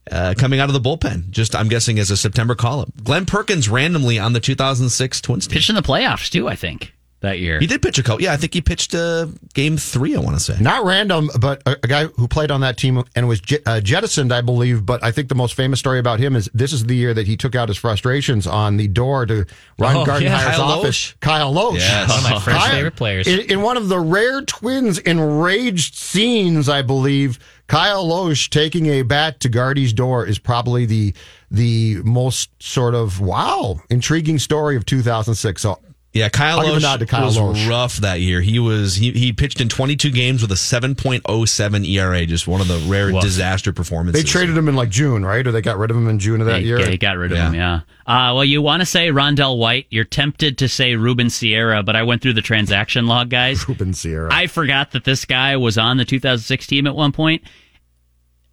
Uh, 0.09 0.35
coming 0.37 0.61
out 0.61 0.68
of 0.68 0.74
the 0.74 0.81
bullpen, 0.81 1.31
just 1.31 1.57
I'm 1.57 1.68
guessing 1.68 1.99
as 1.99 2.11
a 2.11 2.16
September 2.16 2.55
call 2.55 2.81
up. 2.81 2.91
Glenn 3.03 3.24
Perkins 3.24 3.70
randomly 3.70 4.18
on 4.18 4.35
the 4.35 4.39
2006 4.39 5.20
Twins. 5.22 5.49
Pitched 5.49 5.70
in 5.70 5.77
the 5.77 5.83
playoffs 5.83 6.31
too, 6.31 6.47
I 6.47 6.57
think 6.57 6.93
that 7.27 7.39
year. 7.39 7.61
He 7.61 7.66
did 7.66 7.83
pitch 7.83 7.99
a 7.99 8.03
couple. 8.03 8.22
Yeah, 8.22 8.33
I 8.33 8.37
think 8.37 8.55
he 8.55 8.61
pitched 8.62 8.95
uh, 8.95 9.27
game 9.55 9.77
three. 9.77 10.16
I 10.16 10.20
want 10.20 10.37
to 10.37 10.41
say 10.43 10.57
Not 10.61 10.85
random, 10.85 11.31
but 11.39 11.62
a, 11.66 11.77
a 11.83 11.87
guy 11.87 12.05
who 12.07 12.27
played 12.27 12.51
on 12.51 12.62
that 12.62 12.77
team 12.79 13.05
and 13.14 13.29
was 13.29 13.41
jet, 13.41 13.61
uh, 13.66 13.81
jettisoned, 13.81 14.33
I 14.33 14.41
believe. 14.41 14.87
But 14.87 15.05
I 15.05 15.12
think 15.12 15.29
the 15.29 15.35
most 15.35 15.55
famous 15.55 15.79
story 15.79 15.99
about 15.99 16.18
him 16.18 16.35
is 16.35 16.49
this 16.55 16.72
is 16.72 16.85
the 16.87 16.97
year 16.97 17.12
that 17.14 17.27
he 17.27 17.37
took 17.37 17.55
out 17.55 17.68
his 17.68 17.77
frustrations 17.77 18.47
on 18.47 18.77
the 18.79 18.89
door 18.89 19.27
to 19.27 19.45
Ron 19.79 19.97
Oh, 19.99 20.05
Gardenhire's 20.07 20.45
yeah, 20.45 20.57
Kyle 20.57 20.62
office. 20.79 21.12
Lohse. 21.12 21.20
Kyle 21.20 21.53
Lohse. 21.55 21.79
Yes. 21.79 22.09
One 22.09 22.18
of 22.18 22.24
my 22.24 22.31
first 22.41 22.57
Kyle- 22.59 22.70
favorite 22.70 22.97
players. 22.97 23.27
In, 23.29 23.41
in 23.51 23.62
one 23.62 23.77
of 23.77 23.89
the 23.89 23.99
rare 23.99 24.43
Twins 24.43 24.99
enraged 24.99 25.95
scenes, 25.95 26.68
I 26.68 26.83
believe, 26.83 27.39
Kyle 27.66 28.07
Lohse 28.07 28.49
taking 28.49 28.87
a 28.87 29.03
bat 29.03 29.41
to 29.41 29.49
Gardy's 29.49 29.93
door 29.93 30.24
is 30.27 30.39
probably 30.39 30.87
the 30.87 31.14
the 31.51 31.97
most 32.05 32.51
sort 32.61 32.95
of 32.95 33.20
wow 33.20 33.81
intriguing 33.91 34.39
story 34.39 34.77
of 34.77 34.85
2006. 34.87 35.62
So 35.62 35.81
Yeah, 36.17 36.29
Kyle 36.29 36.61
I'll 36.61 36.67
a 36.75 36.79
Lohse 36.79 36.83
nod 36.83 37.01
to 37.01 37.07
Kyle 37.07 37.27
was 37.27 37.37
Lohse. 37.37 37.69
rough 37.69 37.97
that 37.99 38.21
year. 38.21 38.41
He 38.41 38.59
was 38.59 38.97
he, 38.97 39.12
he 39.12 39.33
pitched 39.33 39.61
in 39.61 39.69
22 39.69 40.11
games 40.11 40.43
with 40.43 40.51
a 40.51 40.55
7.07 40.57 41.87
ERA, 41.89 42.27
just 42.27 42.47
one 42.47 42.61
of 42.61 42.69
the 42.69 42.79
rare 42.89 43.12
Woof. 43.12 43.23
disaster 43.23 43.73
performances. 43.73 44.23
they 44.23 44.29
traded 44.29 44.57
him 44.57 44.69
in 44.69 44.77
like 44.77 44.89
June, 44.91 45.25
right? 45.25 45.47
Or 45.47 45.53
they 45.53 45.61
got 45.62 45.79
rid 45.79 45.91
of 45.91 45.97
him 45.97 46.09
in 46.09 46.19
June 46.19 46.41
of 46.41 46.47
that 46.47 46.55
They, 46.61 46.62
year. 46.62 46.79
they 46.79 46.97
got 46.97 47.17
rid 47.17 47.33
of 47.33 47.39
Yeah. 47.39 47.49
him, 47.49 47.55
yeah. 47.55 47.81
Uh, 48.07 48.33
well, 48.35 48.45
you 48.45 48.62
want 48.62 48.81
to 48.81 48.87
say 48.87 49.09
Rondell 49.09 49.59
White. 49.59 49.87
You're 49.91 50.05
tempted 50.05 50.59
to 50.59 50.69
say 50.69 50.95
Ruben 50.95 51.29
Sierra, 51.31 51.83
but 51.83 51.97
I 51.97 52.03
went 52.05 52.23
through 52.23 52.35
the 52.35 52.43
transaction 52.43 53.07
log, 53.07 53.31
guys. 53.31 53.69
Ruben 53.69 53.93
Sierra. 53.95 54.29
I 54.33 54.47
forgot 54.47 54.93
that 54.93 55.05
this 55.05 55.25
guy 55.25 55.57
was 55.57 55.77
on 55.77 55.97
the 55.97 56.05
2006 56.05 56.67
team 56.67 56.87
at 56.87 56.95
one 56.95 57.12
point. 57.12 57.43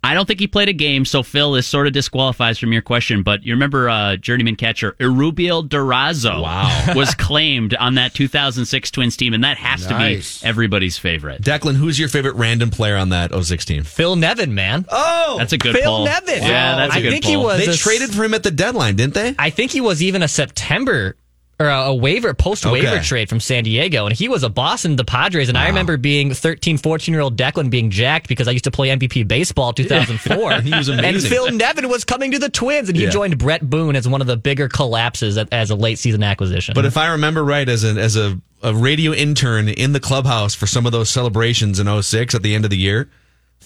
I 0.06 0.14
don't 0.14 0.26
think 0.26 0.40
he 0.42 0.48
played 0.48 0.68
a 0.68 0.74
game, 0.74 1.06
so 1.06 1.24
Phil, 1.24 1.54
this 1.54 1.66
sort 1.66 1.88
of 1.88 1.94
disqualifies 1.94 2.60
from 2.60 2.74
your 2.74 2.82
question. 2.82 3.24
But 3.24 3.44
you 3.44 3.54
remember 3.54 3.88
uh, 3.90 4.18
journeyman 4.18 4.58
catcher 4.58 4.92
Erubiel 5.00 5.68
Durazo 5.68 6.42
Wow. 6.42 6.88
was 6.96 7.16
claimed 7.16 7.74
on 7.76 7.96
that 7.96 8.14
2006 8.14 8.92
Twins 8.92 9.16
team, 9.16 9.34
and 9.34 9.44
that 9.46 9.58
has 9.58 9.90
Nice. 9.90 10.40
to 10.40 10.44
be 10.44 10.50
everybody's 10.50 10.98
favorite. 10.98 11.42
Declan, 11.42 11.76
who's 11.76 11.98
your 11.98 12.10
favorite 12.10 12.36
random 12.36 12.70
player 12.70 12.98
on 12.98 13.10
that 13.10 13.32
06 13.34 13.64
team? 13.66 13.84
Phil 13.84 14.16
Nevin, 14.18 14.54
man. 14.54 14.86
Oh, 14.90 15.36
That's 15.40 15.54
a 15.54 15.58
good 15.58 15.74
Phil 15.76 15.84
pull. 15.98 16.06
Nevin. 16.06 16.44
Yeah, 16.44 16.76
that's 16.76 16.96
a 16.96 16.98
I 16.98 17.02
good 17.02 17.12
think 17.12 17.24
he 17.26 17.38
was. 17.38 17.66
they 17.66 17.72
a- 17.72 17.76
traded 17.76 18.14
for 18.14 18.24
him 18.26 18.34
at 18.34 18.44
the 18.44 18.52
deadline, 18.52 18.98
didn't 18.98 19.14
they? 19.14 19.36
I 19.40 19.50
think 19.52 19.72
he 19.72 19.80
was 19.82 20.04
even 20.04 20.22
a 20.22 20.28
September 20.28 21.16
or 21.60 21.68
a, 21.70 21.94
waiver 21.94 22.34
post 22.34 22.66
waiver 22.66 22.88
Okay. 22.88 23.04
trade 23.04 23.30
from 23.30 23.40
San 23.40 23.64
Diego, 23.64 24.06
and 24.08 24.16
he 24.16 24.28
was 24.28 24.44
a 24.44 24.50
boss 24.50 24.86
in 24.86 24.96
the 24.96 25.06
Padres. 25.06 25.50
And 25.50 25.58
I 25.58 25.68
remember 25.68 25.98
being 25.98 26.34
13, 26.34 26.78
14 26.78 27.14
year 27.14 27.22
old 27.22 27.38
Declan 27.38 27.70
being 27.70 27.90
jacked 27.92 28.28
because 28.28 28.48
I 28.48 28.52
used 28.52 28.64
to 28.64 28.72
play 28.72 28.90
MVP 28.90 29.28
baseball 29.28 29.72
2004. 29.74 30.54
He 30.62 30.72
was 30.76 30.90
amazing. 30.90 31.16
And. 31.16 31.24
Phil 31.24 31.52
Nevin 31.52 31.90
was 31.90 32.04
coming 32.04 32.32
to 32.32 32.40
the 32.40 32.50
Twins, 32.50 32.90
and 32.90 32.98
he 32.98 33.04
Yeah. 33.06 33.10
joined 33.12 33.38
Bret 33.38 33.70
Boone 33.70 33.96
as 33.96 34.08
one 34.08 34.20
of 34.22 34.28
the 34.28 34.36
bigger 34.38 34.68
collapses 34.68 35.38
as 35.38 35.70
a 35.70 35.76
late 35.76 36.00
season 36.00 36.24
acquisition. 36.24 36.74
But 36.74 36.86
if 36.86 36.98
I 36.98 37.08
remember 37.12 37.44
right, 37.46 37.70
as 37.70 37.84
a 37.84 37.90
as 38.00 38.16
a, 38.16 38.40
a 38.64 38.74
radio 38.74 39.14
intern 39.14 39.70
in 39.70 39.94
the 39.94 40.00
clubhouse 40.00 40.56
for 40.56 40.66
some 40.68 40.86
of 40.86 40.92
those 40.92 41.10
celebrations 41.10 41.80
in 41.80 41.88
06 42.02 42.34
at 42.34 42.42
the 42.42 42.56
end 42.56 42.64
of 42.66 42.72
the 42.72 42.78
year, 42.78 43.10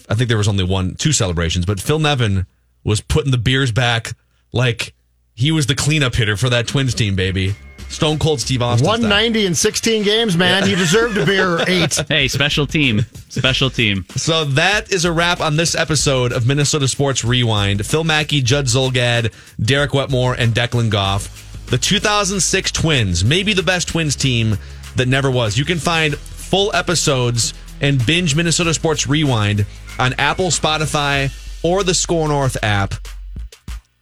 I 0.09 0.15
think 0.15 0.27
there 0.27 0.37
was 0.37 0.47
only 0.47 0.63
one, 0.65 0.95
two 0.95 1.13
celebrations, 1.13 1.65
but 1.65 1.79
Phil 1.79 1.99
Nevin 1.99 2.45
was 2.83 2.99
putting 3.01 3.31
the 3.31 3.37
beers 3.37 3.71
back 3.71 4.13
like 4.53 4.93
he 5.33 5.51
was 5.51 5.65
the 5.67 5.75
cleanup 5.75 6.15
hitter 6.15 6.35
for 6.37 6.49
that 6.49 6.67
Twins 6.67 6.93
team, 6.93 7.15
baby. 7.15 7.55
Stone 7.89 8.19
Cold 8.19 8.39
Steve 8.41 8.61
Austin. 8.61 8.85
style. 8.85 8.91
190 8.99 9.45
in 9.45 9.55
16 9.55 10.03
games, 10.03 10.37
man. 10.37 10.67
he 10.67 10.75
deserved 10.75 11.17
a 11.17 11.25
beer 11.25 11.59
eight. 11.67 11.93
Hey, 12.07 12.27
special 12.27 12.67
team, 12.67 13.05
special 13.29 13.69
team. 13.69 14.05
So 14.15 14.45
that 14.45 14.91
is 14.91 15.05
a 15.05 15.11
wrap 15.11 15.39
on 15.41 15.55
this 15.55 15.73
episode 15.75 16.31
of 16.31 16.45
Minnesota 16.45 16.87
Sports 16.87 17.23
Rewind. 17.23 17.85
Phil 17.85 18.03
Mackey, 18.03 18.41
Judd 18.41 18.65
Zulgad, 18.65 19.33
Derek 19.59 19.93
Wetmore, 19.93 20.33
and 20.37 20.53
Declan 20.53 20.89
Goff. 20.89 21.43
The 21.69 21.77
2006 21.77 22.71
Twins, 22.71 23.23
maybe 23.25 23.53
the 23.53 23.63
best 23.63 23.87
Twins 23.89 24.15
team 24.15 24.57
that 24.95 25.07
never 25.07 25.29
was. 25.31 25.57
You 25.57 25.65
can 25.65 25.79
find 25.79 26.17
full 26.17 26.73
episodes 26.75 27.53
and 27.81 28.03
binge 28.05 28.35
Minnesota 28.35 28.73
Sports 28.73 29.07
Rewind 29.07 29.65
on 29.99 30.13
Apple, 30.17 30.47
Spotify, 30.47 31.31
or 31.63 31.83
the 31.83 31.93
Score 31.93 32.27
North 32.27 32.57
app. 32.63 32.93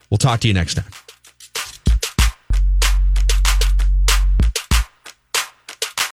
We'll 0.09 0.17
talk 0.17 0.39
to 0.41 0.47
you 0.47 0.53
next 0.53 0.75
time. 0.75 0.85